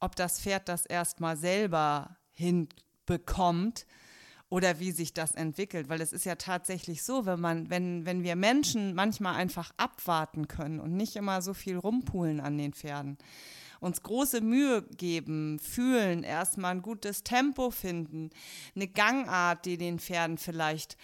ob 0.00 0.16
das 0.16 0.40
Pferd 0.40 0.66
das 0.70 0.86
erstmal 0.86 1.36
selber 1.36 2.16
hinbekommt 2.32 3.84
oder 4.50 4.80
wie 4.80 4.92
sich 4.92 5.14
das 5.14 5.34
entwickelt. 5.34 5.88
Weil 5.88 6.00
es 6.00 6.12
ist 6.12 6.24
ja 6.24 6.36
tatsächlich 6.36 7.02
so, 7.02 7.26
wenn 7.26 7.40
man, 7.40 7.70
wenn, 7.70 8.06
wenn 8.06 8.22
wir 8.22 8.36
Menschen 8.36 8.94
manchmal 8.94 9.36
einfach 9.36 9.72
abwarten 9.76 10.48
können 10.48 10.80
und 10.80 10.96
nicht 10.96 11.16
immer 11.16 11.42
so 11.42 11.54
viel 11.54 11.76
rumpulen 11.76 12.40
an 12.40 12.58
den 12.58 12.72
Pferden 12.72 13.18
uns 13.80 14.02
große 14.02 14.40
Mühe 14.40 14.82
geben, 14.96 15.58
fühlen, 15.58 16.22
erstmal 16.22 16.72
ein 16.72 16.82
gutes 16.82 17.22
Tempo 17.22 17.70
finden, 17.70 18.30
eine 18.74 18.88
Gangart, 18.88 19.64
die 19.64 19.78
den 19.78 19.98
Pferden 19.98 20.38
vielleicht 20.38 20.96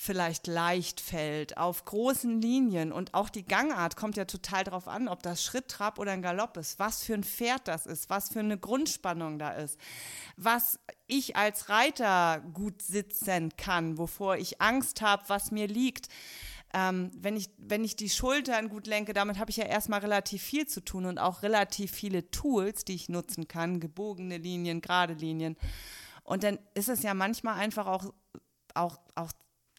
vielleicht 0.00 0.46
leicht 0.46 0.98
fällt, 0.98 1.58
auf 1.58 1.84
großen 1.84 2.40
Linien. 2.40 2.90
Und 2.90 3.12
auch 3.12 3.28
die 3.28 3.44
Gangart 3.44 3.96
kommt 3.96 4.16
ja 4.16 4.24
total 4.24 4.64
darauf 4.64 4.88
an, 4.88 5.08
ob 5.08 5.22
das 5.22 5.44
Schritt, 5.44 5.68
Trab 5.68 5.98
oder 5.98 6.12
ein 6.12 6.22
Galopp 6.22 6.56
ist, 6.56 6.78
was 6.78 7.04
für 7.04 7.12
ein 7.12 7.22
Pferd 7.22 7.68
das 7.68 7.84
ist, 7.84 8.08
was 8.08 8.30
für 8.30 8.40
eine 8.40 8.56
Grundspannung 8.56 9.38
da 9.38 9.50
ist, 9.50 9.78
was 10.38 10.78
ich 11.06 11.36
als 11.36 11.68
Reiter 11.68 12.40
gut 12.54 12.80
sitzen 12.80 13.54
kann, 13.58 13.98
wovor 13.98 14.38
ich 14.38 14.62
Angst 14.62 15.02
habe, 15.02 15.24
was 15.26 15.50
mir 15.50 15.68
liegt. 15.68 16.08
Ähm, 16.72 17.10
wenn, 17.16 17.36
ich, 17.36 17.50
wenn 17.58 17.84
ich 17.84 17.96
die 17.96 18.10
Schultern 18.10 18.68
gut 18.68 18.86
lenke, 18.86 19.12
damit 19.12 19.38
habe 19.38 19.50
ich 19.50 19.56
ja 19.56 19.64
erstmal 19.64 20.00
relativ 20.00 20.42
viel 20.42 20.66
zu 20.66 20.84
tun 20.84 21.04
und 21.04 21.18
auch 21.18 21.42
relativ 21.42 21.90
viele 21.90 22.30
Tools, 22.30 22.84
die 22.84 22.94
ich 22.94 23.08
nutzen 23.08 23.48
kann, 23.48 23.80
gebogene 23.80 24.38
Linien, 24.38 24.80
gerade 24.80 25.14
Linien. 25.14 25.56
Und 26.22 26.44
dann 26.44 26.58
ist 26.74 26.88
es 26.88 27.02
ja 27.02 27.12
manchmal 27.12 27.58
einfach 27.58 27.86
auch, 27.86 28.14
auch, 28.74 28.98
auch 29.16 29.32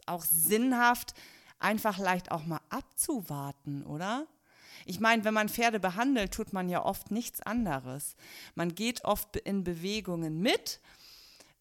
auch 0.05 0.23
sinnhaft, 0.23 1.13
einfach 1.59 1.97
leicht 1.97 2.31
auch 2.31 2.45
mal 2.45 2.61
abzuwarten, 2.69 3.83
oder? 3.85 4.27
Ich 4.85 4.99
meine, 4.99 5.23
wenn 5.23 5.33
man 5.33 5.49
Pferde 5.49 5.79
behandelt, 5.79 6.33
tut 6.33 6.53
man 6.53 6.67
ja 6.67 6.83
oft 6.83 7.11
nichts 7.11 7.41
anderes. 7.41 8.15
Man 8.55 8.73
geht 8.73 9.05
oft 9.05 9.37
in 9.37 9.63
Bewegungen 9.63 10.41
mit 10.41 10.79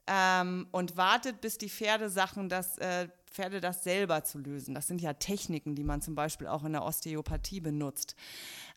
ähm, 0.06 0.66
und 0.70 0.96
wartet, 0.96 1.40
bis 1.42 1.58
die 1.58 1.68
Pferdesachen 1.68 2.48
das, 2.48 2.78
äh, 2.78 3.08
Pferde 3.30 3.60
das 3.60 3.84
selber 3.84 4.24
zu 4.24 4.38
lösen. 4.38 4.74
Das 4.74 4.86
sind 4.86 5.00
ja 5.00 5.14
Techniken, 5.14 5.74
die 5.74 5.84
man 5.84 6.02
zum 6.02 6.14
Beispiel 6.14 6.48
auch 6.48 6.64
in 6.64 6.72
der 6.72 6.84
Osteopathie 6.84 7.60
benutzt. 7.60 8.16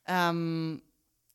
Ähm, 0.08 0.82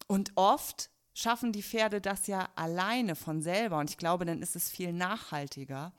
und 0.07 0.33
oft 0.37 0.91
schaffen 1.15 1.53
die 1.53 1.63
Pferde 1.63 2.01
das 2.01 2.27
ja 2.29 2.49
alleine 2.55 3.17
von 3.17 3.43
selber. 3.43 3.79
Und 3.79 3.91
ich 3.91 3.97
glaube, 3.97 4.25
dann 4.25 4.41
ist 4.41 4.55
es 4.55 4.71
viel 4.71 4.93
nachhaltiger. 4.93 5.93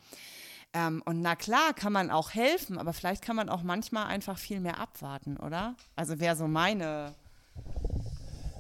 Ähm, 0.74 1.02
und 1.06 1.22
na 1.22 1.36
klar 1.36 1.74
kann 1.74 1.92
man 1.92 2.12
auch 2.12 2.32
helfen, 2.32 2.78
aber 2.78 2.94
vielleicht 2.94 3.24
kann 3.24 3.36
man 3.36 3.50
auch 3.50 3.64
manchmal 3.64 4.06
einfach 4.06 4.38
viel 4.38 4.60
mehr 4.60 4.80
abwarten, 4.80 5.38
oder? 5.38 5.76
Also 5.96 6.20
wäre 6.20 6.36
so 6.36 6.48
meine. 6.48 7.16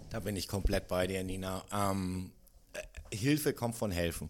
Da 0.09 0.19
bin 0.19 0.35
ich 0.35 0.47
komplett 0.47 0.87
bei 0.87 1.05
dir, 1.07 1.23
Nina. 1.23 1.63
Ähm, 1.71 2.31
äh, 2.73 3.15
Hilfe 3.15 3.53
kommt 3.53 3.75
von 3.75 3.91
helfen. 3.91 4.29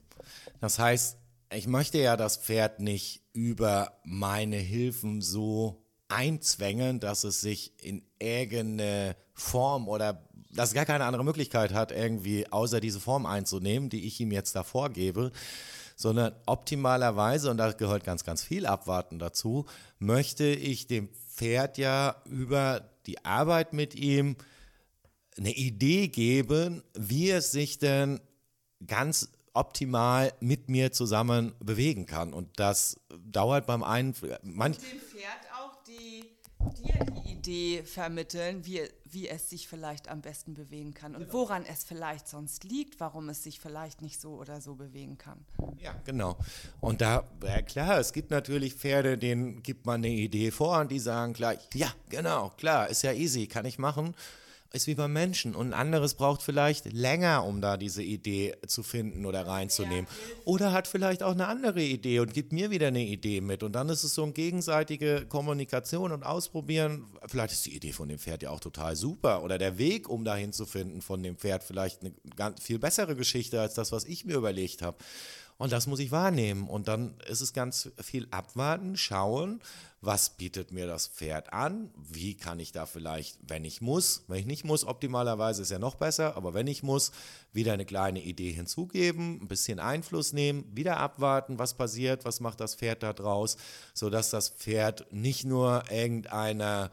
Das 0.59 0.77
heißt, 0.77 1.17
ich 1.51 1.67
möchte 1.67 1.97
ja 1.97 2.15
das 2.15 2.37
Pferd 2.37 2.79
nicht 2.79 3.21
über 3.33 3.99
meine 4.03 4.57
Hilfen 4.57 5.21
so 5.21 5.83
einzwängen, 6.07 6.99
dass 6.99 7.23
es 7.23 7.41
sich 7.41 7.73
in 7.83 8.03
irgendeine 8.19 9.15
Form 9.33 9.87
oder 9.87 10.27
dass 10.51 10.69
es 10.69 10.75
gar 10.75 10.85
keine 10.85 11.05
andere 11.05 11.23
Möglichkeit 11.23 11.73
hat, 11.73 11.91
irgendwie 11.91 12.51
außer 12.51 12.79
diese 12.79 12.99
Form 12.99 13.25
einzunehmen, 13.25 13.89
die 13.89 14.05
ich 14.07 14.19
ihm 14.19 14.31
jetzt 14.31 14.55
da 14.55 14.63
vorgebe, 14.63 15.31
sondern 15.95 16.33
optimalerweise, 16.45 17.51
und 17.51 17.57
da 17.57 17.71
gehört 17.71 18.03
ganz, 18.03 18.23
ganz 18.23 18.43
viel 18.43 18.65
Abwarten 18.65 19.19
dazu, 19.19 19.65
möchte 19.99 20.45
ich 20.45 20.87
dem 20.87 21.09
Pferd 21.09 21.77
ja 21.77 22.15
über 22.25 22.89
die 23.05 23.23
Arbeit 23.25 23.73
mit 23.73 23.95
ihm 23.95 24.35
eine 25.37 25.53
Idee 25.53 26.07
geben, 26.07 26.83
wie 26.97 27.29
es 27.29 27.51
sich 27.51 27.77
denn 27.77 28.19
ganz 28.85 29.29
optimal 29.53 30.33
mit 30.39 30.69
mir 30.69 30.91
zusammen 30.91 31.53
bewegen 31.59 32.05
kann. 32.05 32.33
Und 32.33 32.59
das 32.59 32.99
dauert 33.25 33.65
beim 33.67 33.83
einen. 33.83 34.15
Manch 34.43 34.77
dem 34.77 34.99
Pferd 34.99 35.39
auch 35.57 35.75
die, 35.83 36.25
dir 36.81 37.05
die 37.05 37.31
Idee 37.31 37.83
vermitteln, 37.83 38.65
wie, 38.65 38.81
wie 39.05 39.27
es 39.27 39.49
sich 39.49 39.67
vielleicht 39.67 40.09
am 40.09 40.21
besten 40.21 40.53
bewegen 40.53 40.93
kann 40.93 41.15
und 41.15 41.21
genau. 41.21 41.33
woran 41.33 41.65
es 41.65 41.83
vielleicht 41.83 42.27
sonst 42.27 42.63
liegt, 42.63 42.99
warum 42.99 43.29
es 43.29 43.43
sich 43.43 43.59
vielleicht 43.59 44.01
nicht 44.01 44.19
so 44.19 44.35
oder 44.35 44.61
so 44.61 44.75
bewegen 44.75 45.17
kann. 45.17 45.45
Ja, 45.77 45.95
genau. 46.05 46.37
Und 46.81 47.01
da, 47.01 47.23
ja 47.43 47.61
klar, 47.61 47.99
es 47.99 48.13
gibt 48.13 48.31
natürlich 48.31 48.75
Pferde, 48.75 49.17
denen 49.17 49.63
gibt 49.63 49.85
man 49.85 50.01
eine 50.01 50.09
Idee 50.09 50.51
vor 50.51 50.79
und 50.79 50.91
die 50.91 50.99
sagen 50.99 51.33
gleich, 51.33 51.59
ja, 51.73 51.91
genau, 52.09 52.49
klar, 52.57 52.89
ist 52.89 53.03
ja 53.03 53.13
easy, 53.13 53.47
kann 53.47 53.65
ich 53.65 53.79
machen 53.79 54.13
ist 54.71 54.87
wie 54.87 54.95
beim 54.95 55.11
Menschen 55.11 55.55
und 55.55 55.67
ein 55.67 55.73
anderes 55.73 56.13
braucht 56.13 56.43
vielleicht 56.43 56.93
länger, 56.93 57.43
um 57.43 57.59
da 57.59 57.75
diese 57.75 58.03
Idee 58.03 58.55
zu 58.67 58.83
finden 58.83 59.25
oder 59.25 59.47
reinzunehmen. 59.47 60.07
Oder 60.45 60.71
hat 60.71 60.87
vielleicht 60.87 61.23
auch 61.23 61.31
eine 61.31 61.47
andere 61.47 61.81
Idee 61.81 62.19
und 62.19 62.33
gibt 62.33 62.53
mir 62.53 62.69
wieder 62.69 62.87
eine 62.87 63.03
Idee 63.03 63.41
mit. 63.41 63.63
Und 63.63 63.73
dann 63.73 63.89
ist 63.89 64.03
es 64.03 64.13
so 64.13 64.23
eine 64.23 64.33
gegenseitige 64.33 65.25
Kommunikation 65.27 66.11
und 66.11 66.23
Ausprobieren. 66.23 67.05
Vielleicht 67.25 67.53
ist 67.53 67.65
die 67.65 67.75
Idee 67.75 67.93
von 67.93 68.09
dem 68.09 68.19
Pferd 68.19 68.43
ja 68.43 68.51
auch 68.51 68.59
total 68.59 68.95
super 68.95 69.43
oder 69.43 69.57
der 69.57 69.77
Weg, 69.79 70.07
um 70.07 70.23
dahin 70.23 70.53
zu 70.53 70.65
finden 70.65 71.01
von 71.01 71.23
dem 71.23 71.37
Pferd 71.37 71.63
vielleicht 71.63 72.01
eine 72.01 72.13
ganz 72.35 72.61
viel 72.61 72.77
bessere 72.77 73.15
Geschichte 73.15 73.59
als 73.59 73.73
das, 73.73 73.91
was 73.91 74.05
ich 74.05 74.25
mir 74.25 74.35
überlegt 74.35 74.81
habe. 74.83 74.97
Und 75.59 75.73
das 75.73 75.87
muss 75.87 75.99
ich 75.99 76.09
wahrnehmen. 76.09 76.69
Und 76.69 76.87
dann 76.87 77.15
ist 77.27 77.41
es 77.41 77.51
ganz 77.51 77.91
viel 78.01 78.27
abwarten, 78.31 78.95
schauen, 78.95 79.59
was 79.99 80.29
bietet 80.29 80.71
mir 80.71 80.87
das 80.87 81.07
Pferd 81.07 81.51
an, 81.51 81.91
wie 81.97 82.37
kann 82.37 82.61
ich 82.61 82.71
da 82.71 82.85
vielleicht, 82.85 83.37
wenn 83.45 83.65
ich 83.65 83.81
muss, 83.81 84.23
wenn 84.29 84.39
ich 84.39 84.45
nicht 84.45 84.63
muss, 84.63 84.85
optimalerweise 84.85 85.61
ist 85.61 85.71
ja 85.71 85.77
noch 85.77 85.95
besser, 85.95 86.37
aber 86.37 86.53
wenn 86.53 86.67
ich 86.67 86.81
muss, 86.81 87.11
wieder 87.51 87.73
eine 87.73 87.83
kleine 87.83 88.23
Idee 88.23 88.53
hinzugeben, 88.53 89.41
ein 89.41 89.49
bisschen 89.49 89.79
Einfluss 89.79 90.31
nehmen, 90.31 90.63
wieder 90.73 90.95
abwarten, 90.95 91.59
was 91.59 91.73
passiert, 91.73 92.23
was 92.23 92.39
macht 92.39 92.61
das 92.61 92.75
Pferd 92.75 93.03
da 93.03 93.11
draus, 93.11 93.57
sodass 93.93 94.29
das 94.29 94.47
Pferd 94.47 95.11
nicht 95.11 95.43
nur 95.43 95.83
irgendeiner 95.91 96.89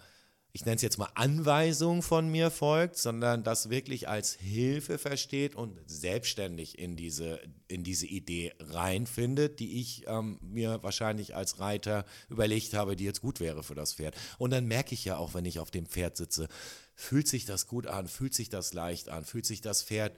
ich 0.57 0.65
nenne 0.65 0.77
es 0.77 0.83
jetzt 0.83 0.97
mal 0.97 1.11
Anweisung 1.15 2.01
von 2.01 2.31
mir 2.31 2.51
folgt, 2.51 2.97
sondern 2.97 3.45
das 3.45 3.69
wirklich 3.69 4.09
als 4.09 4.33
Hilfe 4.33 4.97
versteht 4.97 5.55
und 5.55 5.79
selbstständig 5.85 6.79
in 6.79 6.97
diese, 6.97 7.39
in 7.69 7.85
diese 7.85 8.07
Idee 8.07 8.55
reinfindet, 8.59 9.61
die 9.61 9.79
ich 9.83 10.05
ähm, 10.07 10.39
mir 10.41 10.83
wahrscheinlich 10.83 11.37
als 11.37 11.61
Reiter 11.61 12.07
überlegt 12.31 12.73
habe, 12.73 12.97
die 12.97 13.05
jetzt 13.05 13.21
gut 13.21 13.39
wäre 13.39 13.63
für 13.63 13.75
das 13.75 13.93
Pferd. 13.93 14.17
Und 14.39 14.51
dann 14.51 14.65
merke 14.65 14.95
ich 14.95 15.05
ja 15.05 15.19
auch, 15.19 15.35
wenn 15.35 15.45
ich 15.45 15.59
auf 15.59 15.71
dem 15.71 15.85
Pferd 15.85 16.17
sitze, 16.17 16.49
fühlt 16.95 17.29
sich 17.29 17.45
das 17.45 17.67
gut 17.67 17.87
an, 17.87 18.09
fühlt 18.09 18.33
sich 18.33 18.49
das 18.49 18.73
leicht 18.73 19.11
an, 19.11 19.27
fühlt 19.27 19.45
sich 19.45 19.61
das 19.61 19.83
Pferd 19.83 20.15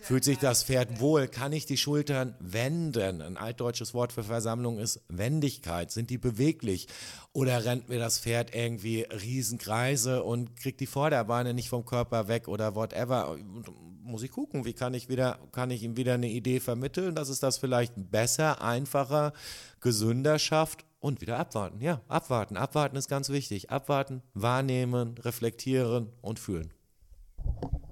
Fühlt 0.00 0.24
sich 0.24 0.38
das 0.38 0.62
Pferd 0.62 1.00
wohl? 1.00 1.28
Kann 1.28 1.52
ich 1.52 1.66
die 1.66 1.76
Schultern 1.76 2.34
wenden? 2.40 3.20
Ein 3.20 3.36
altdeutsches 3.36 3.94
Wort 3.94 4.12
für 4.12 4.22
Versammlung 4.22 4.78
ist 4.78 5.02
Wendigkeit. 5.08 5.90
Sind 5.90 6.10
die 6.10 6.18
beweglich? 6.18 6.88
Oder 7.32 7.64
rennt 7.64 7.88
mir 7.88 7.98
das 7.98 8.18
Pferd 8.18 8.54
irgendwie 8.54 9.02
Riesenkreise 9.02 10.22
und 10.22 10.56
kriegt 10.56 10.80
die 10.80 10.86
Vorderbeine 10.86 11.52
nicht 11.52 11.68
vom 11.68 11.84
Körper 11.84 12.28
weg 12.28 12.48
oder 12.48 12.74
whatever? 12.74 13.36
Muss 14.02 14.22
ich 14.22 14.30
gucken, 14.30 14.64
wie 14.64 14.72
kann 14.72 14.94
ich 14.94 15.08
wieder, 15.08 15.38
kann 15.52 15.70
ich 15.70 15.82
ihm 15.82 15.96
wieder 15.96 16.14
eine 16.14 16.30
Idee 16.30 16.60
vermitteln, 16.60 17.14
dass 17.14 17.28
es 17.28 17.40
das 17.40 17.58
vielleicht 17.58 17.92
besser, 17.96 18.62
einfacher, 18.62 19.32
gesünder 19.80 20.38
schafft 20.38 20.84
und 21.00 21.20
wieder 21.20 21.38
abwarten. 21.38 21.80
Ja, 21.80 22.00
abwarten. 22.08 22.56
Abwarten 22.56 22.96
ist 22.96 23.08
ganz 23.08 23.28
wichtig. 23.28 23.70
Abwarten, 23.70 24.22
wahrnehmen, 24.34 25.18
reflektieren 25.18 26.08
und 26.22 26.38
fühlen. 26.38 26.72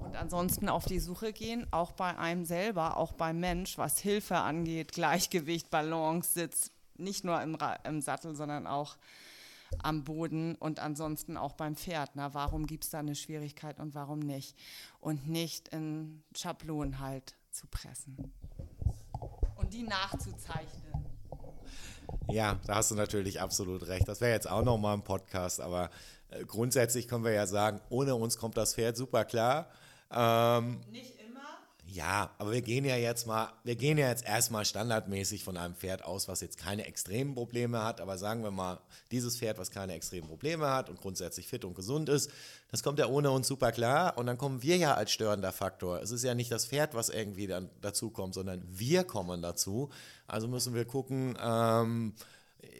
Und 0.06 0.16
ansonsten 0.16 0.68
auf 0.68 0.84
die 0.84 1.00
Suche 1.00 1.32
gehen, 1.32 1.66
auch 1.72 1.92
bei 1.92 2.16
einem 2.16 2.44
selber, 2.44 2.96
auch 2.96 3.12
beim 3.12 3.40
Mensch, 3.40 3.76
was 3.76 3.98
Hilfe 3.98 4.36
angeht, 4.36 4.92
Gleichgewicht, 4.92 5.68
Balance, 5.68 6.32
Sitz, 6.32 6.70
nicht 6.96 7.24
nur 7.24 7.42
im, 7.42 7.58
im 7.84 8.00
Sattel, 8.00 8.36
sondern 8.36 8.66
auch 8.66 8.96
am 9.82 10.04
Boden 10.04 10.54
und 10.54 10.78
ansonsten 10.78 11.36
auch 11.36 11.54
beim 11.54 11.74
Pferd. 11.74 12.10
Na, 12.14 12.34
warum 12.34 12.66
gibt 12.66 12.84
es 12.84 12.90
da 12.90 13.00
eine 13.00 13.16
Schwierigkeit 13.16 13.80
und 13.80 13.96
warum 13.96 14.20
nicht? 14.20 14.56
Und 15.00 15.28
nicht 15.28 15.68
in 15.68 16.22
Schablonen 16.36 17.00
halt 17.00 17.34
zu 17.50 17.66
pressen. 17.66 18.32
Und 19.56 19.74
die 19.74 19.82
nachzuzeichnen. 19.82 21.04
Ja, 22.30 22.60
da 22.66 22.76
hast 22.76 22.92
du 22.92 22.94
natürlich 22.94 23.40
absolut 23.40 23.88
recht. 23.88 24.06
Das 24.06 24.20
wäre 24.20 24.32
jetzt 24.32 24.48
auch 24.48 24.62
nochmal 24.62 24.94
ein 24.94 25.02
Podcast, 25.02 25.60
aber 25.60 25.90
äh, 26.30 26.44
grundsätzlich 26.44 27.08
können 27.08 27.24
wir 27.24 27.32
ja 27.32 27.48
sagen, 27.48 27.80
ohne 27.88 28.14
uns 28.14 28.38
kommt 28.38 28.56
das 28.56 28.74
Pferd 28.74 28.96
super 28.96 29.24
klar. 29.24 29.68
Ähm, 30.10 30.80
Nicht 30.90 31.18
immer? 31.20 31.40
Ja, 31.88 32.30
aber 32.38 32.52
wir 32.52 32.62
gehen 32.62 32.84
ja 32.84 32.96
jetzt 32.96 33.26
mal, 33.26 33.52
wir 33.62 33.76
gehen 33.76 33.96
ja 33.96 34.08
jetzt 34.08 34.26
erstmal 34.26 34.64
standardmäßig 34.64 35.44
von 35.44 35.56
einem 35.56 35.74
Pferd 35.74 36.04
aus, 36.04 36.26
was 36.26 36.40
jetzt 36.40 36.58
keine 36.58 36.84
extremen 36.84 37.34
Probleme 37.34 37.82
hat, 37.82 38.00
aber 38.00 38.18
sagen 38.18 38.42
wir 38.42 38.50
mal, 38.50 38.80
dieses 39.12 39.38
Pferd, 39.38 39.58
was 39.58 39.70
keine 39.70 39.94
extremen 39.94 40.28
Probleme 40.28 40.68
hat 40.68 40.90
und 40.90 41.00
grundsätzlich 41.00 41.46
fit 41.46 41.64
und 41.64 41.74
gesund 41.74 42.08
ist, 42.08 42.30
das 42.70 42.82
kommt 42.82 42.98
ja 42.98 43.06
ohne 43.06 43.30
uns 43.30 43.46
super 43.46 43.70
klar 43.72 44.18
und 44.18 44.26
dann 44.26 44.36
kommen 44.36 44.62
wir 44.62 44.76
ja 44.76 44.94
als 44.94 45.12
störender 45.12 45.52
Faktor. 45.52 46.02
Es 46.02 46.10
ist 46.10 46.24
ja 46.24 46.34
nicht 46.34 46.50
das 46.50 46.66
Pferd, 46.66 46.94
was 46.94 47.08
irgendwie 47.08 47.46
dann 47.46 47.70
dazu 47.80 48.10
kommt, 48.10 48.34
sondern 48.34 48.62
wir 48.66 49.04
kommen 49.04 49.40
dazu. 49.40 49.90
Also 50.26 50.48
müssen 50.48 50.74
wir 50.74 50.84
gucken, 50.84 51.38
ähm, 51.40 52.14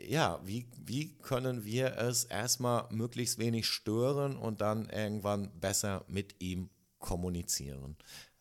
ja, 0.08 0.40
wie, 0.44 0.66
wie 0.84 1.14
können 1.22 1.64
wir 1.64 1.96
es 1.96 2.24
erstmal 2.24 2.86
möglichst 2.90 3.38
wenig 3.38 3.66
stören 3.66 4.36
und 4.36 4.60
dann 4.60 4.88
irgendwann 4.90 5.50
besser 5.60 6.04
mit 6.08 6.40
ihm 6.40 6.70
kommunizieren. 7.06 7.96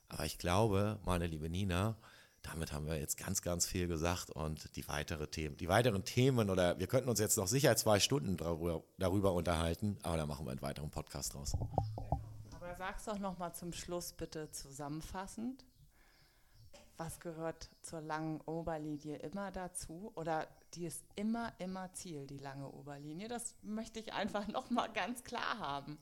Aber 0.09 0.25
ich 0.25 0.39
glaube, 0.39 0.99
meine 1.05 1.27
liebe 1.27 1.49
Nina, 1.49 1.95
damit 2.41 2.73
haben 2.73 2.87
wir 2.87 2.97
jetzt 2.97 3.17
ganz, 3.17 3.41
ganz 3.43 3.67
viel 3.67 3.87
gesagt 3.87 4.31
und 4.31 4.75
die 4.75 4.87
weitere 4.87 5.27
Themen, 5.27 5.55
die 5.57 5.67
weiteren 5.67 6.03
Themen 6.03 6.49
oder 6.49 6.79
wir 6.79 6.87
könnten 6.87 7.09
uns 7.09 7.19
jetzt 7.19 7.37
noch 7.37 7.47
sicher 7.47 7.75
zwei 7.75 7.99
Stunden 7.99 8.37
darüber, 8.37 8.83
darüber 8.97 9.33
unterhalten, 9.33 9.97
aber 10.01 10.17
da 10.17 10.25
machen 10.25 10.45
wir 10.45 10.51
einen 10.51 10.61
weiteren 10.63 10.89
Podcast 10.89 11.35
draus. 11.35 11.53
Aber 11.53 12.67
Holger, 12.75 12.75
sag's 12.77 13.05
doch 13.05 13.19
noch 13.19 13.37
mal 13.37 13.53
zum 13.53 13.71
Schluss 13.71 14.13
bitte 14.13 14.49
zusammenfassend. 14.51 15.63
Was 16.97 17.19
gehört 17.19 17.69
zur 17.83 18.01
langen 18.01 18.41
Oberlinie 18.41 19.17
immer 19.17 19.51
dazu? 19.51 20.11
Oder 20.15 20.47
die 20.73 20.85
ist 20.85 21.03
immer, 21.15 21.53
immer 21.59 21.93
Ziel, 21.93 22.25
die 22.25 22.37
lange 22.37 22.67
Oberlinie. 22.69 23.27
Das 23.27 23.55
möchte 23.61 23.99
ich 23.99 24.13
einfach 24.13 24.47
noch 24.47 24.69
mal 24.71 24.87
ganz 24.87 25.23
klar 25.23 25.59
haben. 25.59 25.99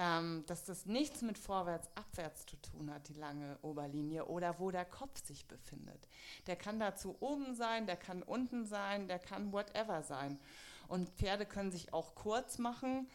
Ähm, 0.00 0.44
dass 0.46 0.62
das 0.62 0.86
nichts 0.86 1.22
mit 1.22 1.36
vorwärts, 1.36 1.88
abwärts 1.96 2.46
zu 2.46 2.54
tun 2.62 2.88
hat, 2.88 3.08
die 3.08 3.14
lange 3.14 3.58
Oberlinie 3.62 4.26
oder 4.26 4.60
wo 4.60 4.70
der 4.70 4.84
Kopf 4.84 5.20
sich 5.26 5.48
befindet. 5.48 6.06
Der 6.46 6.54
kann 6.54 6.78
dazu 6.78 7.16
oben 7.18 7.56
sein, 7.56 7.86
der 7.86 7.96
kann 7.96 8.22
unten 8.22 8.64
sein, 8.64 9.08
der 9.08 9.18
kann 9.18 9.52
whatever 9.52 10.04
sein. 10.04 10.38
Und 10.86 11.08
Pferde 11.10 11.46
können 11.46 11.72
sich 11.72 11.92
auch 11.92 12.14
kurz 12.14 12.58
machen. 12.58 13.08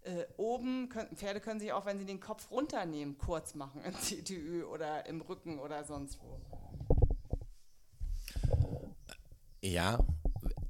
Äh, 0.00 0.24
oben, 0.38 0.88
können, 0.88 1.14
Pferde 1.14 1.40
können 1.40 1.60
sich 1.60 1.74
auch, 1.74 1.84
wenn 1.84 1.98
sie 1.98 2.06
den 2.06 2.20
Kopf 2.20 2.50
runternehmen, 2.50 3.18
kurz 3.18 3.54
machen 3.54 3.82
im 3.84 3.92
CTÜ 4.00 4.64
oder 4.64 5.04
im 5.04 5.20
Rücken 5.20 5.58
oder 5.58 5.84
sonst 5.84 6.18
wo. 6.22 6.40
Ja, 9.62 9.98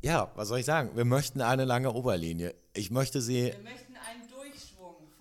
ja, 0.03 0.33
was 0.35 0.49
soll 0.49 0.59
ich 0.59 0.67
sagen? 0.67 0.97
Wir 0.97 1.05
möchten 1.05 1.43
eine 1.43 1.65
lange 1.65 1.93
Oberlinie. 1.93 2.55
Ich 2.73 2.91
möchte 2.91 3.21
sie. 3.21 3.53
Wir 3.53 3.59
möchten 3.61 3.90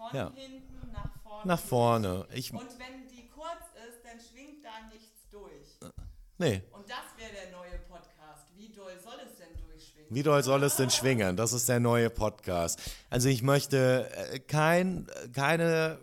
von 0.09 0.17
Ja. 0.19 0.31
hinten 0.35 0.91
nach 0.91 1.11
vorne. 1.23 1.47
Nach 1.47 1.59
vorne. 1.59 2.27
Ich, 2.33 2.51
Und 2.53 2.61
wenn 2.79 3.07
die 3.09 3.27
kurz 3.29 3.63
ist, 3.87 3.99
dann 4.03 4.19
schwingt 4.19 4.63
da 4.65 4.87
nichts 4.93 5.29
durch. 5.31 5.91
nee, 6.37 6.61
Und 6.71 6.89
das 6.89 6.97
wäre 7.17 7.31
der 7.31 7.51
neue 7.51 7.79
Podcast. 7.87 8.45
Wie 8.55 8.69
doll 8.69 8.91
soll 9.03 9.19
es 9.25 9.37
denn 9.37 9.47
durchschwingen? 9.65 10.07
Wie 10.15 10.23
doll 10.23 10.43
soll 10.43 10.63
es 10.63 10.75
denn 10.75 10.89
schwingen? 10.89 11.35
Das 11.37 11.53
ist 11.53 11.67
der 11.69 11.79
neue 11.79 12.09
Podcast. 12.09 12.79
Also 13.09 13.29
ich 13.29 13.41
möchte 13.43 14.09
äh, 14.31 14.39
kein, 14.39 15.07
keine, 15.33 15.99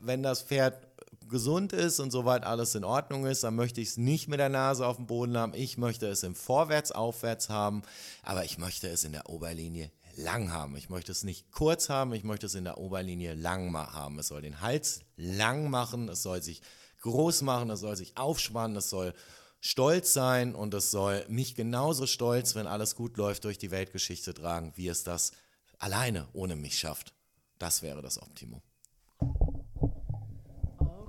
wenn 0.00 0.22
das 0.22 0.42
Pferd 0.42 0.86
gesund 1.28 1.74
ist 1.74 2.00
und 2.00 2.10
soweit 2.10 2.44
alles 2.44 2.74
in 2.74 2.84
Ordnung 2.84 3.26
ist, 3.26 3.44
dann 3.44 3.54
möchte 3.54 3.82
ich 3.82 3.88
es 3.88 3.96
nicht 3.98 4.28
mit 4.28 4.40
der 4.40 4.48
Nase 4.48 4.86
auf 4.86 4.96
dem 4.96 5.06
Boden 5.06 5.36
haben. 5.36 5.52
Ich 5.54 5.76
möchte 5.76 6.06
es 6.08 6.22
im 6.22 6.34
Vorwärts, 6.34 6.90
Aufwärts 6.90 7.50
haben, 7.50 7.82
aber 8.22 8.44
ich 8.46 8.56
möchte 8.56 8.88
es 8.88 9.04
in 9.04 9.12
der 9.12 9.28
Oberlinie 9.28 9.90
lang 10.18 10.52
haben. 10.52 10.76
Ich 10.76 10.90
möchte 10.90 11.12
es 11.12 11.24
nicht 11.24 11.50
kurz 11.52 11.88
haben, 11.88 12.12
ich 12.12 12.24
möchte 12.24 12.46
es 12.46 12.54
in 12.54 12.64
der 12.64 12.78
Oberlinie 12.78 13.34
lang 13.34 13.74
haben. 13.74 14.18
Es 14.18 14.28
soll 14.28 14.42
den 14.42 14.60
Hals 14.60 15.00
lang 15.16 15.70
machen, 15.70 16.08
es 16.08 16.22
soll 16.22 16.42
sich 16.42 16.60
groß 17.00 17.42
machen, 17.42 17.70
es 17.70 17.80
soll 17.80 17.96
sich 17.96 18.16
aufspannen, 18.16 18.76
es 18.76 18.90
soll 18.90 19.14
stolz 19.60 20.12
sein 20.12 20.54
und 20.54 20.74
es 20.74 20.90
soll 20.90 21.24
mich 21.28 21.54
genauso 21.54 22.06
stolz, 22.06 22.54
wenn 22.54 22.66
alles 22.66 22.94
gut 22.94 23.16
läuft, 23.16 23.44
durch 23.44 23.58
die 23.58 23.70
Weltgeschichte 23.70 24.34
tragen, 24.34 24.72
wie 24.76 24.88
es 24.88 25.04
das 25.04 25.32
alleine 25.78 26.28
ohne 26.32 26.56
mich 26.56 26.78
schafft. 26.78 27.14
Das 27.58 27.82
wäre 27.82 28.02
das 28.02 28.20
Optimum. 28.20 28.62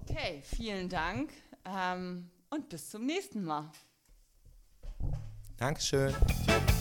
Okay, 0.01 0.41
vielen 0.43 0.89
Dank 0.89 1.31
ähm, 1.65 2.29
und 2.49 2.69
bis 2.69 2.89
zum 2.89 3.05
nächsten 3.05 3.43
Mal. 3.43 3.71
Dankeschön. 5.57 6.15
Tschüss. 6.45 6.78